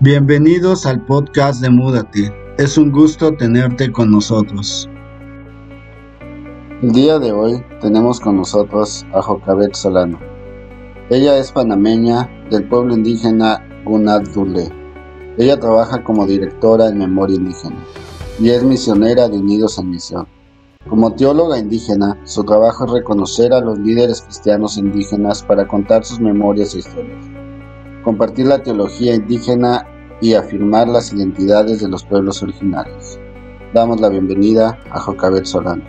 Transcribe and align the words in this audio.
Bienvenidos 0.00 0.86
al 0.86 1.04
podcast 1.06 1.60
de 1.60 1.70
Múdate. 1.70 2.32
Es 2.56 2.78
un 2.78 2.92
gusto 2.92 3.34
tenerte 3.36 3.90
con 3.90 4.12
nosotros. 4.12 4.88
El 6.80 6.92
día 6.92 7.18
de 7.18 7.32
hoy 7.32 7.60
tenemos 7.80 8.20
con 8.20 8.36
nosotros 8.36 9.04
a 9.12 9.20
Jocabet 9.20 9.74
Solano. 9.74 10.20
Ella 11.10 11.36
es 11.36 11.50
panameña 11.50 12.30
del 12.48 12.68
pueblo 12.68 12.94
indígena 12.94 13.60
Gunadule. 13.84 14.68
Ella 15.36 15.58
trabaja 15.58 16.04
como 16.04 16.28
directora 16.28 16.86
en 16.86 16.98
memoria 16.98 17.34
indígena 17.34 17.84
y 18.38 18.50
es 18.50 18.62
misionera 18.62 19.28
de 19.28 19.38
Unidos 19.38 19.80
en 19.80 19.90
Misión. 19.90 20.28
Como 20.88 21.12
teóloga 21.14 21.58
indígena, 21.58 22.16
su 22.22 22.44
trabajo 22.44 22.84
es 22.84 22.92
reconocer 22.92 23.52
a 23.52 23.60
los 23.60 23.76
líderes 23.80 24.22
cristianos 24.22 24.78
indígenas 24.78 25.42
para 25.42 25.66
contar 25.66 26.04
sus 26.04 26.20
memorias 26.20 26.76
e 26.76 26.78
historias 26.78 27.37
compartir 28.08 28.46
la 28.46 28.62
teología 28.62 29.14
indígena 29.14 29.86
y 30.22 30.32
afirmar 30.32 30.88
las 30.88 31.12
identidades 31.12 31.82
de 31.82 31.90
los 31.90 32.06
pueblos 32.06 32.42
originarios. 32.42 33.20
Damos 33.74 34.00
la 34.00 34.08
bienvenida 34.08 34.80
a 34.90 34.98
Jocabet 34.98 35.44
Solano. 35.44 35.84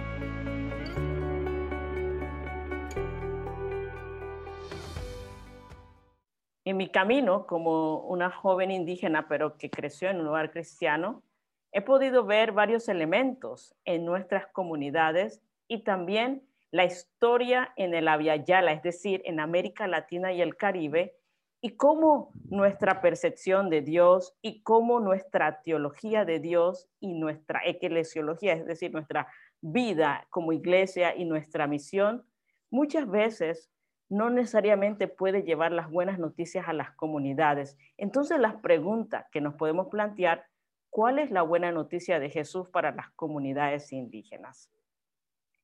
En 6.65 6.75
mi 6.75 6.89
camino 6.89 7.47
como 7.47 8.01
una 8.01 8.29
joven 8.29 8.69
indígena, 8.69 9.29
pero 9.29 9.55
que 9.55 9.69
creció 9.69 10.09
en 10.09 10.17
un 10.17 10.25
lugar 10.25 10.51
cristiano, 10.51 11.23
he 11.71 11.79
podido 11.79 12.25
ver 12.25 12.51
varios 12.51 12.89
elementos 12.89 13.73
en 13.85 14.03
nuestras 14.03 14.45
comunidades 14.47 15.41
y 15.69 15.85
también 15.85 16.43
la 16.71 16.83
historia 16.83 17.71
en 17.77 17.93
el 17.93 18.09
Yala, 18.43 18.73
es 18.73 18.83
decir, 18.83 19.21
en 19.23 19.39
América 19.39 19.87
Latina 19.87 20.33
y 20.33 20.41
el 20.41 20.57
Caribe, 20.57 21.15
y 21.61 21.75
cómo 21.75 22.31
nuestra 22.49 23.01
percepción 23.01 23.69
de 23.69 23.81
Dios 23.81 24.37
y 24.41 24.61
cómo 24.63 24.99
nuestra 24.99 25.61
teología 25.61 26.23
de 26.23 26.39
Dios 26.39 26.89
y 26.99 27.13
nuestra 27.13 27.61
eclesiología, 27.65 28.53
es 28.53 28.65
decir, 28.65 28.91
nuestra 28.93 29.27
vida 29.61 30.25
como 30.29 30.53
iglesia 30.53 31.15
y 31.15 31.25
nuestra 31.25 31.67
misión, 31.67 32.25
muchas 32.69 33.09
veces 33.09 33.69
no 34.07 34.29
necesariamente 34.29 35.07
puede 35.07 35.43
llevar 35.43 35.71
las 35.71 35.89
buenas 35.89 36.17
noticias 36.17 36.67
a 36.67 36.73
las 36.73 36.91
comunidades. 36.91 37.77
Entonces, 37.97 38.39
las 38.39 38.55
preguntas 38.55 39.25
que 39.31 39.41
nos 39.41 39.53
podemos 39.55 39.87
plantear, 39.87 40.45
¿cuál 40.89 41.19
es 41.19 41.29
la 41.29 41.43
buena 41.43 41.71
noticia 41.71 42.19
de 42.19 42.29
Jesús 42.29 42.69
para 42.69 42.91
las 42.91 43.11
comunidades 43.11 43.91
indígenas? 43.91 44.71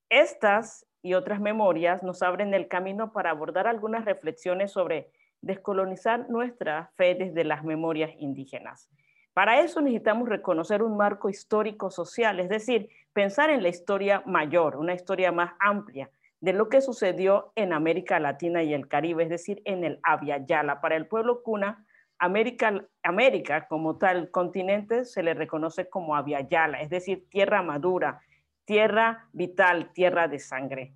Estas 0.09 0.85
y 1.01 1.15
otras 1.15 1.39
memorias 1.39 2.03
nos 2.03 2.21
abren 2.21 2.53
el 2.53 2.67
camino 2.67 3.13
para 3.13 3.31
abordar 3.31 3.65
algunas 3.65 4.05
reflexiones 4.05 4.71
sobre 4.71 5.11
descolonizar 5.45 6.27
nuestra 6.29 6.91
fe 6.95 7.15
desde 7.15 7.43
las 7.43 7.63
memorias 7.63 8.11
indígenas. 8.17 8.89
Para 9.33 9.59
eso 9.59 9.79
necesitamos 9.79 10.27
reconocer 10.27 10.81
un 10.81 10.97
marco 10.97 11.29
histórico 11.29 11.91
social, 11.91 12.39
es 12.39 12.49
decir, 12.49 12.89
pensar 13.13 13.49
en 13.51 13.61
la 13.61 13.69
historia 13.69 14.23
mayor, 14.25 14.75
una 14.75 14.93
historia 14.93 15.31
más 15.31 15.53
amplia 15.59 16.09
de 16.41 16.53
lo 16.53 16.67
que 16.67 16.81
sucedió 16.81 17.51
en 17.55 17.73
América 17.73 18.19
Latina 18.19 18.63
y 18.63 18.73
el 18.73 18.87
Caribe, 18.87 19.23
es 19.23 19.29
decir, 19.29 19.61
en 19.65 19.83
el 19.83 19.99
Yala. 20.47 20.81
Para 20.81 20.95
el 20.95 21.07
pueblo 21.07 21.43
cuna, 21.43 21.85
América, 22.17 22.83
América 23.03 23.67
como 23.67 23.97
tal 23.97 24.31
continente 24.31 25.05
se 25.05 25.21
le 25.21 25.33
reconoce 25.33 25.89
como 25.89 26.15
Yala, 26.25 26.81
es 26.81 26.89
decir, 26.89 27.29
tierra 27.29 27.61
madura, 27.61 28.21
tierra 28.65 29.27
vital, 29.31 29.91
tierra 29.93 30.27
de 30.27 30.39
sangre. 30.39 30.93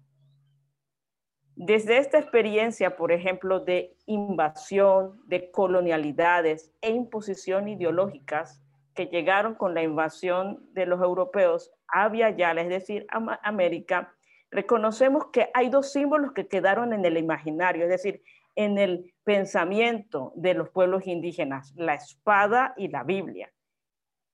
Desde 1.62 1.98
esta 1.98 2.18
experiencia, 2.18 2.96
por 2.96 3.12
ejemplo, 3.12 3.60
de 3.60 3.94
invasión, 4.06 5.20
de 5.26 5.52
colonialidades 5.52 6.72
e 6.80 6.90
imposición 6.90 7.68
ideológicas 7.68 8.64
que 8.94 9.08
llegaron 9.08 9.56
con 9.56 9.74
la 9.74 9.84
invasión 9.84 10.66
de 10.72 10.86
los 10.86 11.02
europeos 11.02 11.70
a 11.90 12.10
Yala, 12.14 12.62
es 12.62 12.70
decir, 12.70 13.06
a 13.10 13.42
América, 13.44 14.16
reconocemos 14.50 15.26
que 15.34 15.50
hay 15.54 15.70
dos 15.70 15.92
símbolos 15.92 16.32
que 16.32 16.48
quedaron 16.48 16.94
en 16.94 17.04
el 17.04 17.18
imaginario, 17.18 17.84
es 17.84 17.90
decir, 17.90 18.24
en 18.56 18.78
el 18.78 19.14
pensamiento 19.26 20.32
de 20.38 20.54
los 20.54 20.70
pueblos 20.70 21.08
indígenas, 21.08 21.74
la 21.76 21.96
espada 21.96 22.74
y 22.78 22.88
la 22.88 23.04
Biblia. 23.04 23.52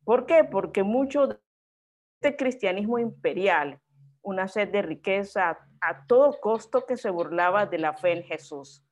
¿Por 0.03 0.27
qué? 0.27 0.43
Porque 0.43 0.83
mucho 0.83 1.25
de 1.25 1.39
este 2.21 2.35
cristianismo 2.35 2.99
imperial, 2.99 3.79
una 4.25 4.47
sed 4.47 4.69
de 4.69 4.81
riqueza, 4.81 5.59
a 5.79 6.05
todo 6.07 6.39
costo 6.41 6.85
que 6.85 6.97
se 6.97 7.11
burlaba 7.11 7.67
de 7.67 7.77
la 7.77 7.93
fe 7.93 8.11
en 8.11 8.23
Jesús. 8.23 8.83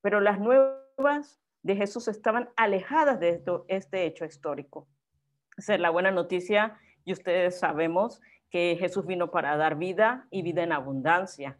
Pero 0.00 0.20
las 0.20 0.40
nuevas 0.40 1.40
de 1.62 1.76
Jesús 1.76 2.08
estaban 2.08 2.48
alejadas 2.56 3.20
de 3.20 3.28
esto, 3.28 3.66
este 3.68 4.04
hecho 4.04 4.24
histórico. 4.24 4.88
Esa 5.56 5.74
es 5.74 5.80
la 5.80 5.90
buena 5.90 6.10
noticia 6.10 6.78
y 7.04 7.12
ustedes 7.12 7.58
sabemos 7.58 8.20
que 8.50 8.76
Jesús 8.78 9.04
vino 9.06 9.30
para 9.30 9.56
dar 9.56 9.76
vida 9.76 10.26
y 10.30 10.42
vida 10.42 10.62
en 10.62 10.72
abundancia. 10.72 11.58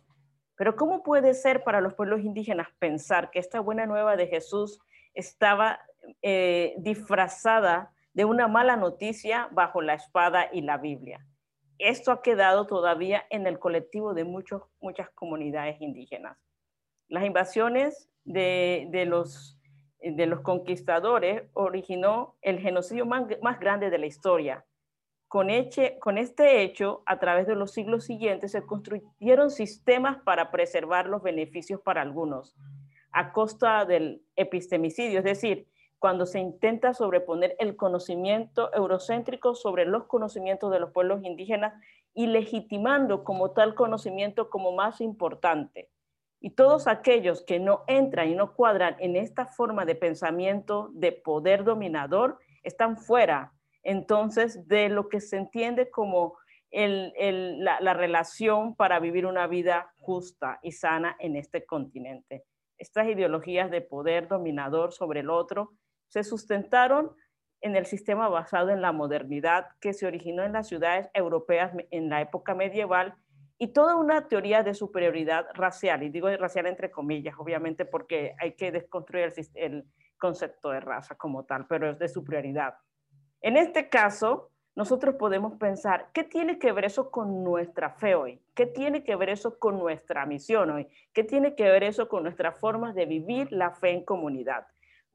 Pero 0.56 0.74
¿cómo 0.74 1.02
puede 1.02 1.34
ser 1.34 1.62
para 1.62 1.80
los 1.82 1.94
pueblos 1.94 2.20
indígenas 2.20 2.68
pensar 2.78 3.30
que 3.30 3.38
esta 3.38 3.60
buena 3.60 3.84
nueva 3.84 4.16
de 4.16 4.26
Jesús 4.26 4.80
estaba 5.12 5.80
eh, 6.22 6.74
disfrazada 6.78 7.92
de 8.14 8.24
una 8.24 8.48
mala 8.48 8.76
noticia 8.76 9.48
bajo 9.52 9.82
la 9.82 9.94
espada 9.94 10.48
y 10.50 10.62
la 10.62 10.78
Biblia? 10.78 11.24
Esto 11.78 12.12
ha 12.12 12.22
quedado 12.22 12.66
todavía 12.66 13.24
en 13.30 13.46
el 13.46 13.58
colectivo 13.58 14.14
de 14.14 14.24
muchos, 14.24 14.62
muchas 14.80 15.10
comunidades 15.10 15.80
indígenas. 15.80 16.38
Las 17.08 17.24
invasiones 17.24 18.10
de, 18.24 19.04
los, 19.06 19.58
de 20.00 20.26
los 20.26 20.40
conquistadores 20.40 21.44
originó 21.54 22.36
el 22.42 22.60
genocidio 22.60 23.06
más, 23.06 23.26
grande 23.60 23.90
de 23.90 23.98
la 23.98 24.06
historia. 24.06 24.64
Con 25.28 25.50
este 25.50 26.62
hecho, 26.62 27.02
a 27.06 27.18
través 27.18 27.46
de 27.46 27.54
los 27.54 27.72
siglos 27.72 28.04
siguientes, 28.04 28.52
se 28.52 28.62
construyeron 28.62 29.50
sistemas 29.50 30.18
para 30.22 30.50
preservar 30.50 31.06
los 31.06 31.22
beneficios 31.22 31.80
para 31.80 32.02
algunos, 32.02 32.56
a 33.12 33.32
costa 33.32 33.84
del 33.84 34.22
epistemicidio, 34.36 35.18
es 35.18 35.24
decir, 35.24 35.66
cuando 35.98 36.26
se 36.26 36.38
intenta 36.38 36.94
sobreponer 36.94 37.56
el 37.58 37.76
conocimiento 37.76 38.72
eurocéntrico 38.72 39.54
sobre 39.54 39.84
los 39.84 40.04
conocimientos 40.04 40.70
de 40.70 40.80
los 40.80 40.92
pueblos 40.92 41.24
indígenas 41.24 41.74
y 42.14 42.26
legitimando 42.26 43.24
como 43.24 43.50
tal 43.50 43.74
conocimiento 43.74 44.48
como 44.50 44.72
más 44.72 45.00
importante. 45.00 45.90
Y 46.40 46.50
todos 46.50 46.86
aquellos 46.86 47.42
que 47.42 47.58
no 47.58 47.82
entran 47.88 48.28
y 48.28 48.34
no 48.34 48.54
cuadran 48.54 48.96
en 49.00 49.16
esta 49.16 49.46
forma 49.46 49.84
de 49.84 49.96
pensamiento 49.96 50.90
de 50.92 51.12
poder 51.12 51.64
dominador 51.64 52.38
están 52.62 52.96
fuera 52.96 53.52
entonces 53.82 54.68
de 54.68 54.88
lo 54.88 55.08
que 55.08 55.20
se 55.20 55.36
entiende 55.36 55.90
como 55.90 56.36
la, 56.70 57.80
la 57.80 57.94
relación 57.94 58.76
para 58.76 59.00
vivir 59.00 59.26
una 59.26 59.46
vida 59.46 59.92
justa 59.98 60.60
y 60.62 60.72
sana 60.72 61.16
en 61.18 61.34
este 61.36 61.64
continente. 61.64 62.44
Estas 62.76 63.08
ideologías 63.08 63.70
de 63.70 63.80
poder 63.80 64.28
dominador 64.28 64.92
sobre 64.92 65.20
el 65.20 65.30
otro 65.30 65.72
se 66.08 66.24
sustentaron 66.24 67.12
en 67.60 67.76
el 67.76 67.86
sistema 67.86 68.28
basado 68.28 68.70
en 68.70 68.82
la 68.82 68.92
modernidad 68.92 69.68
que 69.80 69.92
se 69.92 70.06
originó 70.06 70.44
en 70.44 70.52
las 70.52 70.68
ciudades 70.68 71.08
europeas 71.14 71.72
en 71.90 72.08
la 72.08 72.20
época 72.20 72.54
medieval 72.54 73.14
y 73.58 73.68
toda 73.68 73.96
una 73.96 74.28
teoría 74.28 74.62
de 74.62 74.72
superioridad 74.72 75.46
racial, 75.54 76.04
y 76.04 76.10
digo 76.10 76.28
racial 76.36 76.66
entre 76.66 76.92
comillas, 76.92 77.34
obviamente 77.38 77.84
porque 77.84 78.36
hay 78.38 78.52
que 78.52 78.70
desconstruir 78.70 79.32
el, 79.54 79.84
concepto 80.18 80.70
de 80.70 80.80
raza 80.80 81.14
como 81.14 81.44
tal, 81.44 81.66
pero 81.68 81.90
es 81.90 81.98
de 82.00 82.08
superioridad. 82.08 82.74
En 83.40 83.56
este 83.56 83.88
caso, 83.88 84.50
nosotros 84.74 85.14
podemos 85.14 85.54
pensar, 85.58 86.10
¿qué 86.12 86.24
tiene 86.24 86.58
que 86.58 86.72
ver 86.72 86.86
eso 86.86 87.12
con 87.12 87.44
nuestra 87.44 87.90
fe 87.90 88.16
hoy? 88.16 88.42
¿Qué 88.52 88.66
tiene 88.66 89.04
que 89.04 89.14
ver 89.14 89.28
eso 89.28 89.60
con 89.60 89.78
nuestra 89.78 90.26
misión 90.26 90.70
hoy? 90.70 90.88
¿Qué 91.12 91.22
tiene 91.22 91.54
que 91.54 91.70
ver 91.70 91.84
eso 91.84 92.08
con 92.08 92.24
nuestras 92.24 92.58
formas 92.58 92.96
de 92.96 93.06
vivir 93.06 93.52
la 93.52 93.70
fe 93.70 93.90
en 93.90 94.04
comunidad? 94.04 94.66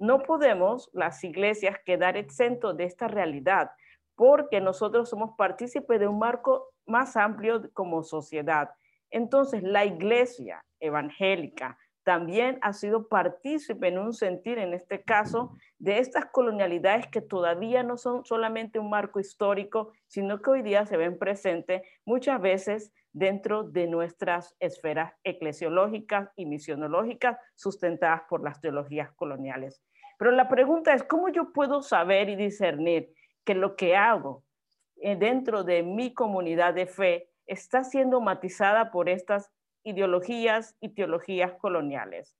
No 0.03 0.19
podemos 0.19 0.89
las 0.91 1.23
iglesias 1.23 1.77
quedar 1.85 2.17
exentos 2.17 2.75
de 2.75 2.83
esta 2.83 3.07
realidad 3.07 3.71
porque 4.15 4.59
nosotros 4.59 5.09
somos 5.09 5.37
partícipes 5.37 5.97
de 5.97 6.09
un 6.09 6.19
marco 6.19 6.73
más 6.85 7.15
amplio 7.15 7.71
como 7.71 8.03
sociedad. 8.03 8.71
Entonces, 9.11 9.63
la 9.63 9.85
iglesia 9.85 10.61
evangélica 10.81 11.77
también 12.03 12.59
ha 12.63 12.73
sido 12.73 13.07
partícipe 13.07 13.87
en 13.87 13.97
un 13.97 14.11
sentir, 14.11 14.57
en 14.57 14.73
este 14.73 15.03
caso, 15.03 15.55
de 15.79 15.99
estas 15.99 16.25
colonialidades 16.33 17.07
que 17.07 17.21
todavía 17.21 17.81
no 17.81 17.95
son 17.95 18.25
solamente 18.25 18.79
un 18.79 18.89
marco 18.89 19.21
histórico, 19.21 19.93
sino 20.07 20.41
que 20.41 20.49
hoy 20.49 20.63
día 20.63 20.85
se 20.85 20.97
ven 20.97 21.17
presentes 21.17 21.81
muchas 22.05 22.41
veces 22.41 22.91
dentro 23.13 23.63
de 23.63 23.87
nuestras 23.87 24.53
esferas 24.59 25.13
eclesiológicas 25.23 26.29
y 26.35 26.45
misionológicas 26.45 27.37
sustentadas 27.55 28.23
por 28.27 28.43
las 28.43 28.59
teologías 28.59 29.13
coloniales. 29.13 29.81
Pero 30.23 30.37
la 30.37 30.47
pregunta 30.47 30.93
es, 30.93 31.03
¿cómo 31.03 31.27
yo 31.27 31.51
puedo 31.51 31.81
saber 31.81 32.29
y 32.29 32.37
discernir 32.37 33.13
que 33.43 33.55
lo 33.55 33.75
que 33.75 33.97
hago 33.97 34.45
eh, 35.01 35.17
dentro 35.17 35.65
de 35.65 35.83
mi 35.83 36.13
comunidad 36.13 36.73
de 36.73 36.85
fe 36.85 37.27
está 37.45 37.83
siendo 37.83 38.21
matizada 38.21 38.89
por 38.89 39.09
estas 39.09 39.51
ideologías 39.83 40.77
y 40.79 40.93
teologías 40.93 41.51
coloniales? 41.55 42.37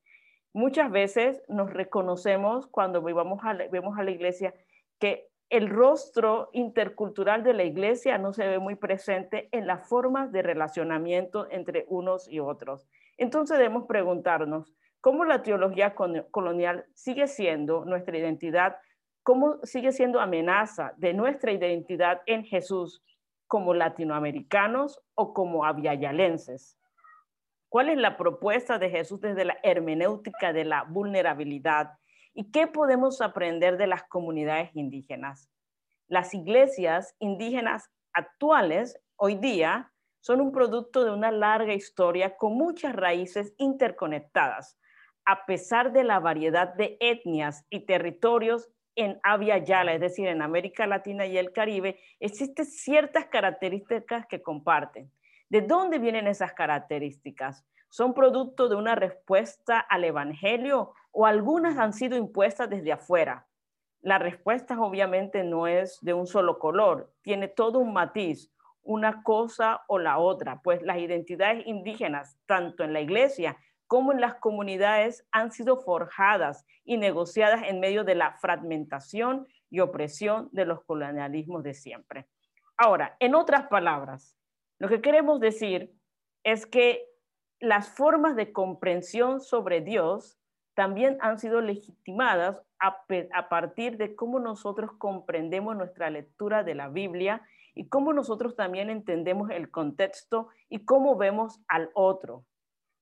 Muchas 0.54 0.92
veces 0.92 1.44
nos 1.50 1.74
reconocemos 1.74 2.68
cuando 2.68 3.02
vemos 3.02 3.42
a, 3.44 3.52
vemos 3.70 4.00
a 4.00 4.04
la 4.04 4.12
iglesia 4.12 4.54
que 4.98 5.28
el 5.50 5.70
rostro 5.70 6.52
intercultural 6.54 7.44
de 7.44 7.54
la 7.54 7.66
iglesia 7.66 8.18
no 8.18 8.32
se 8.32 8.48
ve 8.48 8.60
muy 8.60 8.76
presente 8.76 9.50
en 9.52 9.68
las 9.68 9.90
formas 9.90 10.32
de 10.32 10.42
relacionamiento 10.42 11.52
entre 11.52 11.84
unos 11.90 12.30
y 12.30 12.40
otros. 12.40 12.88
Entonces 13.18 13.58
debemos 13.58 13.88
preguntarnos, 13.88 14.74
¿cómo 15.04 15.26
la 15.26 15.44
teología 15.44 15.96
colonial 15.96 16.86
sigue 16.94 17.28
siendo 17.28 17.84
nuestra 17.84 18.18
identidad? 18.18 18.78
¿Cómo 19.22 19.60
sigue 19.64 19.92
siendo 19.92 20.22
amenaza 20.22 20.94
de 20.96 21.14
nuestra 21.14 21.52
identidad 21.52 22.22
en 22.26 22.46
Jesús 22.46 23.04
como 23.46 23.74
latinoamericanos 23.74 25.04
o 25.16 25.34
como 25.34 25.66
aviayalenses? 25.66 26.80
¿Cuál 27.68 27.90
es 27.90 27.98
la 27.98 28.16
propuesta 28.16 28.80
de 28.80 28.90
Jesús 28.90 29.20
desde 29.20 29.44
la 29.44 29.58
hermenéutica 29.62 30.54
de 30.54 30.64
la 30.64 30.84
vulnerabilidad? 30.84 31.92
¿Y 32.34 32.50
qué 32.50 32.68
podemos 32.68 33.20
aprender 33.20 33.76
de 33.76 33.88
las 33.88 34.04
comunidades 34.04 34.74
indígenas? 34.74 35.50
Las 36.08 36.34
iglesias 36.34 37.14
indígenas 37.20 37.90
actuales, 38.14 38.98
hoy 39.18 39.36
día, 39.36 39.92
son 40.22 40.40
un 40.40 40.54
producto 40.54 41.04
de 41.04 41.12
una 41.12 41.30
larga 41.30 41.74
historia 41.74 42.38
con 42.38 42.54
muchas 42.54 42.96
raíces 42.96 43.54
interconectadas. 43.58 44.78
A 45.26 45.46
pesar 45.46 45.94
de 45.94 46.04
la 46.04 46.20
variedad 46.20 46.74
de 46.74 46.98
etnias 47.00 47.66
y 47.70 47.86
territorios 47.86 48.70
en 48.96 49.20
Avia 49.24 49.58
Yala, 49.58 49.94
es 49.94 50.02
decir, 50.02 50.28
en 50.28 50.42
América 50.42 50.86
Latina 50.86 51.26
y 51.26 51.38
el 51.38 51.54
Caribe, 51.54 52.00
existen 52.20 52.66
ciertas 52.66 53.28
características 53.28 54.28
que 54.28 54.42
comparten. 54.42 55.12
¿De 55.50 55.62
dónde 55.62 56.00
vienen 56.00 56.28
esas 56.28 56.54
características? 56.54 57.66
¿Son 57.90 58.14
producto 58.14 58.68
de 58.68 58.76
una 58.76 58.96
respuesta 58.96 59.80
al 59.80 60.04
Evangelio 60.04 60.94
o 61.12 61.26
algunas 61.26 61.78
han 61.78 61.94
sido 61.94 62.18
impuestas 62.18 62.70
desde 62.70 62.92
afuera? 62.92 63.48
La 64.02 64.20
respuesta 64.20 64.80
obviamente 64.82 65.44
no 65.44 65.68
es 65.68 66.00
de 66.02 66.14
un 66.14 66.28
solo 66.28 66.60
color, 66.60 67.14
tiene 67.22 67.48
todo 67.48 67.80
un 67.80 67.94
matiz, 67.94 68.52
una 68.82 69.24
cosa 69.24 69.84
o 69.88 69.98
la 69.98 70.18
otra, 70.18 70.60
pues 70.62 70.82
las 70.82 70.98
identidades 70.98 71.66
indígenas, 71.66 72.38
tanto 72.46 72.84
en 72.84 72.92
la 72.92 73.00
iglesia 73.00 73.58
como 73.94 74.12
en 74.12 74.22
las 74.22 74.34
comunidades, 74.34 75.24
han 75.32 75.52
sido 75.52 75.78
forjadas 75.78 76.66
y 76.84 76.98
negociadas 76.98 77.62
en 77.68 77.80
medio 77.80 78.04
de 78.04 78.16
la 78.16 78.32
fragmentación 78.40 79.48
y 79.70 79.82
opresión 79.82 80.50
de 80.52 80.66
los 80.66 80.84
colonialismos 80.84 81.62
de 81.62 81.76
siempre. 81.76 82.26
Ahora, 82.76 83.16
en 83.20 83.36
otras 83.36 83.68
palabras, 83.68 84.36
lo 84.80 84.90
que 84.90 85.00
queremos 85.00 85.40
decir 85.40 85.94
es 86.44 86.66
que 86.66 87.06
las 87.60 87.88
formas 87.88 88.36
de 88.36 88.52
comprensión 88.52 89.40
sobre 89.42 89.82
Dios 89.82 90.40
también 90.74 91.20
han 91.22 91.38
sido 91.38 91.62
legitimadas 91.62 92.64
a, 92.80 93.48
partir 93.48 93.98
de 93.98 94.16
cómo 94.16 94.40
nosotros 94.40 94.90
comprendemos 94.98 95.76
nuestra 95.76 96.10
lectura 96.10 96.64
de 96.64 96.74
la 96.74 96.90
Biblia 96.90 97.44
y 97.76 97.90
cómo 97.90 98.12
nosotros 98.12 98.56
también 98.56 98.90
entendemos 98.90 99.52
el 99.52 99.70
contexto 99.70 100.48
y 100.68 100.84
cómo 100.84 101.16
vemos 101.16 101.60
al 101.68 101.92
otro. 101.94 102.44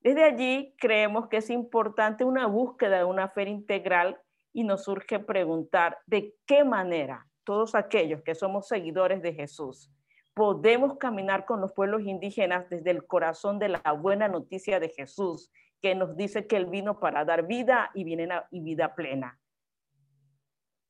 Desde 0.02 0.24
allí 0.24 0.76
creemos 0.80 1.28
que 1.28 1.38
es 1.38 1.50
importante 1.50 2.24
una 2.24 2.48
búsqueda 2.48 2.98
de 2.98 3.04
una 3.04 3.30
fe 3.30 3.50
integral 3.50 4.20
y 4.54 4.64
nos 4.64 4.84
surge 4.84 5.20
preguntar 5.20 6.00
de 6.06 6.36
qué 6.46 6.64
manera 6.64 7.28
todos 7.44 7.76
aquellos 7.76 8.22
que 8.22 8.36
somos 8.36 8.68
seguidores 8.68 9.22
de 9.22 9.34
Jesús 9.34 9.92
podemos 10.34 10.98
caminar 10.98 11.46
con 11.46 11.62
los 11.62 11.74
pueblos 11.74 12.04
indígenas 12.04 12.70
desde 12.70 12.92
el 12.92 13.06
corazón 13.06 13.60
de 13.60 13.70
la 13.70 13.92
buena 13.92 14.28
noticia 14.28 14.80
de 14.80 14.90
Jesús, 14.90 15.52
que 15.82 15.96
nos 15.96 16.16
dice 16.16 16.48
que 16.48 16.58
Él 16.58 16.68
vino 16.68 17.00
para 17.00 17.26
dar 17.26 17.48
vida 17.48 17.92
y, 17.94 18.04
vida 18.04 18.96
plena. 18.96 19.40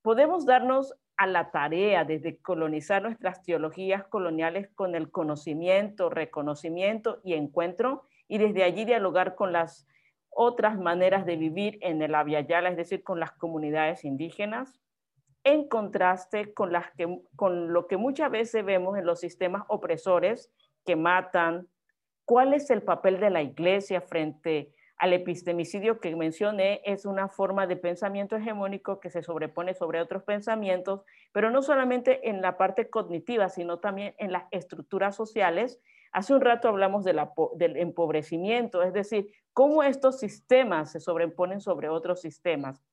Podemos 0.01 0.45
darnos 0.45 0.93
a 1.17 1.27
la 1.27 1.51
tarea 1.51 2.03
de 2.03 2.39
colonizar 2.41 3.03
nuestras 3.03 3.43
teologías 3.43 4.05
coloniales 4.07 4.69
con 4.73 4.95
el 4.95 5.11
conocimiento, 5.11 6.09
reconocimiento 6.09 7.21
y 7.23 7.33
encuentro, 7.33 8.03
y 8.31 8.37
desde 8.37 8.63
allí 8.63 8.85
dialogar 8.85 9.35
con 9.35 9.51
las 9.51 9.85
otras 10.29 10.79
maneras 10.79 11.25
de 11.25 11.35
vivir 11.35 11.77
en 11.81 12.01
el 12.01 12.15
Aviala, 12.15 12.69
es 12.69 12.77
decir, 12.77 13.03
con 13.03 13.19
las 13.19 13.33
comunidades 13.33 14.05
indígenas 14.05 14.79
en 15.43 15.67
contraste 15.67 16.53
con, 16.53 16.71
con 17.35 17.73
lo 17.73 17.87
que 17.87 17.97
muchas 17.97 18.31
veces 18.31 18.63
vemos 18.63 18.97
en 18.97 19.05
los 19.05 19.19
sistemas 19.19 19.63
opresores 19.67 20.49
que 20.85 20.95
matan. 20.95 21.67
¿Cuál 22.23 22.53
es 22.53 22.69
el 22.69 22.83
papel 22.83 23.19
de 23.19 23.31
la 23.31 23.41
iglesia 23.41 23.99
frente 23.99 24.71
al 24.95 25.11
epistemicidio 25.11 25.99
que 25.99 26.15
mencioné? 26.15 26.79
Es 26.85 27.05
una 27.05 27.27
forma 27.27 27.67
de 27.67 27.75
pensamiento 27.75 28.37
hegemónico 28.37 29.01
que 29.01 29.09
se 29.09 29.23
sobrepone 29.23 29.73
sobre 29.73 29.99
otros 29.99 30.23
pensamientos, 30.23 31.01
pero 31.33 31.49
no 31.49 31.61
solamente 31.61 32.29
en 32.29 32.41
la 32.41 32.57
parte 32.57 32.89
cognitiva, 32.89 33.49
sino 33.49 33.79
también 33.79 34.15
en 34.19 34.31
las 34.31 34.45
estructuras 34.51 35.17
sociales. 35.17 35.81
Hace 36.11 36.33
un 36.33 36.41
rato 36.41 36.67
hablamos 36.67 37.05
del 37.05 37.77
empobrecimiento, 37.77 38.83
es 38.83 38.93
decir, 38.93 39.31
cómo 39.53 39.83
estos 39.83 40.19
sistemas 40.19 40.91
se 40.91 40.99
sobreponen 40.99 41.61
sobre 41.61 41.89
otros 41.89 42.21
sistemas 42.21 42.83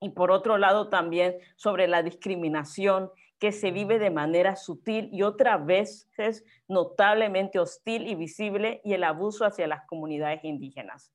y 0.00 0.10
por 0.10 0.30
otro 0.30 0.58
lado 0.58 0.88
también 0.88 1.36
sobre 1.56 1.88
la 1.88 2.02
discriminación 2.02 3.10
que 3.38 3.52
se 3.52 3.70
vive 3.70 3.98
de 3.98 4.10
manera 4.10 4.56
sutil 4.56 5.08
y 5.12 5.22
otra 5.22 5.58
vez 5.58 6.08
es 6.16 6.44
notablemente 6.66 7.58
hostil 7.58 8.06
y 8.08 8.14
visible 8.14 8.80
y 8.84 8.94
el 8.94 9.04
abuso 9.04 9.44
hacia 9.44 9.66
las 9.66 9.86
comunidades 9.86 10.42
indígenas. 10.44 11.12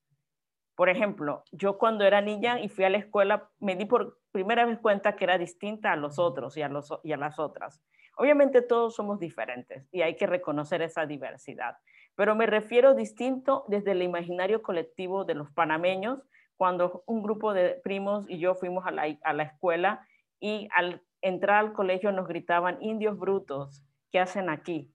Por 0.75 0.89
ejemplo, 0.89 1.43
yo 1.51 1.77
cuando 1.77 2.03
era 2.03 2.21
niña 2.21 2.59
y 2.59 2.69
fui 2.69 2.85
a 2.85 2.89
la 2.89 2.97
escuela 2.97 3.49
me 3.59 3.75
di 3.75 3.85
por 3.85 4.19
primera 4.31 4.65
vez 4.65 4.79
cuenta 4.79 5.15
que 5.15 5.25
era 5.25 5.37
distinta 5.37 5.91
a 5.91 5.95
los 5.95 6.17
otros 6.17 6.57
y 6.57 6.61
a, 6.61 6.69
los, 6.69 6.93
y 7.03 7.11
a 7.11 7.17
las 7.17 7.39
otras. 7.39 7.81
Obviamente 8.15 8.61
todos 8.61 8.95
somos 8.95 9.19
diferentes 9.19 9.87
y 9.91 10.01
hay 10.01 10.15
que 10.15 10.27
reconocer 10.27 10.81
esa 10.81 11.05
diversidad, 11.05 11.77
pero 12.15 12.35
me 12.35 12.45
refiero 12.45 12.93
distinto 12.93 13.65
desde 13.67 13.91
el 13.91 14.03
imaginario 14.03 14.61
colectivo 14.61 15.25
de 15.25 15.35
los 15.35 15.51
panameños 15.51 16.19
cuando 16.55 17.03
un 17.07 17.23
grupo 17.23 17.53
de 17.53 17.81
primos 17.83 18.29
y 18.29 18.37
yo 18.37 18.55
fuimos 18.55 18.85
a 18.85 18.91
la, 18.91 19.43
escuela 19.43 20.07
y 20.39 20.69
al 20.75 21.01
entrar 21.21 21.57
al 21.57 21.73
colegio 21.73 22.11
nos 22.11 22.27
gritaban, 22.27 22.77
indios 22.81 23.17
brutos, 23.17 23.83
¿qué 24.11 24.19
hacen 24.19 24.49
aquí? 24.49 24.93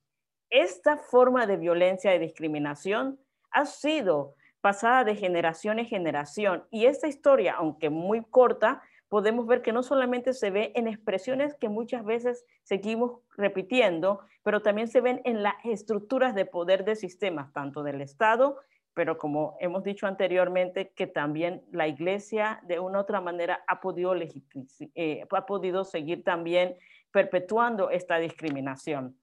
Esta 0.50 0.96
forma 0.96 1.46
de 1.46 1.56
violencia 1.56 2.14
y 2.14 2.18
discriminación 2.18 3.18
ha 3.50 3.66
sido 3.66 4.34
pasada 4.60 5.04
de 5.04 5.16
generación 5.16 5.78
en 5.78 5.86
generación 5.86 6.64
y 6.70 6.86
esta 6.86 7.08
historia, 7.08 7.54
aunque 7.54 7.90
muy 7.90 8.22
corta, 8.24 8.82
podemos 9.08 9.46
ver 9.46 9.62
que 9.62 9.72
no 9.72 9.82
solamente 9.82 10.32
se 10.32 10.50
ve 10.50 10.72
en 10.74 10.86
expresiones 10.86 11.54
que 11.54 11.68
muchas 11.68 12.04
veces 12.04 12.44
seguimos 12.62 13.20
repitiendo, 13.36 14.20
pero 14.42 14.62
también 14.62 14.88
se 14.88 15.00
ven 15.00 15.20
en 15.24 15.42
las 15.42 15.54
estructuras 15.64 16.34
de 16.34 16.44
poder 16.44 16.84
de 16.84 16.96
sistemas, 16.96 17.52
tanto 17.52 17.82
del 17.82 18.00
Estado 18.00 18.58
pero 18.98 19.16
como 19.16 19.56
hemos 19.60 19.84
dicho 19.84 20.08
anteriormente, 20.08 20.90
que 20.90 21.06
también 21.06 21.62
la 21.70 21.86
iglesia 21.86 22.60
de 22.64 22.80
una 22.80 22.98
u 22.98 23.02
otra 23.02 23.20
manera 23.20 23.62
ha 23.68 23.80
podido, 23.80 24.12
eh, 24.16 25.24
ha 25.30 25.46
podido 25.46 25.84
seguir 25.84 26.24
también 26.24 26.76
perpetuando 27.12 27.90
esta 27.90 28.18
discriminación. 28.18 29.16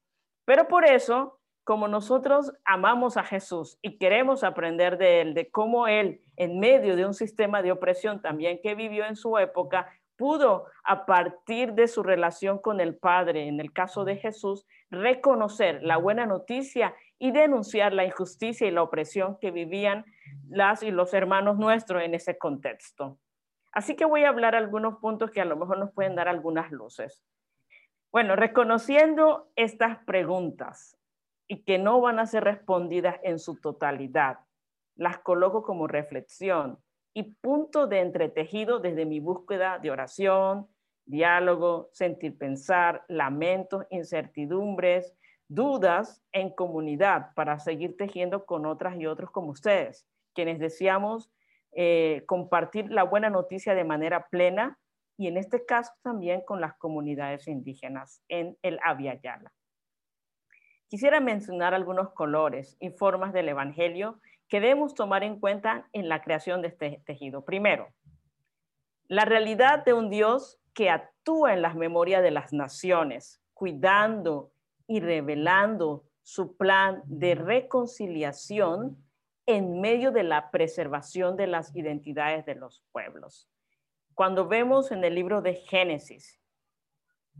Pero 0.46 0.66
por 0.66 0.86
eso, 0.86 1.40
como 1.66 1.88
nosotros 1.88 2.52
amamos 2.64 3.16
a 3.16 3.24
Jesús 3.24 3.76
y 3.82 3.98
queremos 3.98 4.44
aprender 4.44 4.98
de 4.98 5.20
él, 5.20 5.34
de 5.34 5.50
cómo 5.50 5.88
él, 5.88 6.20
en 6.36 6.60
medio 6.60 6.94
de 6.94 7.04
un 7.04 7.12
sistema 7.12 7.60
de 7.60 7.72
opresión 7.72 8.22
también 8.22 8.60
que 8.62 8.76
vivió 8.76 9.04
en 9.04 9.16
su 9.16 9.36
época, 9.36 9.92
pudo, 10.16 10.66
a 10.84 11.06
partir 11.06 11.72
de 11.72 11.88
su 11.88 12.04
relación 12.04 12.60
con 12.60 12.78
el 12.78 12.96
Padre, 12.96 13.48
en 13.48 13.58
el 13.58 13.72
caso 13.72 14.04
de 14.04 14.14
Jesús, 14.14 14.64
reconocer 14.90 15.82
la 15.82 15.96
buena 15.96 16.24
noticia 16.24 16.94
y 17.18 17.32
denunciar 17.32 17.92
la 17.92 18.04
injusticia 18.04 18.68
y 18.68 18.70
la 18.70 18.84
opresión 18.84 19.36
que 19.40 19.50
vivían 19.50 20.04
las 20.48 20.84
y 20.84 20.92
los 20.92 21.14
hermanos 21.14 21.58
nuestros 21.58 22.00
en 22.04 22.14
ese 22.14 22.38
contexto. 22.38 23.18
Así 23.72 23.96
que 23.96 24.04
voy 24.04 24.22
a 24.22 24.28
hablar 24.28 24.54
algunos 24.54 25.00
puntos 25.00 25.32
que 25.32 25.40
a 25.40 25.44
lo 25.44 25.56
mejor 25.56 25.78
nos 25.78 25.90
pueden 25.90 26.14
dar 26.14 26.28
algunas 26.28 26.70
luces. 26.70 27.24
Bueno, 28.12 28.36
reconociendo 28.36 29.50
estas 29.56 29.98
preguntas 30.04 30.96
y 31.48 31.62
que 31.62 31.78
no 31.78 32.00
van 32.00 32.18
a 32.18 32.26
ser 32.26 32.44
respondidas 32.44 33.18
en 33.22 33.38
su 33.38 33.56
totalidad, 33.56 34.38
las 34.96 35.18
coloco 35.18 35.62
como 35.62 35.86
reflexión 35.86 36.78
y 37.14 37.22
punto 37.22 37.86
de 37.86 38.00
entretejido 38.00 38.78
desde 38.78 39.06
mi 39.06 39.20
búsqueda 39.20 39.78
de 39.78 39.90
oración, 39.90 40.68
diálogo, 41.06 41.88
sentir 41.92 42.36
pensar, 42.36 43.04
lamentos, 43.08 43.86
incertidumbres, 43.90 45.14
dudas 45.48 46.22
en 46.32 46.50
comunidad 46.50 47.32
para 47.34 47.58
seguir 47.58 47.96
tejiendo 47.96 48.44
con 48.44 48.66
otras 48.66 48.98
y 48.98 49.06
otros 49.06 49.30
como 49.30 49.50
ustedes, 49.50 50.06
quienes 50.34 50.58
deseamos 50.58 51.30
eh, 51.72 52.24
compartir 52.26 52.90
la 52.90 53.04
buena 53.04 53.30
noticia 53.30 53.74
de 53.74 53.84
manera 53.84 54.28
plena 54.28 54.78
y 55.16 55.28
en 55.28 55.36
este 55.36 55.64
caso 55.64 55.92
también 56.02 56.42
con 56.42 56.60
las 56.60 56.74
comunidades 56.76 57.46
indígenas 57.48 58.22
en 58.28 58.58
el 58.62 58.78
Yala. 59.22 59.52
Quisiera 60.88 61.20
mencionar 61.20 61.74
algunos 61.74 62.10
colores 62.10 62.76
y 62.78 62.90
formas 62.90 63.32
del 63.32 63.48
Evangelio 63.48 64.20
que 64.48 64.60
debemos 64.60 64.94
tomar 64.94 65.24
en 65.24 65.40
cuenta 65.40 65.88
en 65.92 66.08
la 66.08 66.22
creación 66.22 66.62
de 66.62 66.68
este 66.68 67.02
tejido. 67.04 67.44
Primero, 67.44 67.88
la 69.08 69.24
realidad 69.24 69.84
de 69.84 69.92
un 69.92 70.10
Dios 70.10 70.60
que 70.74 70.90
actúa 70.90 71.54
en 71.54 71.62
las 71.62 71.74
memorias 71.74 72.22
de 72.22 72.30
las 72.30 72.52
naciones, 72.52 73.40
cuidando 73.54 74.52
y 74.86 75.00
revelando 75.00 76.04
su 76.22 76.56
plan 76.56 77.02
de 77.06 77.34
reconciliación 77.34 78.96
en 79.46 79.80
medio 79.80 80.12
de 80.12 80.22
la 80.22 80.50
preservación 80.50 81.36
de 81.36 81.46
las 81.46 81.74
identidades 81.74 82.44
de 82.46 82.56
los 82.56 82.84
pueblos. 82.92 83.48
Cuando 84.14 84.48
vemos 84.48 84.90
en 84.92 85.02
el 85.04 85.14
libro 85.14 85.40
de 85.40 85.54
Génesis 85.54 86.40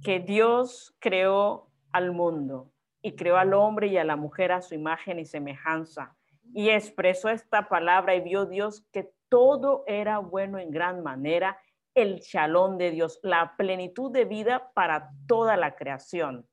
que 0.03 0.21
Dios 0.21 0.95
creó 1.01 1.71
al 1.93 2.13
mundo 2.13 2.73
y 3.03 3.17
creó 3.17 3.37
al 3.37 3.55
hombre 3.55 3.89
y 3.89 3.99
a 3.99 4.05
la 4.05 4.17
mujer 4.17 4.53
a 4.53 4.63
su 4.63 4.75
imagen 4.75 5.19
y 5.19 5.25
semejanza 5.25 6.17
y 6.55 6.71
expresó 6.71 7.29
esta 7.29 7.69
palabra 7.69 8.15
y 8.15 8.21
vio 8.21 8.47
Dios 8.47 8.87
que 8.93 9.13
todo 9.29 9.85
era 9.87 10.19
bueno 10.19 10.59
en 10.59 10.71
gran 10.71 11.03
manera, 11.03 11.59
el 11.95 12.21
chalón 12.21 12.79
de 12.79 12.91
Dios, 12.91 13.19
la 13.23 13.57
plenitud 13.57 14.13
de 14.13 14.25
vida 14.25 14.71
para 14.75 15.11
toda 15.27 15.57
la 15.57 15.75
creación. 15.77 16.47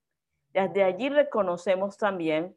Desde 0.49 0.83
allí 0.83 1.09
reconocemos 1.09 1.97
también 1.97 2.55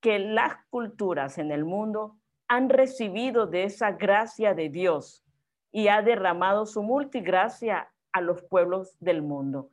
que 0.00 0.18
las 0.18 0.54
culturas 0.70 1.38
en 1.38 1.50
el 1.50 1.64
mundo 1.64 2.18
han 2.46 2.68
recibido 2.68 3.46
de 3.46 3.64
esa 3.64 3.92
gracia 3.92 4.54
de 4.54 4.68
Dios 4.68 5.24
y 5.70 5.88
ha 5.88 6.02
derramado 6.02 6.66
su 6.66 6.82
multigracia 6.82 7.90
a 8.12 8.20
los 8.20 8.42
pueblos 8.42 8.96
del 9.00 9.22
mundo. 9.22 9.70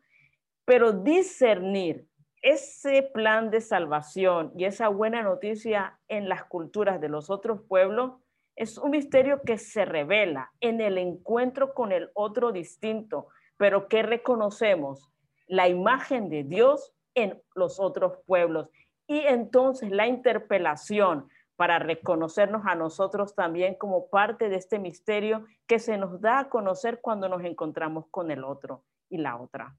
Pero 0.65 0.91
discernir 0.91 2.07
ese 2.45 3.01
plan 3.01 3.49
de 3.49 3.59
salvación 3.59 4.51
y 4.55 4.65
esa 4.65 4.87
buena 4.87 5.23
noticia 5.23 5.97
en 6.07 6.29
las 6.29 6.43
culturas 6.45 7.01
de 7.01 7.09
los 7.09 7.31
otros 7.31 7.61
pueblos 7.67 8.21
es 8.55 8.77
un 8.77 8.91
misterio 8.91 9.41
que 9.41 9.57
se 9.57 9.83
revela 9.83 10.51
en 10.59 10.79
el 10.79 10.99
encuentro 10.99 11.73
con 11.73 11.91
el 11.91 12.11
otro 12.13 12.51
distinto, 12.51 13.29
pero 13.57 13.87
que 13.87 14.03
reconocemos 14.03 15.11
la 15.47 15.67
imagen 15.67 16.29
de 16.29 16.43
Dios 16.43 16.93
en 17.15 17.41
los 17.55 17.79
otros 17.79 18.19
pueblos. 18.27 18.69
Y 19.07 19.21
entonces 19.21 19.89
la 19.89 20.05
interpelación 20.05 21.27
para 21.55 21.79
reconocernos 21.79 22.61
a 22.67 22.75
nosotros 22.75 23.33
también 23.33 23.73
como 23.73 24.07
parte 24.09 24.49
de 24.49 24.57
este 24.57 24.77
misterio 24.77 25.45
que 25.65 25.79
se 25.79 25.97
nos 25.97 26.21
da 26.21 26.41
a 26.41 26.49
conocer 26.49 27.01
cuando 27.01 27.27
nos 27.27 27.43
encontramos 27.43 28.05
con 28.11 28.29
el 28.29 28.43
otro 28.43 28.83
y 29.09 29.17
la 29.17 29.35
otra. 29.35 29.75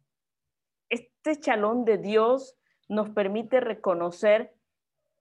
Este 0.89 1.41
chalón 1.41 1.85
de 1.85 1.99
Dios 1.99 2.57
nos 2.89 3.11
permite 3.11 3.61
reconocer 3.61 4.55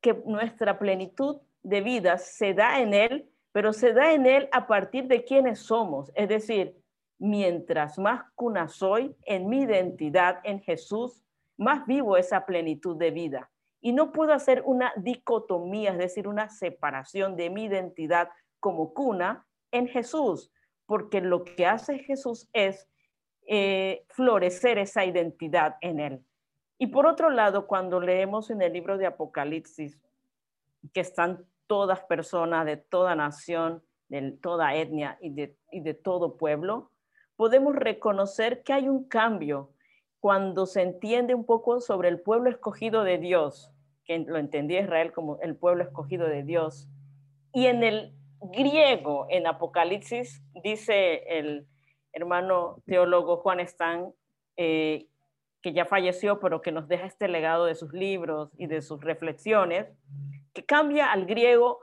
que 0.02 0.14
nuestra 0.26 0.78
plenitud 0.78 1.42
de 1.64 1.82
vida 1.82 2.18
se 2.18 2.54
da 2.54 2.80
en 2.80 2.94
Él, 2.94 3.30
pero 3.52 3.74
se 3.74 3.94
da 3.94 4.14
en 4.14 4.26
Él 4.26 4.50
a 4.52 4.68
partir 4.68 5.08
de 5.08 5.24
quienes 5.24 5.60
somos. 5.60 6.12
Es 6.16 6.30
decir, 6.30 6.78
mientras 7.18 7.98
más 7.98 8.24
cuna 8.36 8.68
soy 8.68 9.16
en 9.26 9.50
mi 9.50 9.62
identidad 9.62 10.42
en 10.44 10.62
Jesús, 10.62 11.24
más 11.58 11.86
vivo 11.88 12.18
esa 12.18 12.46
plenitud 12.46 12.98
de 12.98 13.12
vida. 13.12 13.50
Y 13.82 13.94
no 13.94 14.12
puedo 14.12 14.34
hacer 14.34 14.64
una 14.66 14.94
dicotomía, 14.98 15.92
es 15.92 15.98
decir, 15.98 16.28
una 16.28 16.50
separación 16.50 17.36
de 17.36 17.50
mi 17.50 17.66
identidad 17.66 18.30
como 18.60 18.94
cuna 18.94 19.46
en 19.72 19.88
Jesús, 19.88 20.52
porque 20.86 21.22
lo 21.22 21.44
que 21.44 21.66
hace 21.66 22.00
Jesús 22.00 22.50
es 22.54 22.88
eh, 23.48 24.06
florecer 24.10 24.78
esa 24.78 25.06
identidad 25.06 25.76
en 25.82 26.00
él. 26.00 26.22
Y 26.78 26.88
por 26.88 27.06
otro 27.06 27.30
lado, 27.30 27.68
cuando 27.68 28.00
leemos 28.00 28.50
en 28.50 28.62
el 28.62 28.74
libro 28.74 28.98
de 28.98 29.06
Apocalipsis 29.06 30.00
que 30.94 31.00
están 31.00 31.46
todas 31.68 32.02
personas 32.02 32.66
de 32.66 32.78
toda 32.78 33.16
nación, 33.16 33.82
de 34.10 34.32
toda 34.32 34.76
etnia 34.76 35.18
y 35.22 35.30
de, 35.30 35.56
y 35.72 35.82
de 35.82 35.94
todo 35.94 36.38
pueblo, 36.38 36.92
podemos 37.36 37.76
reconocer 37.76 38.64
que 38.64 38.74
hay 38.74 38.90
un 38.90 39.08
cambio 39.08 39.72
cuando 40.20 40.66
se 40.66 40.82
entiende 40.82 41.36
un 41.36 41.46
poco 41.46 41.80
sobre 41.80 42.10
el 42.10 42.20
pueblo 42.20 42.50
escogido 42.50 43.04
de 43.04 43.18
Dios, 43.18 43.72
que 44.06 44.20
lo 44.20 44.38
entendía 44.38 44.82
Israel 44.82 45.12
como 45.12 45.40
el 45.42 45.56
pueblo 45.56 45.84
escogido 45.84 46.28
de 46.28 46.44
Dios. 46.44 46.90
Y 47.54 47.68
en 47.68 47.84
el 47.84 48.14
griego, 48.42 49.28
en 49.30 49.48
Apocalipsis, 49.48 50.44
dice 50.64 51.24
el 51.38 51.68
hermano 52.16 52.82
teólogo 52.86 53.38
Juan 53.38 53.60
Stan, 53.60 54.12
eh, 54.58 55.08
que 55.62 55.74
ya 55.74 55.86
falleció, 55.86 56.40
pero 56.40 56.62
que 56.62 56.72
nos 56.72 56.88
deja 56.88 57.06
este 57.06 57.28
legado 57.28 57.66
de 57.66 57.76
sus 57.76 57.92
libros 57.92 58.52
y 58.58 58.68
de 58.68 58.82
sus 58.82 59.02
reflexiones, 59.02 59.88
que 60.54 60.66
cambia 60.66 61.12
al 61.12 61.26
griego 61.26 61.80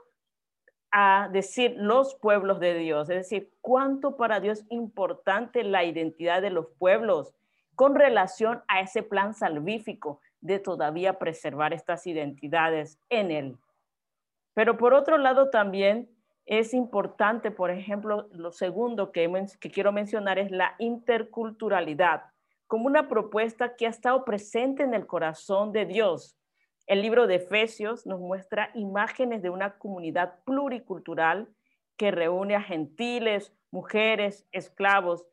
a 0.91 1.29
decir 1.31 1.75
los 1.77 2.15
pueblos 2.15 2.59
de 2.59 2.75
Dios, 2.75 3.09
es 3.09 3.17
decir, 3.17 3.51
cuánto 3.61 4.15
para 4.15 4.39
Dios 4.39 4.59
es 4.59 4.65
importante 4.71 5.63
la 5.63 5.83
identidad 5.83 6.41
de 6.41 6.49
los 6.49 6.67
pueblos 6.77 7.33
con 7.75 7.95
relación 7.95 8.63
a 8.67 8.81
ese 8.81 9.03
plan 9.03 9.33
salvífico 9.33 10.19
de 10.41 10.59
todavía 10.59 11.19
preservar 11.19 11.73
estas 11.73 12.05
identidades 12.05 12.99
en 13.09 13.31
él. 13.31 13.57
Pero 14.53 14.77
por 14.77 14.93
otro 14.93 15.17
lado 15.17 15.49
también 15.49 16.09
es 16.45 16.73
importante, 16.73 17.51
por 17.51 17.71
ejemplo, 17.71 18.27
lo 18.31 18.51
segundo 18.51 19.11
que, 19.11 19.29
quiero 19.71 19.91
mencionar 19.91 20.39
es 20.39 20.51
la 20.51 20.75
interculturalidad, 20.77 22.23
como 22.67 22.87
una 22.87 23.07
propuesta 23.07 23.75
que 23.75 23.85
ha 23.85 23.89
estado 23.89 24.25
presente 24.25 24.83
en 24.83 24.93
el 24.93 25.07
corazón 25.07 25.71
de 25.71 25.85
Dios. 25.85 26.37
El 26.85 27.01
libro 27.01 27.27
de 27.27 27.35
Efesios 27.35 28.05
nos 28.05 28.19
muestra 28.19 28.71
imágenes 28.73 29.41
de 29.41 29.49
una 29.49 29.77
comunidad 29.77 30.39
pluricultural 30.43 31.47
que 31.95 32.11
reúne 32.11 32.55
a 32.55 32.61
gentiles, 32.61 33.53
mujeres, 33.71 34.45
esclavos 34.51 35.25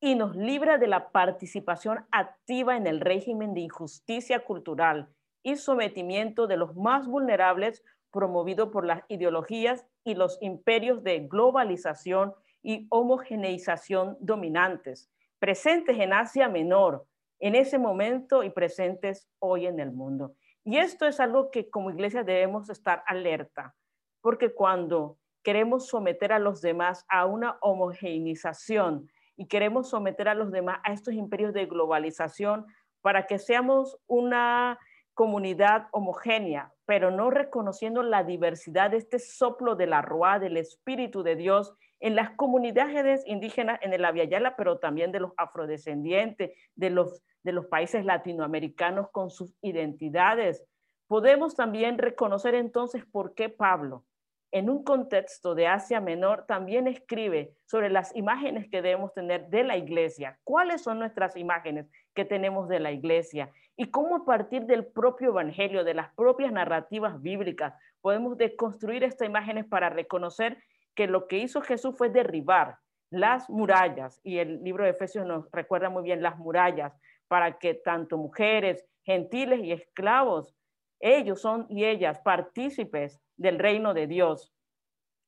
y 0.00 0.14
nos 0.16 0.36
libra 0.36 0.76
de 0.76 0.86
la 0.86 1.10
participación 1.10 2.06
activa 2.10 2.76
en 2.76 2.86
el 2.86 3.00
régimen 3.00 3.54
de 3.54 3.60
injusticia 3.60 4.44
cultural 4.44 5.08
y 5.42 5.56
sometimiento 5.56 6.46
de 6.46 6.56
los 6.56 6.76
más 6.76 7.06
vulnerables 7.06 7.82
promovido 8.10 8.70
por 8.70 8.84
las 8.84 9.02
ideologías 9.08 9.86
y 10.04 10.14
los 10.14 10.38
imperios 10.40 11.02
de 11.02 11.20
globalización 11.20 12.34
y 12.62 12.86
homogeneización 12.90 14.16
dominantes, 14.20 15.10
presentes 15.38 15.98
en 15.98 16.12
Asia 16.12 16.48
Menor 16.48 17.06
en 17.40 17.54
ese 17.54 17.78
momento 17.78 18.42
y 18.42 18.50
presentes 18.50 19.28
hoy 19.38 19.66
en 19.66 19.78
el 19.78 19.92
mundo. 19.92 20.34
Y 20.64 20.78
esto 20.78 21.06
es 21.06 21.20
algo 21.20 21.50
que 21.50 21.70
como 21.70 21.90
iglesia 21.90 22.24
debemos 22.24 22.68
estar 22.68 23.02
alerta, 23.06 23.74
porque 24.20 24.52
cuando 24.52 25.18
queremos 25.42 25.86
someter 25.86 26.32
a 26.32 26.38
los 26.38 26.60
demás 26.60 27.06
a 27.08 27.26
una 27.26 27.58
homogeneización, 27.60 29.08
y 29.38 29.46
queremos 29.46 29.88
someter 29.88 30.28
a 30.28 30.34
los 30.34 30.50
demás 30.50 30.80
a 30.82 30.92
estos 30.92 31.14
imperios 31.14 31.54
de 31.54 31.66
globalización 31.66 32.66
para 33.00 33.26
que 33.26 33.38
seamos 33.38 33.96
una 34.08 34.78
comunidad 35.18 35.88
homogénea, 35.90 36.72
pero 36.86 37.10
no 37.10 37.28
reconociendo 37.28 38.04
la 38.04 38.22
diversidad 38.22 38.92
de 38.92 38.98
este 38.98 39.18
soplo 39.18 39.74
de 39.74 39.88
la 39.88 40.00
Ruá, 40.00 40.38
del 40.38 40.56
Espíritu 40.56 41.24
de 41.24 41.34
Dios 41.34 41.74
en 41.98 42.14
las 42.14 42.30
comunidades 42.36 43.26
indígenas 43.26 43.80
en 43.82 43.92
el 43.92 44.04
Aviala, 44.04 44.54
pero 44.54 44.78
también 44.78 45.10
de 45.10 45.18
los 45.18 45.32
afrodescendientes, 45.36 46.52
de 46.76 46.90
los, 46.90 47.20
de 47.42 47.50
los 47.50 47.66
países 47.66 48.04
latinoamericanos 48.04 49.10
con 49.10 49.30
sus 49.30 49.56
identidades. 49.60 50.64
Podemos 51.08 51.56
también 51.56 51.98
reconocer 51.98 52.54
entonces 52.54 53.04
por 53.04 53.34
qué 53.34 53.48
Pablo, 53.48 54.04
en 54.52 54.70
un 54.70 54.84
contexto 54.84 55.56
de 55.56 55.66
Asia 55.66 56.00
Menor, 56.00 56.46
también 56.46 56.86
escribe 56.86 57.54
sobre 57.66 57.90
las 57.90 58.14
imágenes 58.14 58.70
que 58.70 58.82
debemos 58.82 59.12
tener 59.12 59.48
de 59.48 59.64
la 59.64 59.76
iglesia. 59.76 60.38
¿Cuáles 60.44 60.82
son 60.82 61.00
nuestras 61.00 61.36
imágenes 61.36 61.90
que 62.14 62.24
tenemos 62.24 62.68
de 62.68 62.78
la 62.78 62.92
iglesia? 62.92 63.50
Y 63.80 63.92
cómo 63.92 64.16
a 64.16 64.24
partir 64.24 64.66
del 64.66 64.84
propio 64.84 65.28
evangelio, 65.28 65.84
de 65.84 65.94
las 65.94 66.12
propias 66.14 66.50
narrativas 66.50 67.22
bíblicas, 67.22 67.74
podemos 68.00 68.36
deconstruir 68.36 69.04
estas 69.04 69.28
imágenes 69.28 69.66
para 69.66 69.88
reconocer 69.88 70.58
que 70.96 71.06
lo 71.06 71.28
que 71.28 71.38
hizo 71.38 71.60
Jesús 71.60 71.94
fue 71.96 72.10
derribar 72.10 72.78
las 73.08 73.48
murallas. 73.48 74.20
Y 74.24 74.38
el 74.38 74.64
libro 74.64 74.82
de 74.82 74.90
Efesios 74.90 75.24
nos 75.24 75.48
recuerda 75.52 75.90
muy 75.90 76.02
bien 76.02 76.22
las 76.22 76.36
murallas 76.38 76.92
para 77.28 77.58
que 77.60 77.74
tanto 77.74 78.18
mujeres, 78.18 78.84
gentiles 79.04 79.60
y 79.62 79.70
esclavos 79.70 80.56
ellos 80.98 81.40
son 81.40 81.66
y 81.68 81.84
ellas 81.84 82.18
partícipes 82.18 83.20
del 83.36 83.60
reino 83.60 83.94
de 83.94 84.08
Dios. 84.08 84.52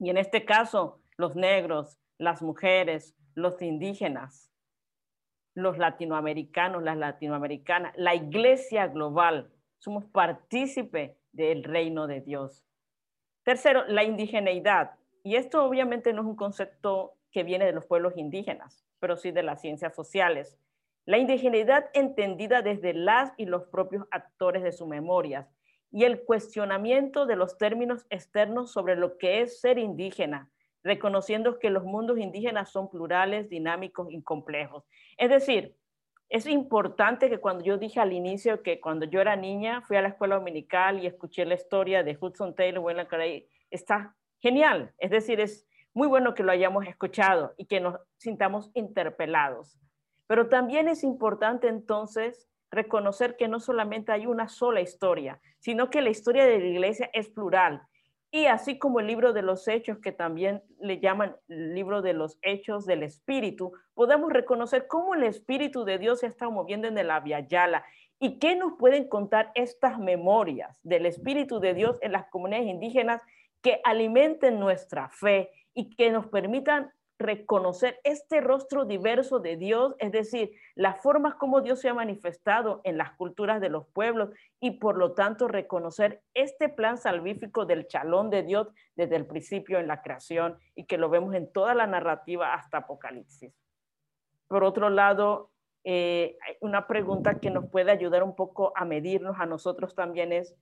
Y 0.01 0.11
en 0.11 0.17
este 0.17 0.45
caso, 0.45 1.01
los 1.17 1.37
negros, 1.37 2.01
las 2.19 2.43
mujeres, 2.43 3.15
los 3.35 3.63
indígenas, 3.63 4.50
los 5.63 5.79
latinoamericanos, 5.79 6.83
las 6.83 6.97
latinoamericanas, 6.97 7.93
la 7.97 8.15
iglesia 8.15 8.89
global, 8.89 9.51
somos 9.79 10.05
partícipe 10.05 11.17
del 11.33 11.65
reino 11.65 12.07
de 12.07 12.21
Dios. 12.21 12.65
Tercero, 13.43 13.85
la 13.87 14.05
indigeneidad. 14.05 14.93
Y 15.23 15.37
esto 15.37 15.65
obviamente 15.65 16.13
no 16.13 16.23
es 16.23 16.29
un 16.29 16.37
concepto 16.37 17.15
que 17.31 17.43
viene 17.43 17.65
de 17.65 17.73
los 17.73 17.87
pueblos 17.87 18.17
indígenas, 18.17 18.85
pero 18.99 19.17
sí 19.17 19.31
de 19.31 19.43
las 19.43 19.61
ciencias 19.61 19.95
sociales. 19.95 20.59
La 21.07 21.19
indigeneidad 21.19 21.91
entendida 21.95 22.63
desde 22.63 22.93
las 22.93 23.33
y 23.37 23.47
los 23.47 23.65
propios 23.65 24.07
actores 24.11 24.63
de 24.63 24.73
sus 24.73 24.87
memorias 24.87 25.49
y 25.91 26.05
el 26.05 26.25
cuestionamiento 26.25 27.27
de 27.27 27.37
los 27.37 27.59
términos 27.59 28.07
externos 28.11 28.73
sobre 28.73 28.97
lo 28.97 29.19
que 29.19 29.41
es 29.41 29.61
ser 29.61 29.79
indígena, 29.79 30.51
reconociendo 30.83 31.59
que 31.59 31.71
los 31.71 31.85
mundos 31.85 32.19
indígenas 32.19 32.71
son 32.71 32.91
plurales, 32.91 33.49
dinámicos 33.49 34.09
y 34.11 34.23
complejos. 34.23 34.85
Es 35.17 35.31
decir, 35.31 35.77
es 36.29 36.47
importante 36.47 37.29
que 37.29 37.39
cuando 37.39 37.65
yo 37.65 37.77
dije 37.77 37.99
al 37.99 38.13
inicio 38.13 38.63
que 38.63 38.81
cuando 38.81 39.05
yo 39.05 39.21
era 39.21 39.35
niña 39.35 39.83
fui 39.83 39.97
a 39.97 40.03
la 40.03 40.09
escuela 40.09 40.37
dominical 40.37 41.03
y 41.03 41.07
escuché 41.07 41.45
la 41.45 41.55
historia 41.55 42.05
de 42.05 42.17
Hudson 42.19 42.55
Taylor, 42.55 42.85
Wayland 42.85 43.09
Carey, 43.09 43.49
está 43.69 44.15
genial. 44.39 44.93
Es 44.99 45.11
decir, 45.11 45.41
es 45.41 45.67
muy 45.93 46.07
bueno 46.07 46.35
que 46.35 46.45
lo 46.45 46.53
hayamos 46.53 46.87
escuchado 46.87 47.53
y 47.57 47.67
que 47.67 47.81
nos 47.81 47.99
sintamos 48.17 48.71
interpelados. 48.75 49.79
Pero 50.29 50.49
también 50.49 50.87
es 50.87 51.03
importante 51.03 51.67
entonces 51.67 52.49
reconocer 52.71 53.37
que 53.37 53.49
no 53.49 53.59
solamente 53.59 54.13
hay 54.13 54.27
una 54.27 54.49
sola 54.49 54.81
historia, 54.81 55.41
sino 55.59 55.91
que 55.91 56.01
la 56.01 56.11
historia 56.11 56.45
de 56.45 56.61
la 56.61 56.67
iglesia 56.67 57.11
es 57.13 57.29
plural. 57.29 57.83
Y 58.33 58.47
así 58.47 58.79
como 58.79 59.01
el 59.01 59.09
libro 59.09 59.33
de 59.33 59.43
los 59.43 59.67
hechos, 59.67 59.99
que 59.99 60.13
también 60.13 60.63
le 60.79 61.01
llaman 61.01 61.37
libro 61.49 62.01
de 62.01 62.13
los 62.13 62.39
hechos 62.43 62.87
del 62.87 63.03
espíritu, 63.03 63.73
podemos 63.95 64.33
reconocer 64.33 64.87
cómo 64.87 65.15
el 65.15 65.25
espíritu 65.25 65.85
de 65.85 65.99
Dios 65.99 66.21
se 66.21 66.29
está 66.29 66.49
moviendo 66.49 66.87
en 66.87 66.97
el 66.97 67.11
Yala 67.49 67.85
y 68.21 68.39
qué 68.39 68.55
nos 68.55 68.75
pueden 68.79 69.09
contar 69.09 69.51
estas 69.55 69.99
memorias 69.99 70.79
del 70.85 71.07
espíritu 71.07 71.59
de 71.59 71.75
Dios 71.75 71.99
en 72.03 72.13
las 72.13 72.27
comunidades 72.27 72.69
indígenas 72.69 73.23
que 73.63 73.81
alimenten 73.83 74.61
nuestra 74.61 75.09
fe 75.09 75.51
y 75.75 75.91
que 75.97 76.11
nos 76.11 76.27
permitan 76.27 76.93
reconocer 77.21 78.01
este 78.03 78.41
rostro 78.41 78.87
diverso 78.87 79.41
de 79.41 79.57
Dios, 79.57 79.95
es 79.99 80.11
decir, 80.11 80.53
las 80.75 81.01
formas 81.03 81.35
como 81.35 81.61
Dios 81.61 81.79
se 81.79 81.91
ha 81.91 81.95
manifestado 81.95 82.81
en 82.83 82.97
las 82.97 83.13
culturas 83.13 83.61
de 83.61 83.69
los 83.69 83.87
pueblos 83.87 84.31
y 84.59 84.73
por 84.79 84.97
lo 84.97 85.13
tanto 85.13 85.47
reconocer 85.47 86.23
este 86.33 86.71
plan 86.71 86.97
salvífico 86.97 87.67
del 87.67 87.87
chalón 87.87 88.31
de 88.31 88.43
Dios 88.43 88.69
desde 88.97 89.17
el 89.17 89.27
principio 89.27 89.79
en 89.79 89.87
la 89.87 90.01
creación 90.01 90.59
y 90.75 90.87
que 90.87 90.97
lo 90.97 91.11
vemos 91.11 91.35
en 91.35 91.53
toda 91.53 91.75
la 91.75 91.87
narrativa 91.87 92.55
hasta 92.55 92.79
Apocalipsis. 92.79 93.53
Por 94.49 94.65
otro 94.65 94.89
lado, 94.89 95.51
eh, 95.85 96.39
una 96.61 96.87
pregunta 96.87 97.39
que 97.39 97.51
nos 97.51 97.69
puede 97.71 97.93
ayudar 97.93 98.23
un 98.23 98.35
poco 98.35 98.73
a 98.75 98.87
medirnos 98.87 99.39
a 99.39 99.47
nosotros 99.47 99.95
también 99.95 100.33
es, 100.33 100.57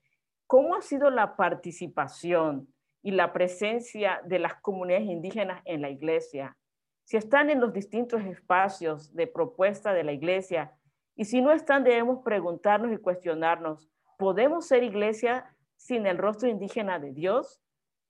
¿cómo 0.49 0.75
ha 0.75 0.83
sido 0.83 1.09
la 1.11 1.37
participación 1.37 2.69
y 3.03 3.13
la 3.13 3.33
presencia 3.33 4.21
de 4.25 4.39
las 4.39 4.55
comunidades 4.55 5.07
indígenas 5.07 5.63
en 5.65 5.83
la 5.83 5.91
iglesia, 5.91 6.57
si 7.05 7.17
están 7.17 7.49
en 7.49 7.61
los 7.61 7.73
distintos 7.73 8.23
espacios 8.23 9.15
de 9.15 9.27
propuesta 9.27 9.95
de 9.95 10.05
la 10.05 10.13
iglesia 10.13 10.75
y 11.17 11.25
si 11.25 11.41
no 11.41 11.53
están, 11.53 11.83
debemos 11.83 12.23
preguntarnos 12.23 12.93
y 12.93 12.99
cuestionarnos, 12.99 13.89
¿podemos 14.19 14.67
ser 14.67 14.83
iglesia 14.83 15.57
sin 15.77 16.07
el 16.07 16.19
rostro 16.19 16.49
indígena 16.49 16.99
de 16.99 17.13
Dios? 17.13 17.61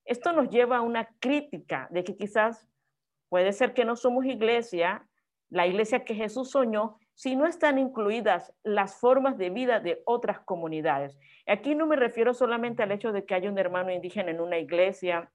Esto 0.04 0.32
nos 0.32 0.48
lleva 0.50 0.78
a 0.78 0.82
una 0.82 1.06
crítica 1.20 1.86
de 1.90 2.02
que 2.02 2.16
quizás 2.16 2.66
puede 3.28 3.52
ser 3.52 3.72
que 3.72 3.84
no 3.84 3.94
somos 3.94 4.24
iglesia, 4.24 5.06
la 5.48 5.66
iglesia 5.66 6.04
que 6.04 6.14
Jesús 6.14 6.50
soñó, 6.50 6.98
si 7.18 7.34
no 7.34 7.46
están 7.46 7.78
incluidas 7.78 8.54
las 8.62 9.00
formas 9.00 9.36
de 9.38 9.50
vida 9.50 9.80
de 9.80 10.02
otras 10.04 10.38
comunidades. 10.38 11.18
Aquí 11.48 11.74
no 11.74 11.84
me 11.88 11.96
refiero 11.96 12.32
solamente 12.32 12.84
al 12.84 12.92
hecho 12.92 13.10
de 13.10 13.24
que 13.24 13.34
haya 13.34 13.50
un 13.50 13.58
hermano 13.58 13.90
indígena 13.90 14.30
en 14.30 14.40
una 14.40 14.58
iglesia 14.58 15.28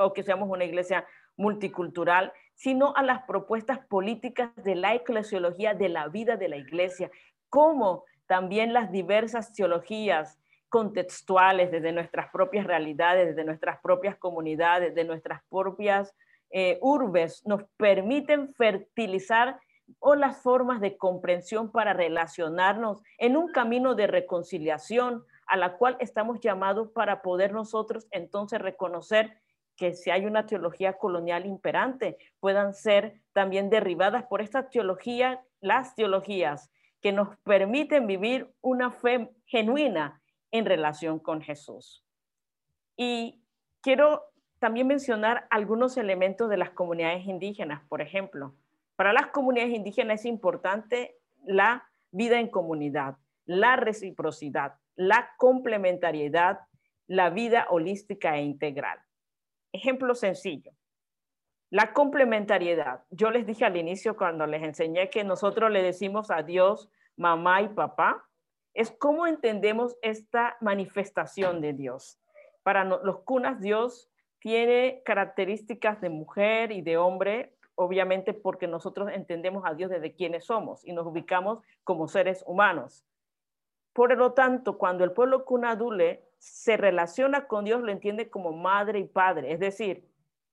o 0.00 0.14
que 0.14 0.22
seamos 0.22 0.48
una 0.48 0.64
iglesia 0.64 1.06
multicultural, 1.36 2.32
sino 2.54 2.94
a 2.96 3.02
las 3.02 3.24
propuestas 3.24 3.80
políticas 3.86 4.48
de 4.64 4.76
la 4.76 4.94
eclesiología 4.94 5.74
de 5.74 5.90
la 5.90 6.08
vida 6.08 6.38
de 6.38 6.48
la 6.48 6.56
iglesia, 6.56 7.10
como 7.50 8.04
también 8.26 8.72
las 8.72 8.90
diversas 8.90 9.52
teologías 9.52 10.40
contextuales 10.70 11.70
desde 11.70 11.92
nuestras 11.92 12.30
propias 12.32 12.66
realidades, 12.66 13.26
desde 13.26 13.44
nuestras 13.44 13.78
propias 13.82 14.16
comunidades, 14.16 14.94
de 14.94 15.04
nuestras 15.04 15.42
propias 15.50 16.14
eh, 16.50 16.78
urbes, 16.80 17.42
nos 17.44 17.64
permiten 17.76 18.54
fertilizar 18.54 19.60
o 19.98 20.14
las 20.14 20.42
formas 20.42 20.80
de 20.80 20.96
comprensión 20.96 21.70
para 21.70 21.92
relacionarnos 21.92 23.02
en 23.18 23.36
un 23.36 23.52
camino 23.52 23.94
de 23.94 24.06
reconciliación 24.06 25.24
a 25.46 25.56
la 25.56 25.76
cual 25.76 25.96
estamos 26.00 26.40
llamados 26.40 26.90
para 26.90 27.22
poder 27.22 27.52
nosotros 27.52 28.06
entonces 28.10 28.60
reconocer 28.60 29.40
que 29.76 29.94
si 29.94 30.10
hay 30.10 30.26
una 30.26 30.44
teología 30.44 30.94
colonial 30.94 31.46
imperante, 31.46 32.18
puedan 32.40 32.74
ser 32.74 33.20
también 33.32 33.70
derribadas 33.70 34.24
por 34.24 34.42
esta 34.42 34.68
teología, 34.68 35.42
las 35.60 35.94
teologías 35.94 36.70
que 37.00 37.12
nos 37.12 37.36
permiten 37.38 38.06
vivir 38.06 38.52
una 38.60 38.90
fe 38.90 39.30
genuina 39.46 40.20
en 40.50 40.66
relación 40.66 41.20
con 41.20 41.40
Jesús. 41.40 42.04
Y 42.96 43.40
quiero 43.80 44.24
también 44.58 44.88
mencionar 44.88 45.46
algunos 45.50 45.96
elementos 45.96 46.50
de 46.50 46.56
las 46.56 46.70
comunidades 46.70 47.24
indígenas, 47.26 47.82
por 47.88 48.02
ejemplo. 48.02 48.54
Para 48.98 49.12
las 49.12 49.28
comunidades 49.28 49.74
indígenas 49.74 50.20
es 50.20 50.26
importante 50.26 51.14
la 51.44 51.88
vida 52.10 52.40
en 52.40 52.48
comunidad, 52.48 53.16
la 53.44 53.76
reciprocidad, 53.76 54.74
la 54.96 55.36
complementariedad, 55.38 56.58
la 57.06 57.30
vida 57.30 57.68
holística 57.70 58.36
e 58.36 58.42
integral. 58.42 58.98
Ejemplo 59.70 60.16
sencillo. 60.16 60.72
La 61.70 61.92
complementariedad. 61.92 63.04
Yo 63.10 63.30
les 63.30 63.46
dije 63.46 63.64
al 63.64 63.76
inicio 63.76 64.16
cuando 64.16 64.48
les 64.48 64.64
enseñé 64.64 65.10
que 65.10 65.22
nosotros 65.22 65.70
le 65.70 65.84
decimos 65.84 66.32
a 66.32 66.42
Dios 66.42 66.90
mamá 67.16 67.62
y 67.62 67.68
papá. 67.68 68.28
Es 68.74 68.90
cómo 68.90 69.28
entendemos 69.28 69.96
esta 70.02 70.56
manifestación 70.60 71.60
de 71.60 71.72
Dios. 71.72 72.18
Para 72.64 72.82
los 72.82 73.20
cunas, 73.20 73.60
Dios 73.60 74.10
tiene 74.40 75.02
características 75.04 76.00
de 76.00 76.08
mujer 76.08 76.72
y 76.72 76.82
de 76.82 76.96
hombre, 76.96 77.54
obviamente 77.78 78.34
porque 78.34 78.66
nosotros 78.66 79.08
entendemos 79.12 79.64
a 79.64 79.74
Dios 79.74 79.90
desde 79.90 80.12
quienes 80.12 80.44
somos 80.44 80.84
y 80.84 80.92
nos 80.92 81.06
ubicamos 81.06 81.60
como 81.84 82.08
seres 82.08 82.42
humanos. 82.44 83.06
Por 83.92 84.16
lo 84.16 84.32
tanto, 84.32 84.78
cuando 84.78 85.04
el 85.04 85.12
pueblo 85.12 85.44
Kunadule 85.44 86.24
se 86.38 86.76
relaciona 86.76 87.46
con 87.46 87.64
Dios, 87.64 87.80
lo 87.80 87.92
entiende 87.92 88.30
como 88.30 88.52
madre 88.52 88.98
y 88.98 89.04
padre, 89.04 89.52
es 89.52 89.60
decir, 89.60 90.04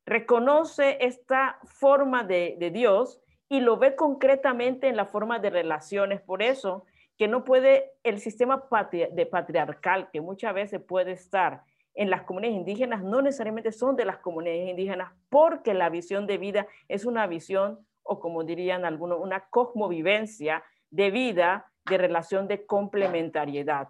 reconoce 0.05 0.97
esta 1.01 1.59
forma 1.63 2.23
de, 2.23 2.57
de 2.59 2.69
Dios 2.69 3.19
y 3.49 3.59
lo 3.59 3.77
ve 3.77 3.95
concretamente 3.95 4.87
en 4.87 4.95
la 4.95 5.05
forma 5.05 5.39
de 5.39 5.49
relaciones. 5.49 6.21
Por 6.21 6.43
eso 6.43 6.85
que 7.17 7.27
no 7.27 7.43
puede 7.43 7.91
el 8.03 8.19
sistema 8.19 8.67
de 8.91 9.25
patriarcal 9.25 10.09
que 10.11 10.21
muchas 10.21 10.53
veces 10.53 10.79
puede 10.79 11.13
estar 11.13 11.63
en 11.95 12.09
las 12.09 12.23
comunidades 12.23 12.57
indígenas 12.57 13.03
no 13.03 13.21
necesariamente 13.21 13.71
son 13.71 13.95
de 13.95 14.05
las 14.05 14.17
comunidades 14.17 14.69
indígenas 14.69 15.13
porque 15.29 15.73
la 15.73 15.89
visión 15.89 16.27
de 16.27 16.37
vida 16.37 16.67
es 16.89 17.05
una 17.05 17.25
visión, 17.25 17.79
o 18.03 18.19
como 18.19 18.43
dirían 18.43 18.85
algunos, 18.85 19.19
una 19.19 19.47
cosmovivencia 19.49 20.63
de 20.91 21.09
vida, 21.09 21.71
de 21.85 21.97
relación 21.97 22.47
de 22.47 22.65
complementariedad. 22.65 23.89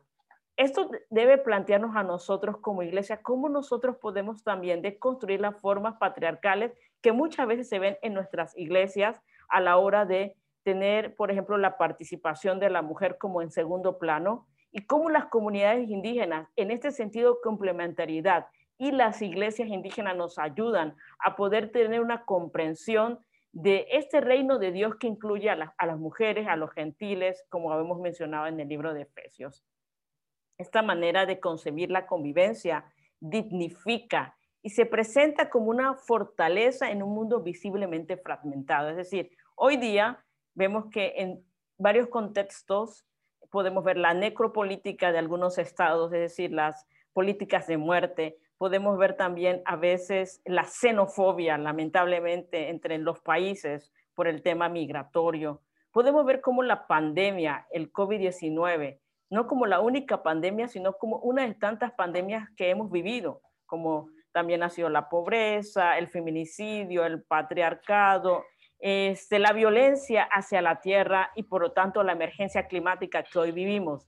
Esto 0.57 0.89
debe 1.09 1.37
plantearnos 1.37 1.95
a 1.95 2.03
nosotros 2.03 2.57
como 2.59 2.83
iglesia 2.83 3.21
cómo 3.21 3.49
nosotros 3.49 3.97
podemos 3.97 4.43
también 4.43 4.81
deconstruir 4.81 5.41
las 5.41 5.59
formas 5.59 5.97
patriarcales 5.97 6.71
que 7.01 7.11
muchas 7.11 7.47
veces 7.47 7.67
se 7.67 7.79
ven 7.79 7.97
en 8.01 8.13
nuestras 8.13 8.57
iglesias 8.57 9.21
a 9.49 9.59
la 9.59 9.77
hora 9.77 10.05
de 10.05 10.37
tener, 10.63 11.15
por 11.15 11.29
ejemplo, 11.29 11.57
la 11.57 11.77
participación 11.77 12.59
de 12.59 12.69
la 12.69 12.81
mujer 12.81 13.17
como 13.17 13.41
en 13.41 13.51
segundo 13.51 13.97
plano 13.97 14.47
y 14.75 14.85
cómo 14.85 15.09
las 15.09 15.27
comunidades 15.27 15.89
indígenas, 15.89 16.49
en 16.57 16.69
este 16.69 16.91
sentido 16.91 17.39
complementariedad, 17.41 18.47
y 18.77 18.91
las 18.91 19.21
iglesias 19.21 19.69
indígenas 19.69 20.17
nos 20.17 20.37
ayudan 20.37 20.97
a 21.19 21.37
poder 21.37 21.71
tener 21.71 22.01
una 22.01 22.25
comprensión 22.25 23.19
de 23.53 23.87
este 23.89 24.19
reino 24.19 24.59
de 24.59 24.73
Dios 24.73 24.97
que 24.97 25.07
incluye 25.07 25.49
a, 25.49 25.73
a 25.77 25.85
las 25.85 25.97
mujeres, 25.97 26.49
a 26.49 26.57
los 26.57 26.73
gentiles, 26.73 27.41
como 27.47 27.71
habíamos 27.71 28.01
mencionado 28.01 28.47
en 28.47 28.59
el 28.59 28.67
libro 28.67 28.93
de 28.93 29.03
Efesios. 29.03 29.63
Esta 30.57 30.81
manera 30.81 31.25
de 31.25 31.39
concebir 31.39 31.89
la 31.89 32.05
convivencia 32.05 32.83
dignifica 33.21 34.35
y 34.61 34.71
se 34.71 34.85
presenta 34.85 35.49
como 35.49 35.67
una 35.69 35.93
fortaleza 35.93 36.91
en 36.91 37.01
un 37.01 37.15
mundo 37.15 37.39
visiblemente 37.39 38.17
fragmentado. 38.17 38.89
Es 38.89 38.97
decir, 38.97 39.31
hoy 39.55 39.77
día 39.77 40.21
vemos 40.53 40.87
que 40.91 41.13
en 41.15 41.45
varios 41.77 42.09
contextos 42.09 43.05
podemos 43.49 43.83
ver 43.83 43.97
la 43.97 44.13
necropolítica 44.13 45.11
de 45.11 45.19
algunos 45.19 45.57
estados, 45.57 46.11
es 46.13 46.19
decir, 46.19 46.51
las 46.51 46.87
políticas 47.13 47.67
de 47.67 47.77
muerte. 47.77 48.37
Podemos 48.57 48.97
ver 48.97 49.15
también 49.15 49.61
a 49.65 49.75
veces 49.75 50.41
la 50.45 50.63
xenofobia, 50.63 51.57
lamentablemente, 51.57 52.69
entre 52.69 52.97
los 52.97 53.19
países 53.19 53.91
por 54.13 54.27
el 54.27 54.41
tema 54.41 54.69
migratorio. 54.69 55.61
Podemos 55.91 56.25
ver 56.25 56.41
cómo 56.41 56.63
la 56.63 56.87
pandemia, 56.87 57.67
el 57.71 57.91
COVID-19, 57.91 58.99
no 59.29 59.47
como 59.47 59.65
la 59.65 59.79
única 59.79 60.23
pandemia, 60.23 60.67
sino 60.67 60.93
como 60.93 61.17
una 61.19 61.45
de 61.45 61.53
tantas 61.53 61.91
pandemias 61.93 62.49
que 62.55 62.69
hemos 62.69 62.91
vivido, 62.91 63.41
como 63.65 64.09
también 64.31 64.63
ha 64.63 64.69
sido 64.69 64.89
la 64.89 65.07
pobreza, 65.07 65.97
el 65.97 66.07
feminicidio, 66.07 67.05
el 67.05 67.23
patriarcado, 67.23 68.43
este, 68.87 69.39
la 69.39 69.51
violencia 69.51 70.27
hacia 70.31 70.61
la 70.61 70.79
tierra 70.79 71.31
y 71.33 71.41
por 71.41 71.63
lo 71.63 71.71
tanto 71.71 72.03
la 72.03 72.11
emergencia 72.11 72.67
climática 72.67 73.23
que 73.23 73.39
hoy 73.39 73.51
vivimos. 73.51 74.07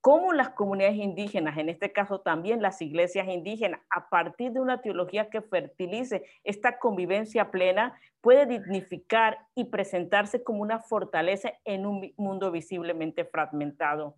cómo 0.00 0.32
las 0.32 0.50
comunidades 0.50 0.96
indígenas, 0.96 1.58
en 1.58 1.68
este 1.68 1.92
caso 1.92 2.20
también 2.20 2.62
las 2.62 2.80
iglesias 2.80 3.28
indígenas, 3.28 3.80
a 3.90 4.08
partir 4.08 4.52
de 4.52 4.60
una 4.60 4.80
teología 4.80 5.28
que 5.28 5.42
fertilice 5.42 6.24
esta 6.42 6.78
convivencia 6.78 7.50
plena, 7.50 7.98
puede 8.22 8.46
dignificar 8.46 9.38
y 9.54 9.64
presentarse 9.64 10.42
como 10.42 10.62
una 10.62 10.80
fortaleza 10.80 11.52
en 11.64 11.84
un 11.84 12.12
mundo 12.16 12.50
visiblemente 12.50 13.26
fragmentado. 13.26 14.16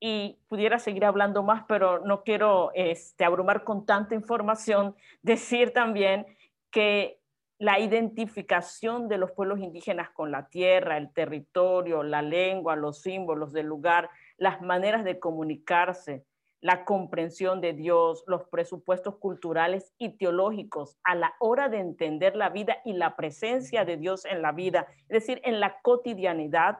Y 0.00 0.38
pudiera 0.48 0.78
seguir 0.78 1.06
hablando 1.06 1.42
más, 1.42 1.64
pero 1.66 2.00
no 2.00 2.24
quiero 2.24 2.72
este, 2.74 3.24
abrumar 3.24 3.64
con 3.64 3.86
tanta 3.86 4.14
información. 4.14 4.94
Decir 5.22 5.72
también 5.72 6.26
que 6.70 7.17
la 7.58 7.80
identificación 7.80 9.08
de 9.08 9.18
los 9.18 9.32
pueblos 9.32 9.58
indígenas 9.58 10.10
con 10.10 10.30
la 10.30 10.48
tierra, 10.48 10.96
el 10.96 11.12
territorio, 11.12 12.04
la 12.04 12.22
lengua, 12.22 12.76
los 12.76 13.02
símbolos 13.02 13.52
del 13.52 13.66
lugar, 13.66 14.10
las 14.36 14.62
maneras 14.62 15.02
de 15.04 15.18
comunicarse, 15.18 16.24
la 16.60 16.84
comprensión 16.84 17.60
de 17.60 17.72
Dios, 17.72 18.22
los 18.26 18.44
presupuestos 18.48 19.16
culturales 19.18 19.92
y 19.98 20.16
teológicos 20.16 20.96
a 21.02 21.16
la 21.16 21.34
hora 21.40 21.68
de 21.68 21.78
entender 21.78 22.36
la 22.36 22.48
vida 22.48 22.78
y 22.84 22.92
la 22.92 23.16
presencia 23.16 23.84
de 23.84 23.96
Dios 23.96 24.24
en 24.24 24.40
la 24.40 24.52
vida, 24.52 24.86
es 25.08 25.26
decir, 25.26 25.40
en 25.44 25.58
la 25.58 25.80
cotidianidad. 25.82 26.78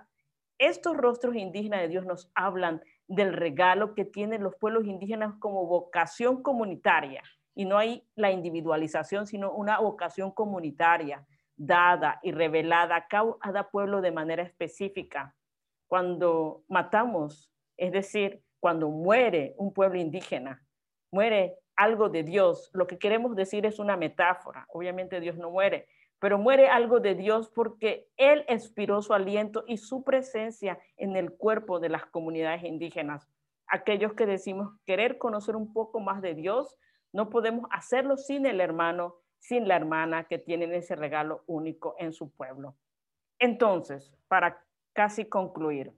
Estos 0.59 0.97
rostros 0.97 1.37
indígenas 1.37 1.81
de 1.81 1.88
Dios 1.88 2.07
nos 2.07 2.31
hablan 2.35 2.83
del 3.09 3.33
regalo 3.33 3.95
que 3.95 4.05
tienen 4.05 4.43
los 4.43 4.55
pueblos 4.57 4.87
indígenas 4.87 5.35
como 5.41 5.67
vocación 5.67 6.43
comunitaria. 6.43 7.23
Y 7.59 7.64
no 7.64 7.77
hay 7.77 8.05
la 8.14 8.31
individualización, 8.31 9.27
sino 9.27 9.51
una 9.51 9.81
vocación 9.81 10.31
comunitaria 10.31 11.27
dada 11.57 12.21
y 12.23 12.31
revelada 12.31 12.94
a 12.94 13.09
cada 13.09 13.68
pueblo 13.73 14.01
de 14.01 14.12
manera 14.12 14.44
específica 14.44 15.35
cuando 15.88 16.62
matamos, 16.68 17.51
es 17.77 17.90
decir, 17.90 18.44
cuando 18.61 18.90
muere 18.90 19.57
un 19.57 19.73
pueblo 19.73 19.99
indígena, 19.99 20.62
muere 21.11 21.57
algo 21.75 22.09
de 22.09 22.23
Dios, 22.23 22.71
lo 22.75 22.87
que 22.87 22.97
queremos 22.97 23.35
decir 23.35 23.66
es 23.66 23.81
una 23.81 23.97
metáfora. 23.97 24.64
Obviamente 24.68 25.18
Dios 25.18 25.37
no 25.37 25.51
muere, 25.51 25.88
pero 26.21 26.38
muere 26.38 26.68
algo 26.68 27.01
de 27.01 27.16
Dios 27.16 27.51
porque 27.53 28.07
Él 28.16 28.44
expiró 28.47 29.03
su 29.03 29.14
aliento 29.14 29.64
y 29.66 29.79
su 29.79 30.05
presencia 30.05 30.79
en 30.97 31.16
el 31.16 31.33
cuerpo 31.33 31.81
de 31.81 31.88
las 31.88 32.07
comunidades 32.07 32.62
indígenas. 32.62 33.29
Aquellos 33.66 34.12
que 34.12 34.27
decimos 34.27 34.73
querer 34.87 35.18
conocer 35.18 35.57
un 35.57 35.73
poco 35.73 35.99
más 35.99 36.23
de 36.23 36.37
Dios, 36.37 36.77
no 37.12 37.31
podemos 37.31 37.68
hacerlo 37.71 38.16
sin 38.16 38.47
el 38.47 38.61
hermano, 38.61 39.16
sin 39.38 39.68
la 39.68 39.77
hermana 39.77 40.25
que 40.25 40.38
tienen 40.38 40.73
ese 40.73 40.97
regalo 40.97 41.42
único 41.47 41.94
en 41.99 42.12
su 42.12 42.31
pueblo. 42.31 42.77
Entonces, 43.38 44.12
para 44.29 44.64
casi 44.92 45.25
concluir. 45.27 45.92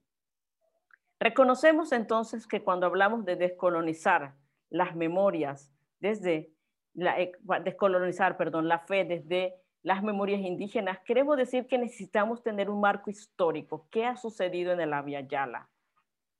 Reconocemos 1.18 1.92
entonces 1.92 2.46
que 2.46 2.62
cuando 2.62 2.86
hablamos 2.86 3.24
de 3.24 3.36
descolonizar 3.36 4.34
las 4.70 4.94
memorias 4.94 5.72
desde 6.00 6.52
la, 6.94 7.20
eh, 7.20 7.32
descolonizar, 7.64 8.36
perdón, 8.36 8.68
la 8.68 8.80
fe 8.80 9.04
desde 9.04 9.54
las 9.82 10.02
memorias 10.02 10.40
indígenas, 10.40 10.98
queremos 11.00 11.36
decir 11.36 11.66
que 11.66 11.78
necesitamos 11.78 12.42
tener 12.42 12.68
un 12.68 12.80
marco 12.80 13.10
histórico. 13.10 13.86
¿Qué 13.90 14.04
ha 14.04 14.16
sucedido 14.16 14.72
en 14.72 14.80
el 14.80 14.92
Abya 14.92 15.20
Yala? 15.20 15.70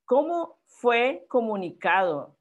¿Cómo 0.05 0.59
fue 0.67 1.25
comunicado, 1.29 2.37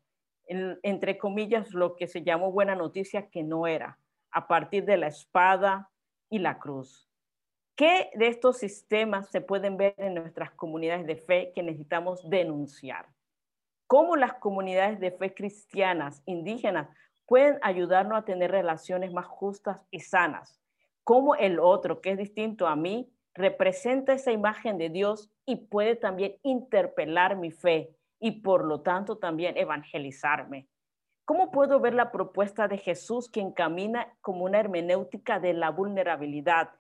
entre 0.50 1.18
comillas, 1.18 1.74
lo 1.74 1.96
que 1.96 2.08
se 2.08 2.24
llamó 2.24 2.52
buena 2.52 2.76
noticia 2.76 3.30
que 3.30 3.44
no 3.44 3.68
era, 3.68 4.00
a 4.32 4.48
partir 4.48 4.86
de 4.86 4.98
la 4.98 5.08
espada 5.08 5.90
y 6.30 6.40
la 6.40 6.58
cruz? 6.58 7.10
¿Qué 7.76 8.10
de 8.16 8.28
estos 8.28 8.58
sistemas 8.58 9.30
se 9.30 9.40
pueden 9.40 9.78
ver 9.78 9.94
en 9.98 10.16
nuestras 10.16 10.52
comunidades 10.52 11.06
de 11.06 11.16
fe 11.16 11.52
que 11.56 11.64
necesitamos 11.64 12.30
denunciar? 12.30 13.08
¿Cómo 13.88 14.16
las 14.16 14.34
comunidades 14.34 15.00
de 15.00 15.12
fe 15.12 15.34
cristianas, 15.34 16.22
indígenas, 16.26 16.90
pueden 17.26 17.58
ayudarnos 17.62 18.18
a 18.18 18.26
tener 18.26 18.52
relaciones 18.52 19.14
más 19.14 19.28
justas 19.28 19.80
y 19.92 20.02
sanas? 20.02 20.60
¿Cómo 21.04 21.36
el 21.36 21.60
otro, 21.60 22.02
que 22.02 22.12
es 22.12 22.18
distinto 22.18 22.68
a 22.68 22.76
mí, 22.76 23.10
representa 23.34 24.14
esa 24.14 24.32
imagen 24.32 24.78
de 24.78 24.90
Dios 24.90 25.32
y 25.46 25.56
puede 25.56 25.96
también 25.96 26.36
interpelar 26.44 27.38
mi 27.38 27.52
fe 27.52 27.96
y 28.20 28.42
por 28.42 28.66
lo 28.66 28.82
tanto 28.82 29.18
también 29.18 29.58
evangelizarme? 29.58 30.68
¿Cómo 31.26 31.52
puedo 31.52 31.80
ver 31.80 31.94
la 31.94 32.12
propuesta 32.12 32.68
de 32.68 32.78
Jesús 32.78 33.30
quien 33.30 33.52
camina 33.52 34.14
como 34.22 34.46
una 34.46 34.60
hermenéutica 34.60 35.40
de 35.40 35.54
la 35.54 35.70
vulnerabilidad? 35.70 36.72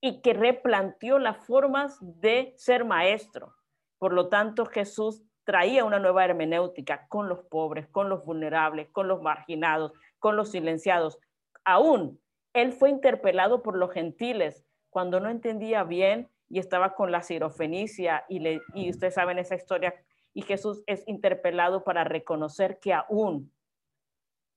y 0.00 0.20
que 0.20 0.34
replanteó 0.34 1.18
las 1.18 1.38
formas 1.38 1.98
de 2.00 2.54
ser 2.56 2.84
maestro. 2.84 3.54
Por 3.98 4.12
lo 4.12 4.28
tanto, 4.28 4.66
Jesús 4.66 5.22
traía 5.44 5.84
una 5.84 5.98
nueva 5.98 6.24
hermenéutica 6.24 7.06
con 7.08 7.28
los 7.28 7.42
pobres, 7.44 7.88
con 7.88 8.08
los 8.08 8.24
vulnerables, 8.24 8.88
con 8.90 9.08
los 9.08 9.22
marginados, 9.22 9.92
con 10.18 10.36
los 10.36 10.50
silenciados. 10.50 11.18
Aún 11.64 12.20
él 12.52 12.72
fue 12.72 12.90
interpelado 12.90 13.62
por 13.62 13.76
los 13.76 13.92
gentiles 13.92 14.64
cuando 14.90 15.20
no 15.20 15.28
entendía 15.28 15.84
bien 15.84 16.28
y 16.48 16.58
estaba 16.58 16.94
con 16.94 17.10
la 17.10 17.22
sirofenicia 17.22 18.24
y, 18.28 18.40
le, 18.40 18.60
y 18.74 18.90
ustedes 18.90 19.14
saben 19.14 19.38
esa 19.38 19.56
historia 19.56 19.94
y 20.36 20.42
Jesús 20.42 20.82
es 20.86 21.02
interpelado 21.08 21.82
para 21.82 22.04
reconocer 22.04 22.78
que 22.78 22.92
aún 22.92 23.50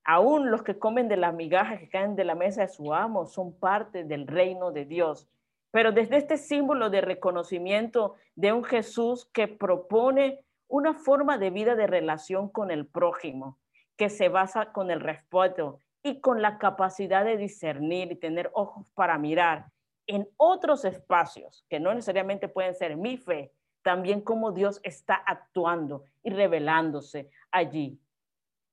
Aún 0.04 0.50
los 0.50 0.64
que 0.64 0.80
comen 0.80 1.08
de 1.08 1.18
las 1.18 1.36
migajas 1.36 1.80
que 1.80 1.88
caen 1.88 2.16
de 2.16 2.24
la 2.24 2.34
mesa 2.34 2.62
de 2.62 2.70
su 2.70 2.96
amo 2.96 3.28
son 3.28 3.54
parte 3.54 4.04
del 4.04 4.26
reino 4.26 4.72
de 4.72 4.86
Dios. 4.86 5.30
Pero 5.70 5.92
desde 5.92 6.18
este 6.18 6.38
símbolo 6.38 6.90
de 6.90 7.02
reconocimiento 7.02 8.16
de 8.34 8.52
un 8.52 8.64
Jesús 8.64 9.30
que 9.32 9.48
propone 9.48 10.40
una 10.68 10.96
forma 10.96 11.38
de 11.38 11.52
vida 11.52 11.76
de 11.76 11.86
relación 11.86 12.50
con 12.50 12.72
el 12.72 12.88
prójimo, 12.88 13.60
que 13.98 14.10
se 14.10 14.30
basa 14.30 14.72
con 14.72 14.90
el 14.90 15.00
respeto 15.00 15.80
y 16.02 16.22
con 16.22 16.42
la 16.42 16.58
capacidad 16.58 17.24
de 17.24 17.38
discernir 17.38 18.12
y 18.12 18.16
tener 18.16 18.50
ojos 18.54 18.90
para 18.96 19.18
mirar 19.20 19.68
en 20.08 20.28
otros 20.38 20.86
espacios 20.86 21.66
que 21.70 21.80
no 21.80 21.94
necesariamente 21.94 22.48
pueden 22.48 22.74
ser 22.74 22.98
mi 22.98 23.18
fe, 23.18 23.54
también 23.82 24.22
cómo 24.22 24.52
Dios 24.52 24.80
está 24.84 25.16
actuando 25.16 26.04
y 26.24 26.30
revelándose 26.32 27.30
allí. 27.52 28.00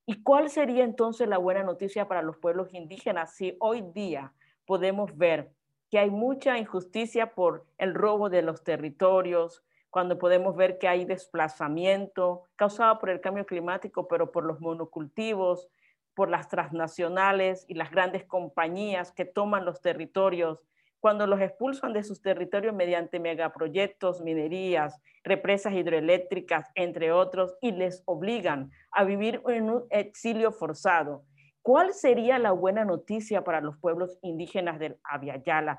¿Y 0.07 0.23
cuál 0.23 0.51
sería 0.51 0.85
entonces 0.85 1.29
la 1.29 1.39
buena 1.39 1.63
noticia 1.63 2.07
para 2.07 2.23
los 2.23 2.37
pueblos 2.37 2.73
indígenas 2.73 3.35
si 3.35 3.57
hoy 3.61 3.83
día 3.93 4.33
podemos 4.65 5.17
ver 5.17 5.53
que 5.91 5.99
hay 5.99 6.11
mucha 6.11 6.59
injusticia 6.59 7.35
por 7.35 7.67
el 7.79 7.95
robo 7.95 8.29
de 8.29 8.43
los 8.43 8.65
territorios, 8.65 9.65
cuando 9.91 10.19
podemos 10.19 10.57
ver 10.57 10.79
que 10.79 10.89
hay 10.89 11.05
desplazamiento 11.05 12.43
causado 12.57 12.99
por 12.99 13.09
el 13.09 13.21
cambio 13.21 13.47
climático, 13.47 14.09
pero 14.09 14.31
por 14.31 14.45
los 14.45 14.61
monocultivos, 14.61 15.69
por 16.15 16.29
las 16.29 16.49
transnacionales 16.49 17.65
y 17.69 17.75
las 17.75 17.91
grandes 17.91 18.25
compañías 18.25 19.13
que 19.13 19.25
toman 19.25 19.65
los 19.65 19.81
territorios 19.81 20.67
cuando 21.07 21.29
los 21.29 21.41
expulsan 21.41 21.93
de 21.93 22.03
sus 22.03 22.21
territorios 22.21 22.75
mediante 22.75 23.21
megaproyectos, 23.21 24.23
minerías, 24.23 25.01
represas 25.23 25.73
hidroeléctricas, 25.73 26.69
entre 26.75 27.13
otros, 27.13 27.57
y 27.61 27.71
les 27.71 28.03
obligan 28.07 28.73
a 28.91 29.05
vivir 29.05 29.41
en 29.47 29.71
un 29.71 29.87
exilio 29.91 30.51
forzado. 30.51 31.23
¿Cuál 31.63 31.95
sería 31.95 32.41
la 32.41 32.51
buena 32.51 32.85
noticia 32.85 33.45
para 33.45 33.61
los 33.61 33.79
pueblos 33.79 34.19
indígenas 34.21 34.81
del 34.81 34.99
Aviala? 35.05 35.79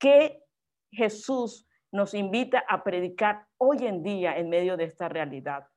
¿Qué 0.00 0.42
Jesús 0.90 1.68
nos 1.92 2.12
invita 2.12 2.64
a 2.68 2.82
predicar 2.82 3.46
hoy 3.58 3.86
en 3.86 4.02
día 4.02 4.36
en 4.36 4.48
medio 4.48 4.76
de 4.76 4.82
esta 4.82 5.08
realidad? 5.08 5.68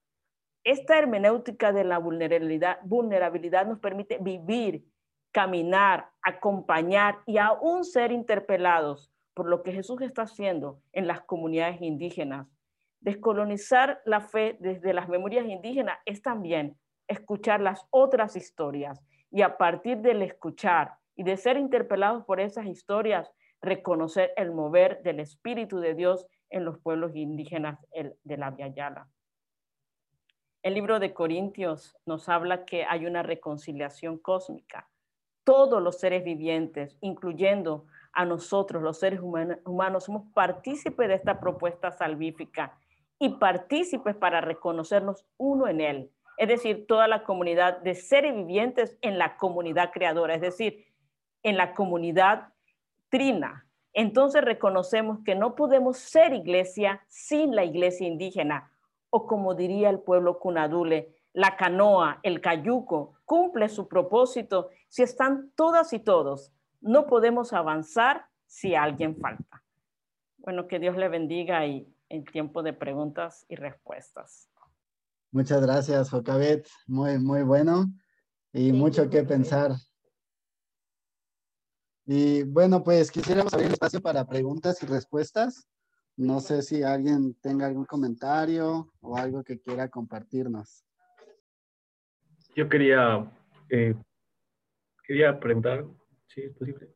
Esta 0.64 0.98
hermenéutica 0.98 1.72
de 1.74 1.84
la 1.84 2.00
vulnerabilidad, 2.00 2.80
vulnerabilidad 2.86 3.68
nos 3.68 3.78
permite 3.78 4.18
vivir 4.20 4.84
caminar, 5.32 6.10
acompañar 6.22 7.20
y 7.26 7.38
aún 7.38 7.84
ser 7.84 8.12
interpelados 8.12 9.12
por 9.34 9.48
lo 9.48 9.64
que 9.64 9.72
Jesús 9.72 10.02
está 10.02 10.24
haciendo 10.24 10.82
en 10.92 11.08
las 11.08 11.22
comunidades 11.22 11.82
indígenas. 11.82 12.48
Descolonizar 13.00 14.02
la 14.06 14.22
fe 14.22 14.58
desde 14.60 14.94
las 14.94 15.08
memorias 15.08 15.46
indígenas 15.46 15.98
es 16.06 16.22
también 16.22 16.78
escuchar 17.08 17.62
las 17.62 17.86
otras 17.92 18.36
historias 18.36 19.02
y 19.32 19.42
a 19.42 19.58
partir 19.58 20.00
del 20.00 20.22
escuchar 20.22 20.96
y 21.16 21.24
de 21.24 21.38
ser 21.38 21.58
interpelados 21.58 22.26
por 22.26 22.40
esas 22.40 22.66
historias, 22.66 23.32
reconocer 23.62 24.34
el 24.36 24.52
mover 24.52 25.02
del 25.04 25.20
Espíritu 25.20 25.80
de 25.80 25.94
Dios 25.94 26.26
en 26.50 26.66
los 26.66 26.80
pueblos 26.80 27.16
indígenas 27.16 27.80
de 27.94 28.38
la 28.38 28.56
Yala. 28.58 29.08
El 30.64 30.74
libro 30.74 31.00
de 31.00 31.14
Corintios 31.14 31.96
nos 32.06 32.28
habla 32.28 32.66
que 32.66 32.84
hay 32.84 33.06
una 33.06 33.24
reconciliación 33.24 34.18
cósmica 34.18 34.89
todos 35.50 35.82
los 35.82 35.98
seres 35.98 36.24
vivientes, 36.24 36.96
incluyendo 37.02 37.88
a 38.14 38.24
nosotros, 38.24 38.84
los 38.84 39.00
seres 39.00 39.20
humanos, 39.20 40.04
somos 40.04 40.32
partícipes 40.36 41.08
de 41.08 41.16
esta 41.16 41.40
propuesta 41.40 41.92
salvífica 41.92 42.78
y 43.18 43.30
partícipes 43.30 44.16
para 44.16 44.42
reconocernos 44.42 45.26
uno 45.38 45.68
en 45.68 45.82
él. 45.82 46.12
Es 46.38 46.50
decir, 46.50 46.86
toda 46.86 47.08
la 47.08 47.24
comunidad 47.24 47.80
de 47.80 47.96
seres 47.96 48.36
vivientes 48.36 48.96
en 49.02 49.18
la 49.18 49.38
comunidad 49.38 49.90
creadora, 49.92 50.36
es 50.36 50.42
decir, 50.42 50.86
en 51.42 51.58
la 51.58 51.74
comunidad 51.74 52.50
trina. 53.10 53.66
Entonces 53.94 54.44
reconocemos 54.44 55.18
que 55.26 55.34
no 55.34 55.56
podemos 55.56 55.98
ser 55.98 56.32
iglesia 56.32 57.02
sin 57.08 57.56
la 57.56 57.64
iglesia 57.64 58.08
indígena 58.08 58.72
o 59.10 59.26
como 59.26 59.56
diría 59.56 59.90
el 59.90 59.98
pueblo 59.98 60.38
cunadule, 60.38 61.16
la 61.40 61.56
canoa, 61.56 62.20
el 62.24 62.42
cayuco, 62.42 63.14
cumple 63.24 63.70
su 63.70 63.88
propósito 63.88 64.72
si 64.90 65.04
están 65.04 65.54
todas 65.56 65.94
y 65.94 66.00
todos. 66.00 66.52
No 66.82 67.08
podemos 67.08 67.54
avanzar 67.54 68.26
si 68.46 68.76
alguien 68.76 69.16
falta. 69.16 69.64
Bueno, 70.40 70.68
que 70.68 70.80
Dios 70.80 70.98
le 70.98 71.08
bendiga 71.08 71.66
y 71.66 71.88
en 72.10 72.26
tiempo 72.26 72.62
de 72.62 72.74
preguntas 72.74 73.46
y 73.48 73.56
respuestas. 73.56 74.50
Muchas 75.32 75.62
gracias, 75.62 76.10
Jocabet. 76.10 76.68
Muy, 76.88 77.18
muy 77.20 77.44
bueno 77.44 77.86
y 78.52 78.74
mucho 78.74 79.10
que 79.10 79.24
pensar. 79.24 79.72
Y 82.06 82.44
bueno, 82.44 82.84
pues 82.84 83.12
quisiéramos 83.12 83.54
abrir 83.54 83.72
espacio 83.72 84.02
para 84.02 84.28
preguntas 84.28 84.84
y 84.84 84.88
respuestas. 84.88 85.70
No 86.18 86.42
sé 86.42 86.64
si 86.64 86.84
alguien 86.84 87.34
tenga 87.36 87.68
algún 87.68 87.86
comentario 87.86 88.92
o 89.00 89.16
algo 89.16 89.42
que 89.42 89.62
quiera 89.62 89.88
compartirnos. 89.88 90.84
Yo 92.60 92.68
quería, 92.68 93.26
eh, 93.70 93.96
quería 95.08 95.40
preguntar, 95.40 95.86
si 96.28 96.42
es 96.42 96.52
posible. 96.52 96.90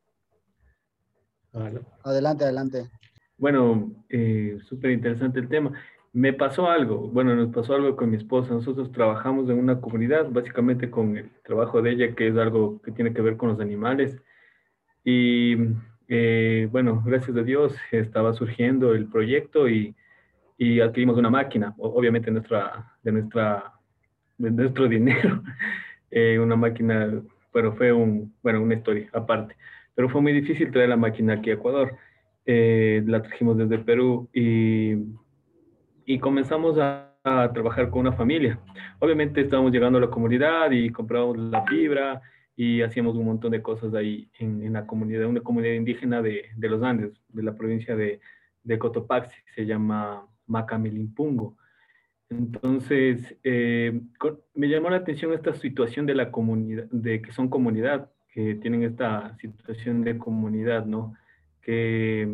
Adelante, 2.02 2.44
adelante. 2.44 2.90
Bueno, 3.38 3.90
eh, 4.10 4.58
súper 4.68 4.90
interesante 4.90 5.40
el 5.40 5.48
tema. 5.48 5.72
Me 6.12 6.34
pasó 6.34 6.68
algo, 6.68 7.08
bueno, 7.08 7.34
nos 7.34 7.48
pasó 7.48 7.76
algo 7.76 7.96
con 7.96 8.10
mi 8.10 8.18
esposa. 8.18 8.52
Nosotros 8.52 8.92
trabajamos 8.92 9.48
en 9.48 9.58
una 9.58 9.80
comunidad, 9.80 10.28
básicamente 10.28 10.90
con 10.90 11.16
el 11.16 11.30
trabajo 11.42 11.80
de 11.80 11.92
ella, 11.92 12.14
que 12.14 12.28
es 12.28 12.36
algo 12.36 12.82
que 12.82 12.92
tiene 12.92 13.14
que 13.14 13.22
ver 13.22 13.38
con 13.38 13.48
los 13.48 13.58
animales. 13.58 14.20
Y 15.02 15.56
eh, 16.08 16.68
bueno, 16.70 17.02
gracias 17.06 17.34
a 17.38 17.42
Dios 17.42 17.74
estaba 17.90 18.34
surgiendo 18.34 18.92
el 18.92 19.08
proyecto 19.08 19.66
y, 19.66 19.96
y 20.58 20.80
adquirimos 20.80 21.16
una 21.16 21.30
máquina, 21.30 21.74
obviamente 21.78 22.30
nuestra, 22.30 22.98
de, 23.02 23.12
nuestra, 23.12 23.73
de 24.38 24.50
nuestro 24.50 24.88
dinero, 24.88 25.42
eh, 26.10 26.38
una 26.38 26.56
máquina, 26.56 27.22
pero 27.52 27.74
fue 27.74 27.92
un, 27.92 28.34
bueno, 28.42 28.62
una 28.62 28.74
historia 28.74 29.08
aparte. 29.12 29.56
Pero 29.94 30.08
fue 30.08 30.20
muy 30.20 30.32
difícil 30.32 30.72
traer 30.72 30.88
la 30.88 30.96
máquina 30.96 31.34
aquí 31.34 31.50
a 31.50 31.54
Ecuador. 31.54 31.96
Eh, 32.46 33.02
la 33.06 33.22
trajimos 33.22 33.56
desde 33.56 33.78
Perú 33.78 34.28
y 34.34 34.96
y 36.06 36.18
comenzamos 36.18 36.78
a, 36.78 37.10
trabajar 37.54 37.88
con 37.88 38.00
una 38.00 38.12
familia. 38.12 38.60
Obviamente 38.98 39.40
estábamos 39.40 39.72
llegando 39.72 39.96
a 39.96 40.02
la 40.02 40.10
comunidad 40.10 40.70
y 40.72 40.90
comprábamos 40.90 41.38
la 41.38 41.64
fibra 41.64 42.20
y 42.54 42.82
hacíamos 42.82 43.16
un 43.16 43.24
montón 43.24 43.50
de 43.52 43.62
cosas 43.62 43.94
ahí 43.94 44.28
en, 44.38 44.70
la 44.74 44.86
comunidad, 44.86 45.24
una 45.24 45.40
comunidad 45.40 45.72
indígena 45.72 46.20
de, 46.20 46.50
de, 46.54 46.68
los 46.68 46.82
Andes, 46.82 47.14
de 47.30 47.42
la 47.42 47.54
provincia 47.54 47.96
de, 47.96 48.20
de 48.62 48.78
Cotopaxi, 48.78 49.34
se 49.54 49.64
llama 49.64 50.26
Macamilimpungo. 50.46 51.56
Entonces, 52.38 53.36
eh, 53.44 54.00
me 54.54 54.68
llamó 54.68 54.90
la 54.90 54.96
atención 54.96 55.32
esta 55.32 55.54
situación 55.54 56.06
de 56.06 56.14
la 56.14 56.30
comunidad, 56.32 56.84
de 56.90 57.22
que 57.22 57.32
son 57.32 57.48
comunidad, 57.48 58.10
que 58.32 58.56
tienen 58.56 58.82
esta 58.82 59.36
situación 59.38 60.02
de 60.02 60.18
comunidad, 60.18 60.84
¿no? 60.84 61.14
Que 61.62 62.28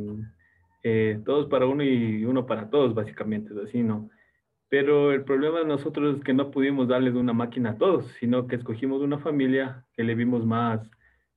eh, 0.83 1.21
todos 1.27 1.49
para 1.49 1.67
uno 1.67 1.85
y 1.85 2.25
uno 2.25 2.47
para 2.47 2.71
todos, 2.71 2.95
básicamente, 2.95 3.53
es 3.53 3.59
así, 3.59 3.83
¿no? 3.83 4.11
Pero 4.71 5.13
el 5.13 5.25
problema 5.25 5.59
de 5.61 5.67
nosotros 5.67 6.17
es 6.17 6.25
que 6.25 6.33
no 6.33 6.51
pudimos 6.51 6.89
darles 6.89 7.15
una 7.15 7.33
máquina 7.35 7.71
a 7.71 7.79
todos, 7.79 8.07
sino 8.21 8.47
que 8.47 8.57
escogimos 8.57 9.03
una 9.03 9.19
familia 9.19 9.85
que 9.95 10.05
le 10.05 10.15
vimos 10.15 10.47
más, 10.47 10.81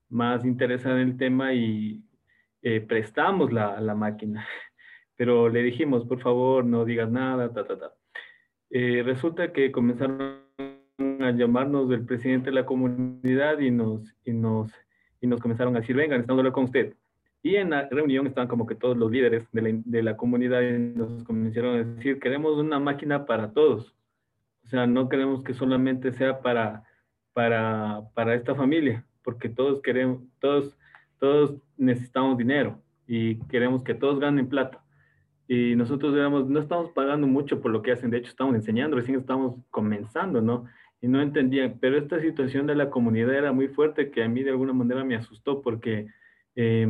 más 0.10 0.46
interesada 0.46 1.02
en 1.02 1.10
el 1.10 1.18
tema 1.18 1.54
y 1.54 2.04
eh, 2.62 2.82
prestamos 2.82 3.52
la, 3.52 3.82
la, 3.82 3.96
máquina. 3.96 4.48
Pero 5.18 5.50
le 5.50 5.64
dijimos, 5.64 6.06
por 6.06 6.22
favor, 6.22 6.66
no 6.66 6.86
digas 6.86 7.12
nada, 7.12 7.52
ta, 7.52 7.66
ta, 7.66 7.78
ta. 7.78 7.94
Eh, 8.76 9.04
resulta 9.04 9.54
que 9.54 9.72
comenzaron 9.72 10.42
a 10.98 11.30
llamarnos 11.30 11.90
del 11.90 12.06
presidente 12.06 12.50
de 12.50 12.56
la 12.56 12.66
comunidad 12.66 13.60
y 13.60 13.70
nos, 13.70 14.16
y 14.26 14.34
nos, 14.34 14.72
y 15.22 15.28
nos 15.28 15.40
comenzaron 15.40 15.76
a 15.76 15.82
decir, 15.82 15.96
vengan, 15.96 16.22
estamos 16.22 16.40
hablando 16.40 16.56
con 16.56 16.64
usted. 16.64 16.96
Y 17.44 17.58
en 17.58 17.70
la 17.70 17.88
reunión 17.88 18.26
estaban 18.26 18.48
como 18.48 18.66
que 18.66 18.74
todos 18.74 18.98
los 18.98 19.12
líderes 19.12 19.48
de 19.52 19.62
la, 19.62 19.80
de 19.86 20.02
la 20.02 20.18
comunidad 20.18 20.62
y 20.64 20.80
nos 20.80 21.24
comenzaron 21.24 21.76
a 21.76 21.84
decir, 21.84 22.20
queremos 22.20 22.58
una 22.58 22.80
máquina 22.80 23.28
para 23.28 23.52
todos. 23.52 23.96
O 24.64 24.68
sea, 24.68 24.88
no 24.88 25.08
queremos 25.08 25.44
que 25.44 25.54
solamente 25.54 26.12
sea 26.12 26.42
para, 26.42 26.84
para, 27.34 28.02
para 28.16 28.34
esta 28.34 28.56
familia, 28.56 29.06
porque 29.24 29.50
todos 29.50 29.84
queremos, 29.84 30.24
todos, 30.40 30.76
todos 31.20 31.62
necesitamos 31.78 32.40
dinero 32.40 32.82
y 33.06 33.36
queremos 33.50 33.84
que 33.84 33.94
todos 33.94 34.20
ganen 34.20 34.50
plata. 34.50 34.83
Y 35.54 35.76
nosotros 35.76 36.16
digamos, 36.16 36.50
no 36.50 36.60
estamos 36.60 36.90
pagando 36.90 37.28
mucho 37.28 37.62
por 37.62 37.70
lo 37.70 37.84
que 37.84 37.92
hacen, 37.92 38.10
de 38.10 38.18
hecho 38.18 38.32
estamos 38.32 38.56
enseñando, 38.56 38.96
recién 38.96 39.20
estamos 39.20 39.56
comenzando, 39.70 40.42
¿no? 40.42 40.66
Y 41.00 41.08
no 41.08 41.22
entendían, 41.22 41.78
pero 41.80 41.96
esta 41.96 42.20
situación 42.20 42.66
de 42.66 42.74
la 42.74 42.90
comunidad 42.90 43.36
era 43.36 43.52
muy 43.52 43.68
fuerte 43.68 44.10
que 44.10 44.24
a 44.24 44.28
mí 44.28 44.42
de 44.42 44.50
alguna 44.50 44.74
manera 44.74 45.04
me 45.04 45.16
asustó 45.16 45.62
porque 45.62 46.08
eh, 46.56 46.88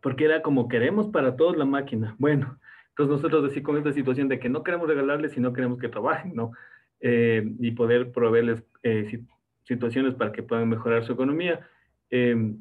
porque 0.00 0.24
era 0.24 0.40
como 0.40 0.68
queremos 0.68 1.08
para 1.08 1.36
todos 1.36 1.54
la 1.58 1.66
máquina. 1.66 2.16
Bueno, 2.18 2.58
entonces 2.88 3.16
nosotros 3.16 3.42
decimos 3.44 3.66
con 3.66 3.76
esta 3.76 3.92
situación 3.92 4.28
de 4.28 4.38
que 4.38 4.48
no 4.48 4.62
queremos 4.62 4.88
regalarles, 4.88 5.32
sino 5.32 5.52
queremos 5.52 5.78
que 5.78 5.90
trabajen, 5.90 6.34
¿no? 6.34 6.52
Eh, 7.00 7.44
y 7.58 7.72
poder 7.72 8.10
proveerles 8.10 8.64
eh, 8.82 9.22
situaciones 9.64 10.14
para 10.14 10.32
que 10.32 10.42
puedan 10.42 10.70
mejorar 10.70 11.04
su 11.04 11.12
economía. 11.12 11.68
Eh, 12.10 12.54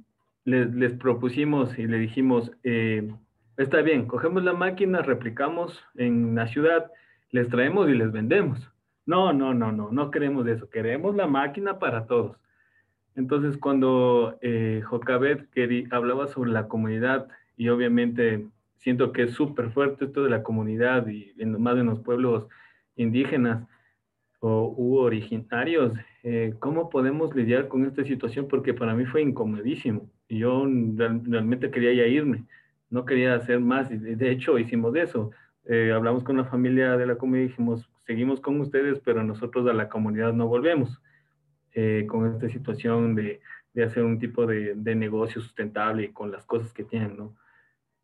les, 0.44 0.74
les, 0.76 0.92
propusimos 0.94 1.80
y 1.80 1.88
le 1.88 2.00
dijimos, 2.00 2.52
está 3.60 3.82
bien, 3.82 4.06
cogemos 4.08 4.44
la 4.44 4.54
máquina, 4.54 5.02
replicamos 5.02 5.84
en 5.96 6.34
la 6.34 6.48
ciudad, 6.48 6.92
les 7.32 7.50
traemos 7.50 7.90
y 7.90 7.94
les 7.94 8.12
vendemos. 8.12 8.72
No, 9.06 9.34
no, 9.34 9.54
no, 9.54 9.72
no, 9.72 9.92
no 9.92 10.12
queremos 10.12 10.48
eso, 10.48 10.70
queremos 10.70 11.16
la 11.16 11.28
máquina 11.28 11.78
para 11.78 12.06
todos. 12.06 12.38
Entonces, 13.16 13.58
cuando 13.58 14.38
eh, 14.42 14.82
Jocabet 14.86 15.50
hablaba 15.92 16.28
sobre 16.28 16.52
la 16.52 16.68
comunidad, 16.68 17.28
y 17.58 17.68
obviamente 17.68 18.48
siento 18.78 19.12
que 19.12 19.24
es 19.24 19.32
súper 19.32 19.72
fuerte 19.72 20.06
esto 20.06 20.24
de 20.24 20.30
la 20.30 20.42
comunidad, 20.42 21.06
y 21.08 21.34
más 21.46 21.78
en 21.78 21.88
los 21.88 22.00
pueblos 22.00 22.48
indígenas 22.96 23.68
o 24.40 24.74
u 24.78 25.00
originarios, 25.00 25.94
eh, 26.24 26.54
¿cómo 26.60 26.90
podemos 26.90 27.36
lidiar 27.36 27.68
con 27.68 27.86
esta 27.86 28.06
situación? 28.06 28.48
Porque 28.48 28.74
para 28.74 28.96
mí 28.96 29.06
fue 29.06 29.22
incomodísimo. 29.22 30.10
Y 30.30 30.40
yo 30.40 30.66
realmente 30.66 31.72
quería 31.72 31.94
ya 31.94 32.08
irme, 32.08 32.46
no 32.90 33.06
quería 33.06 33.36
hacer 33.36 33.60
más, 33.60 33.92
y 33.92 33.98
de 33.98 34.32
hecho 34.32 34.58
hicimos 34.58 34.96
eso. 34.96 35.32
Eh, 35.66 35.92
hablamos 35.92 36.24
con 36.24 36.38
la 36.38 36.46
familia 36.46 36.98
de 36.98 37.06
la 37.06 37.16
comunidad 37.16 37.46
y 37.46 37.48
dijimos, 37.50 37.90
seguimos 38.06 38.40
con 38.42 38.60
ustedes, 38.60 39.00
pero 39.00 39.24
nosotros 39.24 39.68
a 39.68 39.74
la 39.74 39.90
comunidad 39.90 40.34
no 40.34 40.48
volvemos 40.48 41.02
eh, 41.74 42.06
con 42.08 42.32
esta 42.34 42.50
situación 42.50 43.14
de, 43.14 43.42
de 43.74 43.84
hacer 43.84 44.04
un 44.04 44.18
tipo 44.18 44.48
de, 44.48 44.74
de, 44.76 44.96
negocio 44.96 45.42
sustentable 45.42 46.06
y 46.06 46.12
con 46.12 46.32
las 46.32 46.46
cosas 46.46 46.74
que 46.74 46.84
tienen, 46.84 47.18
¿no? 47.18 47.36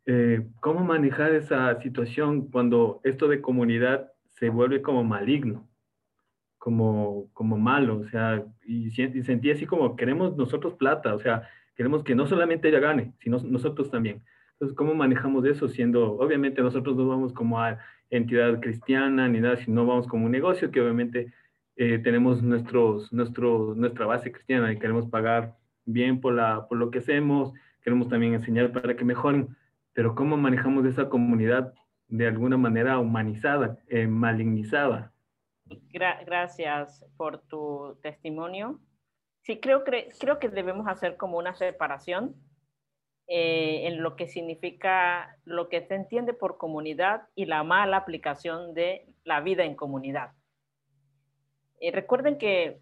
Eh, 0.06 0.46
¿Cómo 0.60 0.84
manejar 0.84 1.32
esa 1.34 1.80
situación 1.80 2.48
cuando 2.48 3.00
esto 3.02 3.26
de 3.26 3.40
comunidad 3.40 4.12
se 4.28 4.50
vuelve 4.50 4.80
como 4.80 5.02
maligno, 5.02 5.68
como, 6.58 7.28
como 7.32 7.58
malo? 7.58 7.98
O 7.98 8.08
sea, 8.08 8.44
y, 8.64 8.86
y 8.86 9.22
sentí 9.24 9.50
así 9.50 9.66
como 9.66 9.96
queremos 9.96 10.36
nosotros 10.36 10.74
plata, 10.74 11.12
o 11.12 11.18
sea, 11.18 11.48
queremos 11.74 12.04
que 12.04 12.14
no 12.14 12.28
solamente 12.28 12.68
ella 12.68 12.78
gane, 12.78 13.14
sino 13.18 13.38
nosotros 13.38 13.90
también. 13.90 14.22
Entonces, 14.56 14.76
¿cómo 14.76 14.94
manejamos 14.94 15.44
eso 15.44 15.68
siendo, 15.68 16.12
obviamente 16.12 16.62
nosotros 16.62 16.96
no 16.96 17.06
vamos 17.06 17.34
como 17.34 17.60
a 17.60 17.78
entidad 18.08 18.58
cristiana 18.60 19.28
ni 19.28 19.40
nada, 19.40 19.56
sino 19.56 19.84
vamos 19.84 20.06
como 20.06 20.24
un 20.24 20.32
negocio 20.32 20.70
que 20.70 20.80
obviamente 20.80 21.30
eh, 21.76 21.98
tenemos 21.98 22.42
nuestros, 22.42 23.12
nuestro, 23.12 23.74
nuestra 23.74 24.06
base 24.06 24.32
cristiana 24.32 24.72
y 24.72 24.78
queremos 24.78 25.10
pagar 25.10 25.56
bien 25.84 26.22
por, 26.22 26.32
la, 26.32 26.66
por 26.68 26.78
lo 26.78 26.90
que 26.90 27.00
hacemos, 27.00 27.52
queremos 27.82 28.08
también 28.08 28.32
enseñar 28.32 28.72
para 28.72 28.96
que 28.96 29.04
mejoren, 29.04 29.54
pero 29.92 30.14
¿cómo 30.14 30.38
manejamos 30.38 30.86
esa 30.86 31.10
comunidad 31.10 31.74
de 32.08 32.26
alguna 32.26 32.56
manera 32.56 32.98
humanizada, 32.98 33.78
eh, 33.88 34.06
malignizada? 34.06 35.12
gracias 36.24 37.04
por 37.16 37.40
tu 37.42 37.98
testimonio. 38.00 38.80
Sí, 39.42 39.58
creo, 39.58 39.84
creo 39.84 40.38
que 40.38 40.48
debemos 40.48 40.86
hacer 40.86 41.16
como 41.16 41.38
una 41.38 41.54
separación 41.54 42.36
eh, 43.28 43.88
en 43.88 44.02
lo 44.02 44.14
que 44.14 44.28
significa 44.28 45.36
lo 45.44 45.68
que 45.68 45.82
se 45.82 45.94
entiende 45.94 46.32
por 46.32 46.58
comunidad 46.58 47.28
y 47.34 47.46
la 47.46 47.64
mala 47.64 47.96
aplicación 47.96 48.72
de 48.72 49.06
la 49.24 49.40
vida 49.40 49.64
en 49.64 49.74
comunidad. 49.74 50.32
Eh, 51.80 51.90
recuerden 51.90 52.38
que 52.38 52.80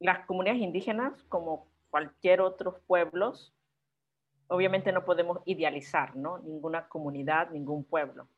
las 0.00 0.26
comunidades 0.26 0.62
indígenas, 0.62 1.22
como 1.28 1.68
cualquier 1.90 2.40
otros 2.40 2.80
pueblos, 2.86 3.54
obviamente 4.48 4.90
no 4.90 5.04
podemos 5.04 5.38
idealizar, 5.44 6.16
¿no? 6.16 6.38
Ninguna 6.38 6.88
comunidad, 6.88 7.50
ningún 7.50 7.84
pueblo. 7.84 8.28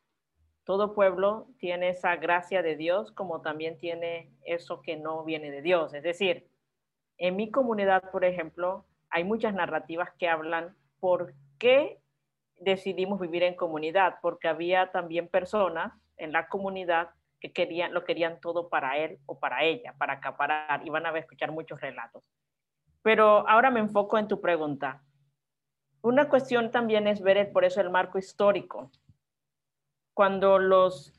Todo 0.65 0.95
pueblo 0.95 1.49
tiene 1.59 1.89
esa 1.89 2.17
gracia 2.17 2.61
de 2.61 2.77
Dios 2.77 3.13
como 3.13 3.41
también 3.41 3.79
tiene 3.79 4.31
eso 4.45 4.83
que 4.83 4.97
no 4.97 5.25
viene 5.25 5.51
de 5.51 5.63
Dios. 5.63 5.95
Es 5.95 6.03
decir, 6.03 6.49
en 7.19 7.37
mi 7.37 7.51
comunidad, 7.51 8.11
por 8.11 8.25
ejemplo, 8.25 8.85
hay 9.17 9.25
muchas 9.25 9.55
narrativas 9.55 10.11
que 10.19 10.29
hablan 10.29 10.77
por 11.01 11.33
qué 11.59 11.99
decidimos 12.61 13.19
vivir 13.19 13.45
en 13.45 13.55
comunidad, 13.55 14.17
porque 14.21 14.47
había 14.47 14.93
también 14.93 15.27
personas 15.27 15.95
en 16.19 16.33
la 16.33 16.49
comunidad 16.49 17.09
que 17.41 17.51
querían, 17.51 17.95
lo 17.95 18.05
querían 18.05 18.39
todo 18.43 18.69
para 18.69 18.99
él 18.99 19.19
o 19.25 19.39
para 19.39 19.65
ella, 19.65 19.95
para 19.97 20.13
acaparar, 20.13 20.87
y 20.87 20.91
van 20.91 21.07
a 21.07 21.19
escuchar 21.19 21.51
muchos 21.51 21.81
relatos. 21.81 22.23
Pero 23.01 23.49
ahora 23.49 23.71
me 23.71 23.81
enfoco 23.81 24.19
en 24.19 24.29
tu 24.29 24.39
pregunta. 24.39 25.03
Una 26.03 26.29
cuestión 26.29 26.71
también 26.71 27.07
es 27.07 27.23
ver 27.23 27.51
por 27.53 27.65
eso 27.65 27.81
el 27.81 27.89
marco 27.89 28.19
histórico. 28.19 28.91
Cuando 30.13 30.59
los 30.59 31.19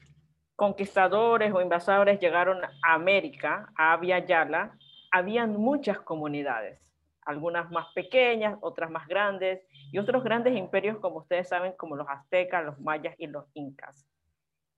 conquistadores 0.55 1.51
o 1.51 1.61
invasores 1.61 2.19
llegaron 2.19 2.63
a 2.63 2.93
América, 2.93 3.73
a 3.75 3.93
Abya 3.93 4.23
Yala, 4.23 4.77
habían 5.09 5.57
muchas 5.57 5.99
comunidades, 5.99 6.86
algunas 7.27 7.69
más 7.71 7.87
pequeñas, 7.93 8.57
otras 8.61 8.89
más 8.89 9.07
grandes, 9.07 9.61
y 9.91 9.99
otros 9.99 10.23
grandes 10.23 10.55
imperios, 10.55 10.97
como 10.99 11.17
ustedes 11.17 11.49
saben, 11.49 11.73
como 11.73 11.95
los 11.95 12.07
aztecas, 12.09 12.65
los 12.65 12.79
mayas 12.79 13.13
y 13.17 13.27
los 13.27 13.45
incas. 13.53 14.07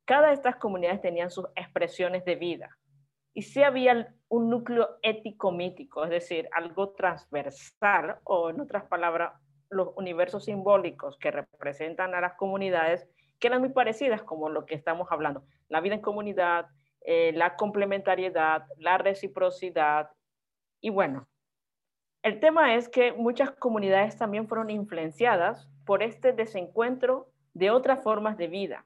Cada 0.05 0.29
de 0.29 0.33
estas 0.33 0.55
comunidades 0.55 1.01
tenían 1.01 1.29
sus 1.29 1.45
expresiones 1.55 2.25
de 2.25 2.35
vida. 2.35 2.75
Y 3.35 3.43
sí 3.43 3.62
había 3.62 4.15
un 4.27 4.49
núcleo 4.49 4.97
ético-mítico, 5.03 6.03
es 6.03 6.09
decir, 6.09 6.49
algo 6.51 6.93
transversal, 6.93 8.17
o 8.23 8.49
en 8.49 8.59
otras 8.59 8.85
palabras, 8.85 9.33
los 9.69 9.89
universos 9.95 10.45
simbólicos 10.45 11.17
que 11.19 11.29
representan 11.29 12.15
a 12.15 12.21
las 12.21 12.33
comunidades, 12.33 13.07
que 13.39 13.47
eran 13.47 13.59
muy 13.59 13.69
parecidas 13.69 14.23
como 14.23 14.49
lo 14.49 14.65
que 14.65 14.73
estamos 14.73 15.07
hablando. 15.12 15.43
La 15.67 15.79
vida 15.79 15.93
en 15.93 16.01
comunidad, 16.01 16.65
eh, 17.01 17.31
la 17.33 17.55
complementariedad, 17.55 18.65
la 18.77 18.97
reciprocidad. 18.97 20.09
Y 20.81 20.89
bueno, 20.89 21.27
el 22.23 22.39
tema 22.39 22.75
es 22.75 22.89
que 22.89 23.13
muchas 23.13 23.51
comunidades 23.51 24.17
también 24.17 24.47
fueron 24.47 24.69
influenciadas 24.69 25.69
por 25.86 26.03
este 26.03 26.34
desencuentro 26.34 27.32
de 27.53 27.71
otras 27.71 28.03
formas 28.03 28.38
de 28.38 28.47
vida. 28.47 28.86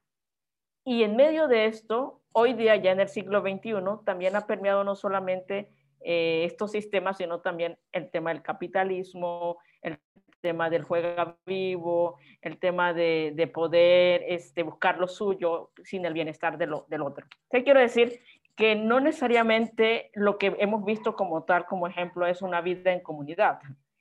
Y 0.86 1.04
en 1.04 1.16
medio 1.16 1.48
de 1.48 1.66
esto, 1.66 2.22
hoy 2.32 2.54
día 2.54 2.76
ya 2.76 2.92
en 2.92 3.00
el 3.00 3.08
siglo 3.08 3.42
XXI, 3.42 4.06
también 4.06 4.36
ha 4.36 4.46
permeado 4.46 4.84
no 4.84 4.96
solamente 4.96 5.70
eh, 6.02 6.44
estos 6.46 6.72
sistemas, 6.72 7.18
sino 7.18 7.40
también 7.40 7.78
el 7.92 8.12
tema 8.12 8.32
del 8.32 8.42
capitalismo, 8.42 9.58
el 9.82 10.00
tema 10.42 10.70
del 10.70 10.84
juego 10.84 11.38
vivo, 11.46 12.18
el 12.42 12.60
tema 12.60 12.94
de, 12.94 13.50
poder 13.54 14.24
este, 14.28 14.64
buscar 14.64 15.00
lo 15.00 15.08
suyo 15.08 15.72
sin 15.84 16.06
el 16.06 16.14
bienestar 16.14 16.58
de 16.58 16.68
del 16.90 17.02
otro. 17.02 17.26
¿Qué 17.50 17.64
quiero 17.64 17.80
decir? 17.80 18.20
Que 18.56 18.76
no 18.76 19.00
necesariamente 19.00 20.12
lo 20.14 20.38
que 20.38 20.56
hemos 20.60 20.86
visto 20.86 21.16
como 21.16 21.44
tal, 21.44 21.66
como 21.66 21.88
ejemplo, 21.88 22.28
es 22.28 22.42
una 22.42 22.62
vida 22.62 22.92
en 22.92 23.02
comunidad. 23.02 23.60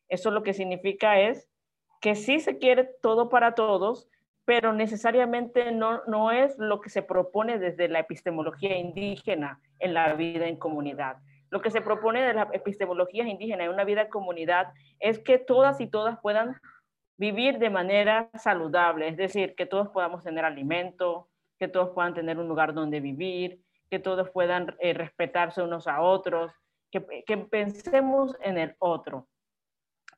Eso 0.09 0.31
lo 0.31 0.43
que 0.43 0.53
significa 0.53 1.21
es 1.21 1.49
que 2.01 2.15
sí 2.15 2.41
se 2.41 2.59
quiere 2.59 2.85
todo 3.01 3.29
para 3.29 3.55
todos, 3.55 4.09
pero 4.45 4.73
necesariamente 4.73 5.73
no, 5.73 6.03
no 6.07 6.33
es 6.33 6.59
lo 6.59 6.81
que 6.81 6.91
se 6.91 7.03
propone 7.03 7.59
desde 7.59 7.89
la 7.89 8.01
epistemología 8.01 8.77
indígena 8.77 9.61
en 9.79 9.95
la 9.95 10.13
vida 10.15 10.49
en 10.49 10.57
comunidad. 10.57 11.17
Lo 11.49 11.61
que 11.61 11.71
se 11.71 11.81
propone 11.81 12.23
de 12.23 12.35
las 12.35 12.49
epistemologías 12.53 13.29
indígenas 13.29 13.67
en 13.67 13.73
una 13.73 13.85
vida 13.85 14.03
en 14.03 14.09
comunidad 14.09 14.73
es 15.01 15.19
que 15.19 15.39
todas 15.39 15.81
y 15.81 15.87
todas 15.87 16.19
puedan 16.21 16.57
vivir 17.19 17.59
de 17.59 17.71
manera 17.71 18.31
saludable, 18.35 19.07
es 19.09 19.17
decir, 19.17 19.55
que 19.55 19.67
todos 19.67 19.89
podamos 19.89 20.25
tener 20.25 20.45
alimento, 20.45 21.29
que 21.59 21.69
todos 21.69 21.91
puedan 21.91 22.15
tener 22.15 22.39
un 22.39 22.49
lugar 22.49 22.75
donde 22.75 23.01
vivir, 23.01 23.61
que 23.93 23.99
todos 23.99 24.31
puedan 24.31 24.75
eh, 24.81 24.95
respetarse 24.95 25.61
unos 25.61 25.87
a 25.87 26.01
otros, 26.01 26.51
que, 26.91 27.05
que 27.27 27.37
pensemos 27.37 28.35
en 28.41 28.57
el 28.57 28.75
otro. 28.79 29.29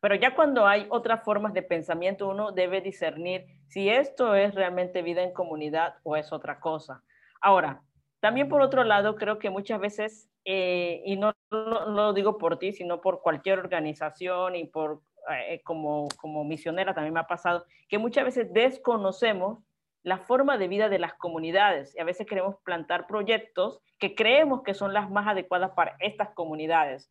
Pero 0.01 0.15
ya 0.15 0.37
cuando 0.37 0.65
hay 0.65 0.87
otras 0.91 1.25
formas 1.25 1.55
de 1.55 1.63
pensamiento, 1.65 2.29
uno 2.29 2.53
debe 2.53 2.81
discernir 2.81 3.47
si 3.67 3.89
esto 3.89 4.37
es 4.37 4.55
realmente 4.55 5.03
vida 5.03 5.25
en 5.25 5.33
comunidad 5.33 5.97
o 6.05 6.15
es 6.15 6.33
otra 6.33 6.61
cosa. 6.61 7.03
Ahora, 7.41 7.83
también 8.21 8.49
por 8.49 8.63
otro 8.63 8.85
lado, 8.85 9.17
creo 9.17 9.41
que 9.41 9.51
muchas 9.51 9.81
veces, 9.81 10.31
eh, 10.45 11.03
y 11.05 11.17
no, 11.17 11.33
lo 11.51 12.13
digo 12.13 12.39
por 12.39 12.61
ti, 12.61 12.71
sino 12.71 13.01
por 13.01 13.23
cualquier 13.23 13.59
organización 13.59 14.55
y 14.55 14.69
por 14.69 15.01
eh, 15.33 15.63
como, 15.65 16.07
como 16.17 16.45
misionera 16.45 16.95
también 16.95 17.15
me 17.15 17.19
ha 17.19 17.27
pasado, 17.27 17.65
que 17.89 17.99
muchas 17.99 18.25
veces 18.25 18.53
desconocemos 18.53 19.65
la 20.05 20.19
forma 20.19 20.59
de 20.59 20.69
vida 20.69 20.88
de 20.88 20.99
las 21.01 21.14
comunidades 21.14 21.97
y 21.97 22.01
a 22.01 22.05
veces 22.05 22.27
queremos 22.27 22.57
plantar 22.62 23.07
proyectos 23.07 23.81
que 23.99 24.14
creemos 24.14 24.62
que 24.62 24.75
son 24.75 24.93
las 24.93 25.11
más 25.11 25.27
adecuadas 25.27 25.73
para 25.73 25.97
estas 25.99 26.31
comunidades. 26.35 27.11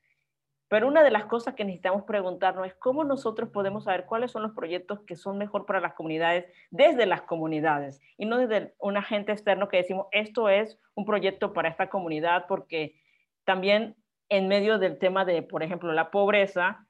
Pero 0.69 0.87
una 0.87 1.03
de 1.03 1.11
las 1.11 1.25
cosas 1.25 1.55
que 1.55 1.65
necesitamos 1.65 2.03
preguntarnos 2.03 2.67
es 2.67 2.75
cómo 2.75 3.03
nosotros 3.03 3.49
podemos 3.49 3.83
saber 3.83 4.05
cuáles 4.05 4.31
son 4.31 4.43
los 4.43 4.53
proyectos 4.53 5.01
que 5.01 5.15
son 5.15 5.37
mejor 5.37 5.65
para 5.65 5.81
las 5.81 5.93
comunidades 5.93 6.45
desde 6.71 7.05
las 7.05 7.23
comunidades 7.23 7.99
y 8.17 8.25
no 8.25 8.37
desde 8.37 8.73
un 8.79 8.95
agente 8.95 9.31
externo 9.31 9.67
que 9.67 9.77
decimos 9.77 10.07
esto 10.11 10.47
es 10.49 10.79
un 10.95 11.05
proyecto 11.05 11.51
para 11.51 11.69
esta 11.69 11.89
comunidad 11.89 12.45
porque 12.47 12.95
también 13.43 13.95
en 14.29 14.47
medio 14.47 14.77
del 14.79 14.99
tema 14.99 15.25
de, 15.25 15.41
por 15.41 15.63
ejemplo, 15.63 15.91
la 15.93 16.11
pobreza, 16.11 16.87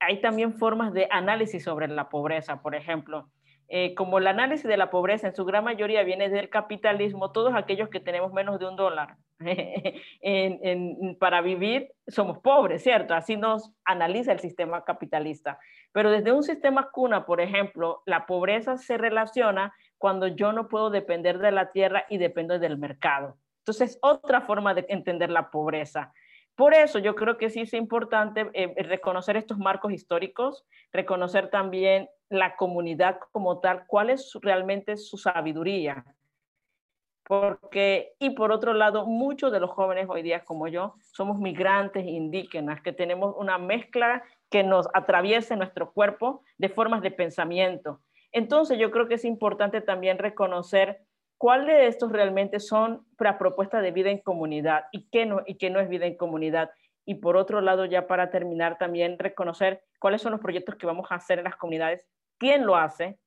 hay 0.00 0.20
también 0.20 0.54
formas 0.54 0.92
de 0.92 1.08
análisis 1.10 1.64
sobre 1.64 1.88
la 1.88 2.08
pobreza, 2.08 2.62
por 2.62 2.74
ejemplo. 2.74 3.30
Eh, 3.68 3.94
como 3.94 4.18
el 4.18 4.26
análisis 4.28 4.66
de 4.66 4.76
la 4.76 4.90
pobreza 4.90 5.26
en 5.26 5.34
su 5.34 5.44
gran 5.44 5.64
mayoría 5.64 6.04
viene 6.04 6.28
del 6.28 6.48
capitalismo, 6.48 7.32
todos 7.32 7.54
aquellos 7.54 7.88
que 7.88 7.98
tenemos 7.98 8.32
menos 8.32 8.60
de 8.60 8.68
un 8.68 8.76
dólar 8.76 9.16
para 11.18 11.40
vivir 11.40 11.90
somos 12.06 12.38
pobres, 12.38 12.82
¿cierto? 12.82 13.14
Así 13.14 13.36
nos 13.36 13.72
analiza 13.84 14.32
el 14.32 14.38
sistema 14.38 14.84
capitalista. 14.84 15.58
Pero 15.92 16.10
desde 16.10 16.30
un 16.30 16.42
sistema 16.42 16.90
cuna, 16.92 17.26
por 17.26 17.40
ejemplo, 17.40 18.02
la 18.06 18.26
pobreza 18.26 18.76
se 18.76 18.98
relaciona 18.98 19.74
cuando 19.98 20.28
yo 20.28 20.52
no 20.52 20.68
puedo 20.68 20.90
depender 20.90 21.38
de 21.38 21.50
la 21.50 21.72
tierra 21.72 22.04
y 22.08 22.18
dependo 22.18 22.58
del 22.58 22.78
mercado. 22.78 23.36
Entonces, 23.60 23.98
otra 24.00 24.42
forma 24.42 24.74
de 24.74 24.86
entender 24.88 25.30
la 25.30 25.50
pobreza. 25.50 26.12
Por 26.54 26.72
eso 26.72 26.98
yo 26.98 27.14
creo 27.14 27.36
que 27.36 27.50
sí 27.50 27.60
es 27.62 27.74
importante 27.74 28.48
eh, 28.54 28.74
reconocer 28.84 29.36
estos 29.36 29.58
marcos 29.58 29.92
históricos, 29.92 30.64
reconocer 30.92 31.50
también 31.50 32.08
la 32.28 32.56
comunidad 32.56 33.18
como 33.32 33.60
tal, 33.60 33.86
cuál 33.86 34.10
es 34.10 34.32
realmente 34.42 34.96
su 34.96 35.16
sabiduría. 35.16 36.04
Porque, 37.24 38.14
y 38.20 38.30
por 38.30 38.52
otro 38.52 38.72
lado, 38.72 39.04
muchos 39.04 39.50
de 39.50 39.58
los 39.58 39.70
jóvenes 39.70 40.06
hoy 40.08 40.22
día 40.22 40.44
como 40.44 40.68
yo 40.68 40.94
somos 41.12 41.38
migrantes 41.38 42.04
indígenas, 42.06 42.80
que 42.82 42.92
tenemos 42.92 43.34
una 43.36 43.58
mezcla 43.58 44.22
que 44.48 44.62
nos 44.62 44.88
atraviesa 44.94 45.56
nuestro 45.56 45.92
cuerpo 45.92 46.42
de 46.56 46.68
formas 46.68 47.02
de 47.02 47.10
pensamiento. 47.10 48.00
Entonces 48.30 48.78
yo 48.78 48.90
creo 48.90 49.08
que 49.08 49.14
es 49.14 49.24
importante 49.24 49.80
también 49.80 50.18
reconocer 50.18 51.00
cuál 51.38 51.66
de 51.66 51.86
estos 51.86 52.12
realmente 52.12 52.60
son 52.60 53.04
para 53.16 53.38
propuestas 53.38 53.82
de 53.82 53.90
vida 53.90 54.10
en 54.10 54.18
comunidad 54.18 54.84
y 54.92 55.08
qué 55.10 55.26
no, 55.26 55.42
y 55.46 55.56
qué 55.56 55.70
no 55.70 55.80
es 55.80 55.88
vida 55.88 56.06
en 56.06 56.16
comunidad. 56.16 56.70
Y 57.04 57.16
por 57.16 57.36
otro 57.36 57.60
lado, 57.60 57.84
ya 57.84 58.06
para 58.06 58.30
terminar, 58.30 58.78
también 58.78 59.18
reconocer 59.18 59.82
cuáles 60.00 60.22
son 60.22 60.32
los 60.32 60.40
proyectos 60.40 60.76
que 60.76 60.86
vamos 60.86 61.06
a 61.10 61.16
hacer 61.16 61.38
en 61.38 61.44
las 61.44 61.56
comunidades, 61.56 62.04
quién 62.38 62.66
lo 62.66 62.76
hace, 62.76 63.18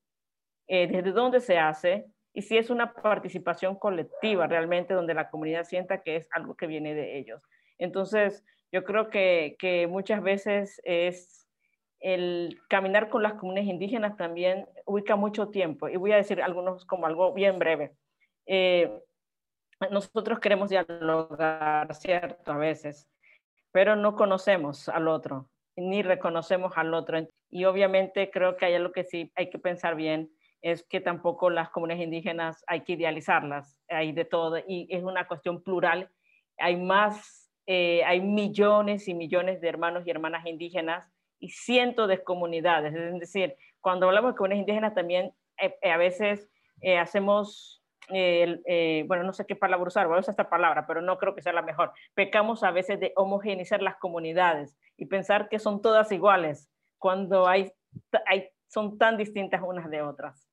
eh, 0.68 0.86
desde 0.86 1.12
dónde 1.12 1.40
se 1.40 1.58
hace 1.58 2.06
y 2.32 2.42
si 2.42 2.56
es 2.56 2.70
una 2.70 2.92
participación 2.92 3.76
colectiva 3.76 4.46
realmente 4.46 4.94
donde 4.94 5.14
la 5.14 5.30
comunidad 5.30 5.64
sienta 5.64 6.02
que 6.02 6.16
es 6.16 6.28
algo 6.32 6.54
que 6.54 6.66
viene 6.66 6.94
de 6.94 7.18
ellos. 7.18 7.42
Entonces, 7.78 8.44
yo 8.72 8.84
creo 8.84 9.10
que, 9.10 9.56
que 9.58 9.86
muchas 9.86 10.22
veces 10.22 10.80
es 10.84 11.48
el 12.00 12.60
caminar 12.68 13.10
con 13.10 13.22
las 13.22 13.34
comunidades 13.34 13.70
indígenas 13.70 14.16
también 14.16 14.66
ubica 14.86 15.16
mucho 15.16 15.48
tiempo. 15.48 15.88
Y 15.88 15.96
voy 15.96 16.12
a 16.12 16.16
decir 16.16 16.40
algunos 16.42 16.84
como 16.86 17.06
algo 17.06 17.32
bien 17.34 17.58
breve. 17.58 17.92
Eh, 18.46 18.90
nosotros 19.90 20.40
queremos 20.40 20.70
dialogar, 20.70 21.94
¿cierto? 21.94 22.52
A 22.52 22.56
veces, 22.56 23.08
pero 23.72 23.96
no 23.96 24.14
conocemos 24.14 24.88
al 24.88 25.08
otro, 25.08 25.48
ni 25.76 26.02
reconocemos 26.02 26.72
al 26.76 26.92
otro. 26.94 27.18
Y 27.50 27.64
obviamente 27.64 28.30
creo 28.30 28.56
que 28.56 28.66
hay 28.66 28.74
algo 28.74 28.92
que 28.92 29.04
sí 29.04 29.32
hay 29.34 29.50
que 29.50 29.58
pensar 29.58 29.96
bien, 29.96 30.30
es 30.62 30.82
que 30.82 31.00
tampoco 31.00 31.50
las 31.50 31.70
comunidades 31.70 32.04
indígenas 32.04 32.64
hay 32.66 32.82
que 32.82 32.92
idealizarlas, 32.92 33.78
hay 33.88 34.12
de 34.12 34.24
todo, 34.24 34.58
y 34.58 34.86
es 34.90 35.02
una 35.02 35.26
cuestión 35.26 35.62
plural. 35.62 36.10
Hay 36.58 36.76
más, 36.76 37.50
eh, 37.66 38.02
hay 38.04 38.20
millones 38.20 39.08
y 39.08 39.14
millones 39.14 39.60
de 39.60 39.68
hermanos 39.68 40.06
y 40.06 40.10
hermanas 40.10 40.46
indígenas 40.46 41.10
y 41.38 41.48
cientos 41.48 42.08
de 42.08 42.22
comunidades. 42.22 42.94
Es 42.94 43.18
decir, 43.18 43.56
cuando 43.80 44.06
hablamos 44.06 44.32
de 44.32 44.36
comunidades 44.36 44.60
indígenas 44.60 44.94
también 44.94 45.32
eh, 45.58 45.90
a 45.90 45.96
veces 45.96 46.48
hacemos 46.98 47.80
eh, 48.12 49.04
bueno, 49.06 49.22
no 49.22 49.32
sé 49.32 49.46
qué 49.46 49.54
palabra 49.54 49.86
usar, 49.86 50.08
voy 50.08 50.16
a 50.16 50.20
usar 50.20 50.32
esta 50.32 50.50
palabra, 50.50 50.86
pero 50.86 51.00
no 51.00 51.18
creo 51.18 51.34
que 51.34 51.42
sea 51.42 51.52
la 51.52 51.62
mejor. 51.62 51.92
Pecamos 52.14 52.62
a 52.64 52.70
veces 52.70 52.98
de 52.98 53.12
homogeneizar 53.16 53.82
las 53.82 53.96
comunidades 53.96 54.76
y 54.96 55.06
pensar 55.06 55.48
que 55.48 55.58
son 55.58 55.80
todas 55.80 56.10
iguales 56.10 56.70
cuando 57.00 57.48
hay, 57.48 57.72
hay, 58.26 58.48
son 58.68 58.96
tan 58.98 59.16
distintas 59.16 59.60
unas 59.64 59.90
de 59.90 60.02
otras. 60.02 60.46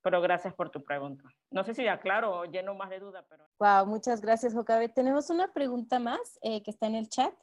pero 0.00 0.22
gracias 0.22 0.54
por 0.54 0.70
tu 0.70 0.82
pregunta. 0.82 1.24
No 1.50 1.64
sé 1.64 1.74
si 1.74 1.84
ya 1.84 2.00
claro 2.00 2.38
o 2.38 2.44
lleno 2.44 2.74
más 2.74 2.88
de 2.88 3.00
duda, 3.00 3.26
pero... 3.28 3.44
Wow, 3.58 3.84
muchas 3.86 4.22
gracias, 4.22 4.54
Jocabe. 4.54 4.88
Tenemos 4.88 5.28
una 5.28 5.52
pregunta 5.52 5.98
más 5.98 6.38
eh, 6.40 6.62
que 6.62 6.70
está 6.70 6.86
en 6.86 6.94
el 6.94 7.08
chat. 7.10 7.34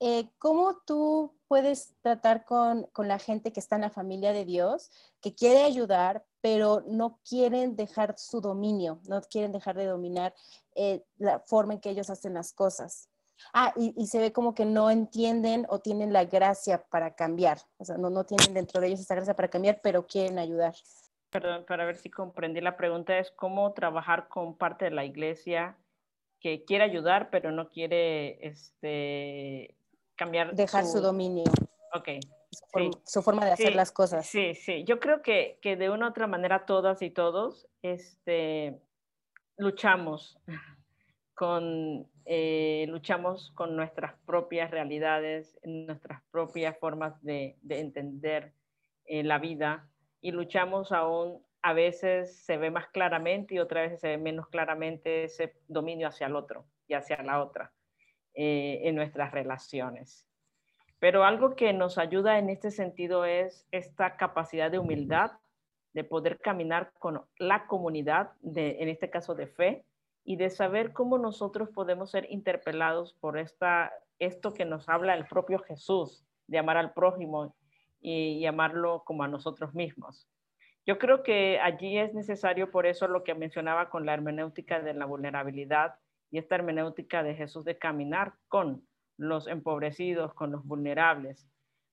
Eh, 0.00 0.30
¿Cómo 0.38 0.78
tú 0.86 1.36
puedes 1.48 1.94
tratar 2.00 2.44
con, 2.44 2.84
con, 2.92 3.08
la 3.08 3.18
gente 3.18 3.52
que 3.52 3.60
está 3.60 3.76
en 3.76 3.82
la 3.82 3.90
familia 3.90 4.32
de 4.32 4.44
Dios, 4.44 4.90
que 5.20 5.34
quiere 5.34 5.64
ayudar, 5.64 6.24
pero 6.40 6.82
no 6.86 7.20
quieren 7.28 7.76
dejar 7.76 8.18
su 8.18 8.40
dominio, 8.40 9.00
no 9.08 9.20
quieren 9.22 9.52
dejar 9.52 9.76
de 9.76 9.86
dominar 9.86 10.34
eh, 10.74 11.04
la 11.16 11.40
forma 11.40 11.74
en 11.74 11.80
que 11.80 11.90
ellos 11.90 12.10
hacen 12.10 12.34
las 12.34 12.52
cosas? 12.52 13.08
Ah, 13.52 13.72
y, 13.76 13.94
y, 13.96 14.06
se 14.06 14.18
ve 14.18 14.32
como 14.32 14.54
que 14.54 14.64
no 14.64 14.90
entienden 14.90 15.66
o 15.68 15.80
tienen 15.80 16.12
la 16.12 16.24
gracia 16.24 16.84
para 16.90 17.14
cambiar. 17.14 17.58
O 17.78 17.84
sea, 17.84 17.96
no, 17.96 18.10
no 18.10 18.24
tienen 18.24 18.54
dentro 18.54 18.80
de 18.80 18.88
ellos 18.88 19.00
esa 19.00 19.14
gracia 19.14 19.34
para 19.34 19.48
cambiar, 19.48 19.80
pero 19.82 20.06
quieren 20.06 20.38
ayudar. 20.38 20.74
Perdón, 21.30 21.64
para 21.66 21.84
ver 21.84 21.96
si 21.96 22.10
comprendí 22.10 22.60
la 22.60 22.76
pregunta, 22.76 23.18
es 23.18 23.30
cómo 23.32 23.72
trabajar 23.72 24.28
con 24.28 24.56
parte 24.56 24.84
de 24.84 24.92
la 24.92 25.04
iglesia 25.04 25.76
que 26.40 26.64
quiere 26.64 26.84
ayudar, 26.84 27.30
pero 27.30 27.50
no 27.50 27.70
quiere 27.70 28.46
este, 28.46 29.76
cambiar. 30.14 30.54
Dejar 30.54 30.84
su, 30.84 30.98
su 30.98 31.00
dominio. 31.00 31.44
Ok. 31.94 32.08
Su, 32.52 32.78
sí. 32.78 32.90
su 33.04 33.22
forma 33.22 33.44
de 33.44 33.52
hacer 33.52 33.68
sí, 33.68 33.74
las 33.74 33.90
cosas. 33.90 34.26
Sí, 34.26 34.54
sí. 34.54 34.84
Yo 34.84 35.00
creo 35.00 35.22
que, 35.22 35.58
que, 35.60 35.76
de 35.76 35.90
una 35.90 36.06
u 36.06 36.10
otra 36.10 36.26
manera 36.26 36.66
todas 36.66 37.02
y 37.02 37.10
todos 37.10 37.66
este, 37.82 38.80
luchamos 39.56 40.38
con, 41.34 42.06
eh, 42.24 42.86
luchamos 42.88 43.50
con 43.54 43.76
nuestras 43.76 44.14
propias 44.26 44.70
realidades, 44.70 45.58
nuestras 45.64 46.22
propias 46.30 46.78
formas 46.78 47.20
de, 47.22 47.56
de 47.62 47.80
entender 47.80 48.52
eh, 49.06 49.22
la 49.22 49.38
vida 49.38 49.88
y 50.20 50.30
luchamos 50.30 50.92
aún, 50.92 51.42
a 51.60 51.72
veces 51.72 52.36
se 52.44 52.56
ve 52.56 52.70
más 52.70 52.88
claramente 52.88 53.54
y 53.54 53.58
otras 53.58 53.84
veces 53.84 54.00
se 54.00 54.08
ve 54.08 54.18
menos 54.18 54.48
claramente 54.48 55.24
ese 55.24 55.54
dominio 55.68 56.08
hacia 56.08 56.26
el 56.26 56.36
otro 56.36 56.66
y 56.88 56.94
hacia 56.94 57.22
la 57.22 57.42
otra 57.42 57.72
eh, 58.34 58.80
en 58.84 58.96
nuestras 58.96 59.32
relaciones. 59.32 60.26
Pero 60.98 61.24
algo 61.24 61.54
que 61.56 61.72
nos 61.72 61.98
ayuda 61.98 62.38
en 62.38 62.48
este 62.48 62.70
sentido 62.70 63.24
es 63.24 63.66
esta 63.70 64.16
capacidad 64.16 64.70
de 64.70 64.78
humildad, 64.78 65.32
de 65.92 66.04
poder 66.04 66.38
caminar 66.38 66.92
con 66.98 67.22
la 67.38 67.66
comunidad, 67.66 68.32
en 68.42 68.88
este 68.88 69.10
caso 69.10 69.34
de 69.34 69.46
fe, 69.46 69.84
y 70.24 70.36
de 70.36 70.48
saber 70.48 70.92
cómo 70.92 71.18
nosotros 71.18 71.68
podemos 71.68 72.10
ser 72.10 72.26
interpelados 72.30 73.12
por 73.20 73.38
esta, 73.38 73.92
esto 74.18 74.54
que 74.54 74.64
nos 74.64 74.88
habla 74.88 75.14
el 75.14 75.26
propio 75.26 75.58
Jesús, 75.58 76.24
de 76.46 76.58
amar 76.58 76.78
al 76.78 76.94
prójimo 76.94 77.54
y, 78.00 78.44
amarlo 78.46 79.02
como 79.04 79.22
a 79.22 79.28
nosotros 79.28 79.74
mismos. 79.74 80.26
Yo 80.86 80.98
creo 80.98 81.22
que 81.22 81.58
allí 81.60 81.98
es 81.98 82.12
necesario, 82.14 82.70
por 82.70 82.86
eso 82.86 83.06
lo 83.06 83.22
que 83.22 83.34
mencionaba 83.34 83.88
con 83.88 84.04
la 84.04 84.14
hermenéutica 84.14 84.80
de 84.80 84.94
la 84.94 85.06
vulnerabilidad 85.06 85.94
y 86.30 86.38
esta 86.38 86.56
hermenéutica 86.56 87.22
de 87.22 87.34
Jesús 87.34 87.64
de 87.64 87.78
caminar 87.78 88.34
con 88.48 88.86
los 89.16 89.46
empobrecidos, 89.46 90.34
con 90.34 90.50
los 90.50 90.64
vulnerables, 90.66 91.48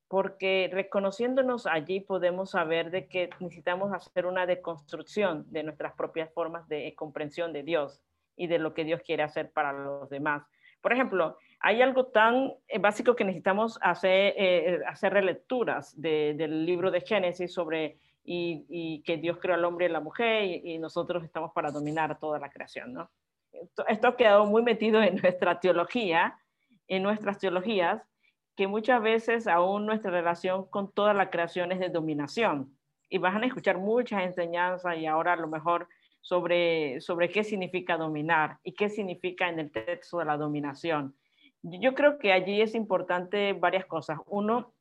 porque 0.07 0.69
reconociéndonos 0.71 1.67
allí 1.67 2.01
podemos 2.01 2.51
saber 2.51 2.91
de 2.91 3.07
que 3.07 3.29
necesitamos 3.39 3.93
hacer 3.93 4.25
una 4.25 4.45
deconstrucción 4.45 5.45
de 5.51 5.63
nuestras 5.63 5.93
propias 5.93 6.33
formas 6.33 6.67
de 6.67 6.93
comprensión 6.95 7.53
de 7.53 7.63
Dios 7.63 8.01
y 8.41 8.47
de 8.47 8.57
lo 8.57 8.73
que 8.73 8.83
Dios 8.83 9.01
quiere 9.05 9.21
hacer 9.21 9.51
para 9.51 9.71
los 9.71 10.09
demás. 10.09 10.43
Por 10.81 10.93
ejemplo, 10.93 11.37
hay 11.59 11.83
algo 11.83 12.07
tan 12.07 12.51
eh, 12.67 12.79
básico 12.79 13.15
que 13.15 13.23
necesitamos 13.23 13.77
hacer, 13.83 14.33
eh, 14.35 14.79
hacer 14.87 15.13
relecturas 15.13 15.93
de, 16.01 16.33
del 16.35 16.65
libro 16.65 16.89
de 16.89 17.01
Génesis 17.01 17.53
sobre 17.53 17.99
y, 18.23 19.03
que 19.05 19.17
Dios 19.17 19.37
creó 19.39 19.53
al 19.53 19.65
hombre 19.65 19.85
y 19.85 19.89
la 19.89 19.99
mujer 19.99 20.43
y, 20.43 20.73
y, 20.73 20.79
nosotros 20.79 21.23
estamos 21.23 21.51
para 21.53 21.69
dominar 21.69 22.17
toda 22.19 22.39
la 22.39 22.49
creación, 22.49 22.93
¿no? 22.93 23.11
Esto, 23.51 23.85
esto 23.87 24.07
ha 24.07 24.17
quedado 24.17 24.45
muy 24.45 24.63
metido 24.63 25.03
en 25.03 25.17
nuestra 25.21 25.59
teología, 25.59 26.39
en 26.87 27.03
nuestras 27.03 27.37
teologías, 27.37 28.01
que 28.55 28.65
muchas 28.65 29.03
veces 29.03 29.47
aún 29.47 29.85
nuestra 29.85 30.09
relación 30.09 30.65
con 30.65 30.91
toda 30.91 31.13
la 31.13 31.29
creación 31.29 31.71
es 31.71 31.79
de 31.79 31.89
dominación. 31.89 32.75
Y 33.07 33.19
van 33.19 33.43
a 33.43 33.45
escuchar 33.45 33.77
muchas 33.77 34.23
enseñanzas 34.23 34.97
y 34.97 35.05
ahora 35.05 35.33
a 35.33 35.35
lo 35.37 35.47
mejor 35.47 35.87
sobre, 36.21 37.01
sobre 37.01 37.29
qué 37.29 37.43
significa 37.43 37.97
dominar 37.97 38.57
y 38.63 38.73
qué 38.73 38.89
significa 38.89 39.49
en 39.49 39.59
el 39.59 39.71
texto 39.71 40.19
de 40.19 40.25
la 40.25 40.37
dominación. 40.37 41.15
Yo 41.63 41.93
creo 41.93 42.17
que 42.17 42.31
allí 42.31 42.61
es 42.61 42.73
importante 42.73 43.53
varias 43.53 43.85
cosas. 43.85 44.19
Uno, 44.27 44.71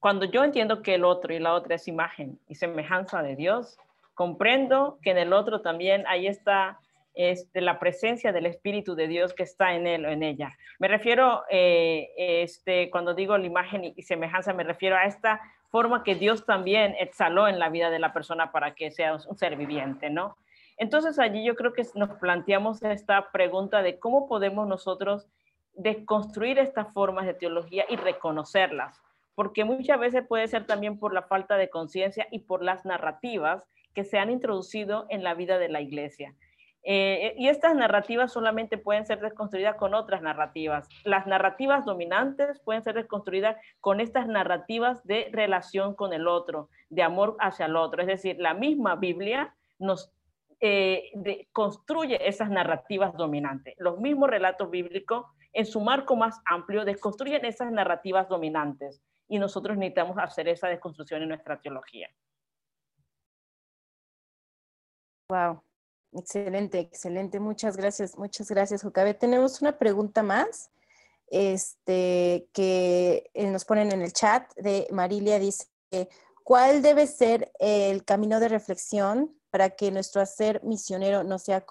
cuando 0.00 0.26
yo 0.26 0.44
entiendo 0.44 0.82
que 0.82 0.94
el 0.94 1.04
otro 1.04 1.34
y 1.34 1.38
la 1.38 1.54
otra 1.54 1.76
es 1.76 1.88
imagen 1.88 2.38
y 2.48 2.54
semejanza 2.54 3.22
de 3.22 3.36
Dios, 3.36 3.78
comprendo 4.14 4.98
que 5.02 5.10
en 5.10 5.18
el 5.18 5.32
otro 5.32 5.60
también 5.60 6.04
hay 6.06 6.26
esta 6.26 6.78
este, 7.18 7.60
la 7.62 7.80
presencia 7.80 8.30
del 8.30 8.46
Espíritu 8.46 8.94
de 8.94 9.08
Dios 9.08 9.34
que 9.34 9.42
está 9.42 9.74
en 9.74 9.88
él 9.88 10.06
o 10.06 10.08
en 10.08 10.22
ella. 10.22 10.56
Me 10.78 10.86
refiero, 10.86 11.42
eh, 11.50 12.10
este, 12.16 12.90
cuando 12.90 13.12
digo 13.12 13.36
la 13.36 13.44
imagen 13.44 13.92
y 13.96 14.02
semejanza, 14.02 14.52
me 14.52 14.62
refiero 14.62 14.94
a 14.94 15.02
esta 15.02 15.40
forma 15.68 16.04
que 16.04 16.14
Dios 16.14 16.46
también 16.46 16.94
exhaló 17.00 17.48
en 17.48 17.58
la 17.58 17.70
vida 17.70 17.90
de 17.90 17.98
la 17.98 18.12
persona 18.12 18.52
para 18.52 18.76
que 18.76 18.92
sea 18.92 19.14
un 19.14 19.36
ser 19.36 19.56
viviente, 19.56 20.10
¿no? 20.10 20.36
Entonces 20.78 21.18
allí 21.18 21.44
yo 21.44 21.56
creo 21.56 21.72
que 21.72 21.84
nos 21.94 22.10
planteamos 22.18 22.82
esta 22.82 23.30
pregunta 23.32 23.82
de 23.82 23.98
cómo 23.98 24.28
podemos 24.28 24.66
nosotros 24.66 25.28
desconstruir 25.74 26.58
estas 26.58 26.92
formas 26.92 27.26
de 27.26 27.34
teología 27.34 27.84
y 27.88 27.96
reconocerlas, 27.96 29.00
porque 29.34 29.64
muchas 29.64 29.98
veces 29.98 30.26
puede 30.26 30.48
ser 30.48 30.66
también 30.66 30.98
por 30.98 31.12
la 31.12 31.22
falta 31.22 31.56
de 31.56 31.68
conciencia 31.68 32.26
y 32.30 32.40
por 32.40 32.62
las 32.62 32.84
narrativas 32.84 33.64
que 33.94 34.04
se 34.04 34.18
han 34.18 34.30
introducido 34.30 35.06
en 35.08 35.24
la 35.24 35.34
vida 35.34 35.58
de 35.58 35.68
la 35.68 35.80
iglesia. 35.80 36.34
Eh, 36.84 37.34
y 37.36 37.48
estas 37.48 37.74
narrativas 37.74 38.32
solamente 38.32 38.78
pueden 38.78 39.04
ser 39.04 39.20
desconstruidas 39.20 39.76
con 39.76 39.94
otras 39.94 40.22
narrativas. 40.22 40.88
Las 41.04 41.26
narrativas 41.26 41.84
dominantes 41.84 42.60
pueden 42.60 42.82
ser 42.82 42.94
desconstruidas 42.94 43.56
con 43.80 44.00
estas 44.00 44.26
narrativas 44.26 45.04
de 45.04 45.28
relación 45.32 45.94
con 45.94 46.12
el 46.12 46.28
otro, 46.28 46.70
de 46.88 47.02
amor 47.02 47.36
hacia 47.40 47.66
el 47.66 47.76
otro. 47.76 48.00
Es 48.00 48.06
decir, 48.06 48.36
la 48.38 48.54
misma 48.54 48.94
Biblia 48.94 49.54
nos 49.78 50.12
eh, 50.60 51.10
de, 51.14 51.48
construye 51.52 52.28
esas 52.28 52.50
narrativas 52.50 53.14
dominantes. 53.14 53.74
Los 53.78 53.98
mismos 53.98 54.28
relatos 54.28 54.70
bíblicos, 54.70 55.26
en 55.52 55.66
su 55.66 55.80
marco 55.80 56.16
más 56.16 56.40
amplio, 56.44 56.84
desconstruyen 56.84 57.44
esas 57.44 57.70
narrativas 57.70 58.28
dominantes. 58.28 59.00
Y 59.28 59.38
nosotros 59.38 59.76
necesitamos 59.76 60.16
hacer 60.18 60.48
esa 60.48 60.68
desconstrucción 60.68 61.22
en 61.22 61.28
nuestra 61.28 61.60
teología. 61.60 62.08
Wow. 65.30 65.62
Excelente, 66.12 66.80
excelente. 66.80 67.38
Muchas 67.38 67.76
gracias, 67.76 68.16
muchas 68.16 68.50
gracias, 68.50 68.82
Jocabe. 68.82 69.14
Tenemos 69.14 69.60
una 69.60 69.78
pregunta 69.78 70.22
más 70.22 70.70
este, 71.26 72.48
que 72.52 73.30
eh, 73.34 73.50
nos 73.50 73.64
ponen 73.64 73.92
en 73.92 74.02
el 74.02 74.12
chat 74.12 74.50
de 74.56 74.88
Marilia. 74.90 75.38
Dice, 75.38 75.68
¿cuál 76.42 76.82
debe 76.82 77.06
ser 77.06 77.52
el 77.58 78.04
camino 78.04 78.40
de 78.40 78.48
reflexión 78.48 79.37
para 79.50 79.70
que 79.70 79.90
nuestro 79.90 80.20
hacer 80.20 80.62
misionero 80.62 81.24
no 81.24 81.38
sea 81.38 81.64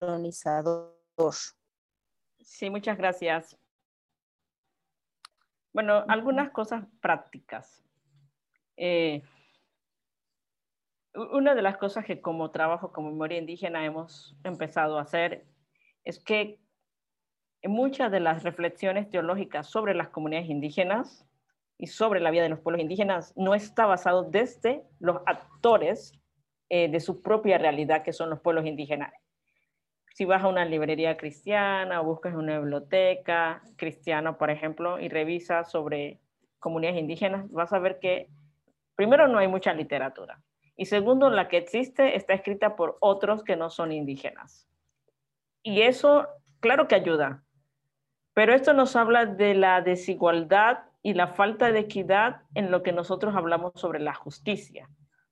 colonizador? 0.00 0.98
Sí, 2.40 2.70
muchas 2.70 2.96
gracias. 2.96 3.58
Bueno, 5.72 6.04
algunas 6.08 6.50
cosas 6.50 6.84
prácticas. 7.00 7.84
Eh, 8.76 9.22
una 11.14 11.54
de 11.54 11.62
las 11.62 11.76
cosas 11.76 12.04
que 12.04 12.20
como 12.20 12.50
trabajo 12.50 12.92
como 12.92 13.10
memoria 13.10 13.38
indígena 13.38 13.84
hemos 13.84 14.36
empezado 14.44 14.98
a 14.98 15.02
hacer 15.02 15.46
es 16.04 16.22
que 16.22 16.60
muchas 17.64 18.10
de 18.12 18.20
las 18.20 18.44
reflexiones 18.44 19.10
teológicas 19.10 19.66
sobre 19.66 19.94
las 19.94 20.08
comunidades 20.08 20.48
indígenas 20.48 21.26
y 21.76 21.88
sobre 21.88 22.20
la 22.20 22.30
vida 22.30 22.44
de 22.44 22.50
los 22.50 22.60
pueblos 22.60 22.82
indígenas 22.82 23.32
no 23.36 23.54
está 23.54 23.86
basado 23.86 24.22
desde 24.22 24.84
los 25.00 25.18
actores 25.26 26.12
eh, 26.68 26.88
de 26.88 27.00
su 27.00 27.22
propia 27.22 27.58
realidad, 27.58 28.02
que 28.02 28.12
son 28.12 28.30
los 28.30 28.40
pueblos 28.40 28.66
indígenas. 28.66 29.12
Si 30.14 30.24
vas 30.24 30.42
a 30.42 30.48
una 30.48 30.64
librería 30.64 31.16
cristiana 31.16 32.00
o 32.00 32.04
buscas 32.04 32.34
una 32.34 32.58
biblioteca 32.58 33.62
cristiana, 33.76 34.36
por 34.36 34.50
ejemplo, 34.50 34.98
y 34.98 35.08
revisas 35.08 35.70
sobre 35.70 36.18
comunidades 36.58 37.00
indígenas, 37.00 37.50
vas 37.50 37.72
a 37.72 37.78
ver 37.78 38.00
que 38.00 38.28
primero 38.96 39.28
no 39.28 39.38
hay 39.38 39.46
mucha 39.46 39.72
literatura 39.72 40.42
y 40.80 40.86
segundo, 40.86 41.28
la 41.28 41.48
que 41.48 41.56
existe 41.56 42.14
está 42.14 42.34
escrita 42.34 42.76
por 42.76 42.98
otros 43.00 43.42
que 43.42 43.56
no 43.56 43.68
son 43.68 43.90
indígenas. 43.90 44.68
Y 45.60 45.82
eso, 45.82 46.28
claro 46.60 46.86
que 46.86 46.94
ayuda, 46.94 47.42
pero 48.32 48.54
esto 48.54 48.72
nos 48.72 48.94
habla 48.94 49.26
de 49.26 49.54
la 49.54 49.82
desigualdad 49.82 50.84
y 51.02 51.14
la 51.14 51.26
falta 51.26 51.72
de 51.72 51.80
equidad 51.80 52.42
en 52.54 52.70
lo 52.70 52.84
que 52.84 52.92
nosotros 52.92 53.34
hablamos 53.34 53.72
sobre 53.74 53.98
la 53.98 54.14
justicia. 54.14 54.88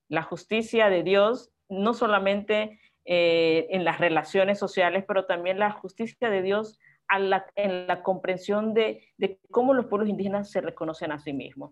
La 0.09 0.23
justicia 0.23 0.89
de 0.89 1.03
Dios, 1.03 1.51
no 1.69 1.93
solamente 1.93 2.79
eh, 3.05 3.67
en 3.69 3.83
las 3.83 3.99
relaciones 3.99 4.59
sociales, 4.59 5.05
pero 5.07 5.25
también 5.25 5.59
la 5.59 5.71
justicia 5.71 6.29
de 6.29 6.41
Dios 6.41 6.79
en 7.09 7.87
la 7.87 8.03
comprensión 8.03 8.73
de, 8.73 9.01
de 9.17 9.39
cómo 9.49 9.73
los 9.73 9.85
pueblos 9.85 10.09
indígenas 10.09 10.51
se 10.51 10.59
reconocen 10.61 11.11
a 11.11 11.19
sí 11.19 11.31
mismos. 11.33 11.71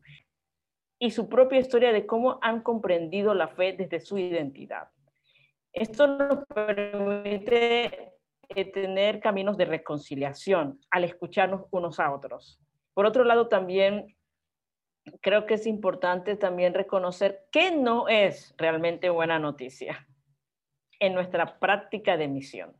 y 0.97 1.11
su 1.11 1.27
propia 1.27 1.59
historia 1.59 1.91
de 1.91 2.05
cómo 2.05 2.39
han 2.41 2.61
comprendido 2.61 3.33
la 3.33 3.49
fe 3.49 3.73
desde 3.73 3.99
su 3.99 4.17
identidad. 4.17 4.89
Esto 5.73 6.07
nos 6.07 6.45
permite 6.45 8.13
eh, 8.47 8.71
tener 8.71 9.19
caminos 9.19 9.57
de 9.57 9.65
reconciliación 9.65 10.79
al 10.89 11.03
escucharnos 11.03 11.65
unos 11.71 11.99
a 11.99 12.13
otros. 12.13 12.61
Por 12.93 13.05
otro 13.05 13.25
lado, 13.25 13.49
también 13.49 14.15
creo 15.21 15.45
que 15.45 15.55
es 15.55 15.67
importante 15.67 16.35
también 16.35 16.73
reconocer 16.73 17.45
qué 17.51 17.71
no 17.71 18.07
es 18.07 18.53
realmente 18.57 19.09
buena 19.09 19.39
noticia 19.39 20.07
en 20.99 21.13
nuestra 21.13 21.59
práctica 21.59 22.17
de 22.17 22.27
misión. 22.27 22.75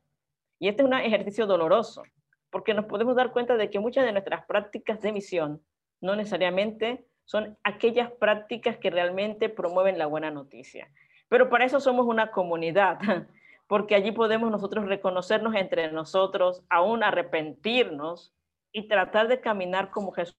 Y 0.59 0.69
este 0.69 0.82
es 0.82 0.88
un 0.88 0.93
ejercicio 0.93 1.45
doloroso, 1.45 2.03
porque 2.49 2.73
nos 2.73 2.86
podemos 2.86 3.15
dar 3.15 3.32
cuenta 3.32 3.57
de 3.57 3.69
que 3.69 3.80
muchas 3.80 4.05
de 4.05 4.11
nuestras 4.11 4.45
prácticas 4.45 5.01
de 5.01 5.11
misión 5.11 5.61
no 6.01 6.15
necesariamente 6.15 7.05
son 7.26 7.57
aquellas 7.63 8.11
prácticas 8.11 8.78
que 8.78 8.89
realmente 8.89 9.49
promueven 9.49 9.97
la 9.97 10.05
buena 10.05 10.32
noticia. 10.32 10.89
Pero 11.28 11.49
para 11.49 11.65
eso 11.65 11.80
somos 11.80 12.05
una 12.05 12.32
comunidad, 12.32 12.99
porque 13.67 13.95
allí 13.95 14.11
podemos 14.11 14.51
nosotros 14.51 14.86
reconocernos 14.86 15.55
entre 15.55 15.91
nosotros, 15.91 16.63
aún 16.69 17.03
arrepentirnos 17.03 18.34
y 18.71 18.88
tratar 18.88 19.28
de 19.28 19.41
caminar 19.41 19.89
como 19.89 20.11
Jesús 20.11 20.38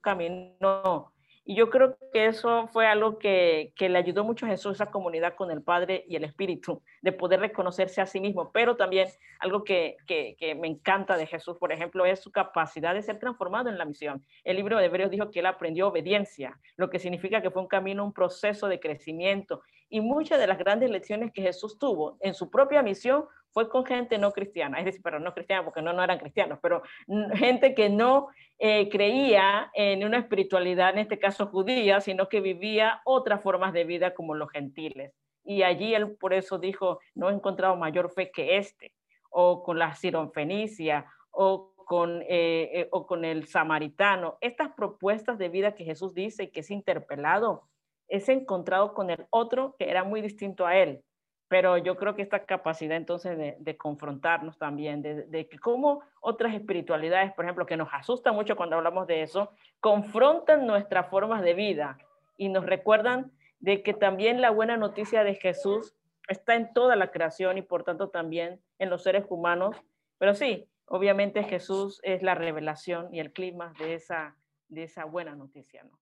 caminó 0.00 1.12
y 1.48 1.54
yo 1.54 1.70
creo 1.70 1.96
que 2.12 2.26
eso 2.26 2.68
fue 2.68 2.86
algo 2.86 3.18
que, 3.18 3.72
que, 3.74 3.88
le 3.88 3.96
ayudó 3.96 4.22
mucho 4.22 4.44
a 4.44 4.50
Jesús, 4.50 4.74
esa 4.74 4.90
comunidad 4.90 5.34
con 5.34 5.50
el 5.50 5.62
Padre 5.62 6.04
y 6.06 6.14
el 6.14 6.24
Espíritu, 6.24 6.82
de 7.02 7.12
poder 7.12 7.40
reconocerse 7.40 8.00
a 8.00 8.06
sí 8.06 8.20
mismo. 8.20 8.50
Pero 8.52 8.76
también 8.76 9.08
algo 9.38 9.64
que, 9.64 9.96
que, 10.06 10.54
me 10.54 10.68
encanta 10.68 11.16
de 11.16 11.26
Jesús, 11.26 11.56
por 11.58 11.72
ejemplo, 11.72 12.04
es 12.06 12.20
su 12.20 12.30
capacidad 12.30 12.94
de 12.94 13.02
ser 13.02 13.18
transformado 13.18 13.68
en 13.68 13.78
la 13.78 13.84
misión. 13.84 14.24
El 14.44 14.56
libro 14.56 14.78
de 14.78 14.86
Hebreos 14.86 15.10
dijo 15.10 15.30
que 15.30 15.40
él 15.40 15.46
aprendió 15.46 15.88
obediencia, 15.88 16.58
lo 16.76 16.90
que 16.90 16.98
significa 16.98 17.42
que 17.42 17.50
fue 17.50 17.62
un 17.62 17.68
camino, 17.68 18.04
un 18.04 18.12
proceso 18.12 18.68
de 18.68 18.80
crecimiento. 18.80 19.62
Y 19.88 20.00
muchas 20.00 20.38
de 20.38 20.46
las 20.46 20.58
grandes 20.58 20.90
lecciones 20.90 21.32
que 21.32 21.42
Jesús 21.42 21.78
tuvo 21.78 22.18
en 22.20 22.34
su 22.34 22.50
propia 22.50 22.82
misión 22.82 23.24
fue 23.52 23.68
con 23.68 23.84
gente 23.84 24.18
no 24.18 24.32
cristiana, 24.32 24.78
es 24.78 24.84
decir, 24.84 25.00
pero 25.02 25.18
no 25.18 25.32
cristiana 25.34 25.64
porque 25.64 25.82
no, 25.82 25.92
no 25.92 26.04
eran 26.04 26.18
cristianos, 26.18 26.58
pero 26.62 26.82
gente 27.34 27.74
que 27.74 27.88
no 27.88 28.28
eh, 28.58 28.88
creía 28.88 29.70
en 29.74 30.04
una 30.04 30.18
espiritualidad, 30.18 30.90
en 30.90 30.98
este 30.98 31.18
caso 31.18 31.46
judía, 31.46 32.00
sino 32.00 32.28
que 32.28 32.40
vivía 32.40 33.00
otras 33.04 33.42
formas 33.42 33.72
de 33.72 33.84
vida 33.84 34.14
como 34.14 34.34
los 34.34 34.50
gentiles. 34.50 35.12
Y 35.48 35.62
allí 35.62 35.94
él 35.94 36.14
por 36.16 36.34
eso 36.34 36.58
dijo, 36.58 37.00
no 37.14 37.30
he 37.30 37.32
encontrado 37.32 37.74
mayor 37.74 38.10
fe 38.10 38.30
que 38.30 38.58
este, 38.58 38.92
o 39.30 39.62
con 39.62 39.78
la 39.78 39.94
sironfenicia, 39.94 41.06
o 41.30 41.72
con, 41.86 42.20
eh, 42.20 42.70
eh, 42.72 42.88
o 42.90 43.06
con 43.06 43.24
el 43.24 43.46
samaritano. 43.46 44.36
Estas 44.42 44.74
propuestas 44.74 45.38
de 45.38 45.48
vida 45.48 45.74
que 45.74 45.84
Jesús 45.84 46.12
dice 46.12 46.50
que 46.50 46.60
es 46.60 46.70
interpelado, 46.70 47.62
es 48.08 48.28
encontrado 48.28 48.92
con 48.92 49.08
el 49.08 49.26
otro 49.30 49.74
que 49.78 49.88
era 49.88 50.04
muy 50.04 50.20
distinto 50.20 50.66
a 50.66 50.76
él 50.76 51.02
pero 51.48 51.78
yo 51.78 51.96
creo 51.96 52.14
que 52.14 52.22
esta 52.22 52.44
capacidad 52.44 52.96
entonces 52.96 53.56
de, 53.58 53.76
confrontarnos 53.78 54.58
también, 54.58 55.00
de, 55.00 55.24
de 55.24 55.48
cómo 55.62 56.02
otras 56.20 56.54
espiritualidades, 56.54 57.32
por 57.32 57.46
ejemplo, 57.46 57.64
que 57.64 57.78
nos 57.78 57.88
asusta 57.90 58.32
mucho 58.32 58.54
cuando 58.54 58.76
hablamos 58.76 59.06
de 59.06 59.22
eso, 59.22 59.50
confrontan 59.80 60.66
nuestras 60.66 61.08
formas 61.08 61.42
de 61.42 61.54
vida 61.54 61.96
y 62.36 62.50
nos 62.50 62.66
recuerdan 62.66 63.32
de 63.60 63.82
que 63.82 63.94
también 63.94 64.40
la 64.40 64.50
buena 64.50 64.76
noticia 64.76 65.24
de 65.24 65.34
Jesús 65.34 65.94
está 66.28 66.54
en 66.54 66.72
toda 66.72 66.96
la 66.96 67.10
creación 67.10 67.58
y 67.58 67.62
por 67.62 67.84
tanto 67.84 68.10
también 68.10 68.60
en 68.78 68.90
los 68.90 69.02
seres 69.02 69.24
humanos. 69.28 69.76
Pero 70.18 70.34
sí, 70.34 70.68
obviamente 70.86 71.42
Jesús 71.44 72.00
es 72.02 72.22
la 72.22 72.34
revelación 72.34 73.12
y 73.12 73.20
el 73.20 73.32
clima 73.32 73.72
de 73.78 73.94
esa, 73.94 74.36
de 74.68 74.84
esa 74.84 75.04
buena 75.04 75.34
noticia, 75.34 75.84
¿no? 75.84 75.98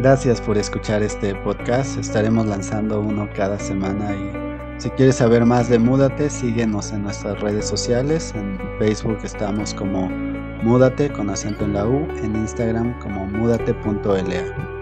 Gracias 0.00 0.40
por 0.40 0.58
escuchar 0.58 1.02
este 1.02 1.34
podcast. 1.36 1.98
Estaremos 1.98 2.46
lanzando 2.46 3.00
uno 3.00 3.26
cada 3.34 3.58
semana 3.58 4.14
y 4.14 4.80
si 4.80 4.90
quieres 4.90 5.16
saber 5.16 5.46
más 5.46 5.70
de 5.70 5.78
Múdate, 5.78 6.28
síguenos 6.28 6.92
en 6.92 7.04
nuestras 7.04 7.40
redes 7.40 7.66
sociales. 7.66 8.34
En 8.34 8.58
Facebook 8.78 9.18
estamos 9.22 9.72
como 9.72 10.10
Múdate 10.64 11.10
con 11.10 11.28
acento 11.28 11.66
en 11.66 11.74
la 11.74 11.86
U, 11.86 12.08
en 12.22 12.36
Instagram 12.36 12.98
como 12.98 13.26
múdate.la. 13.26 14.73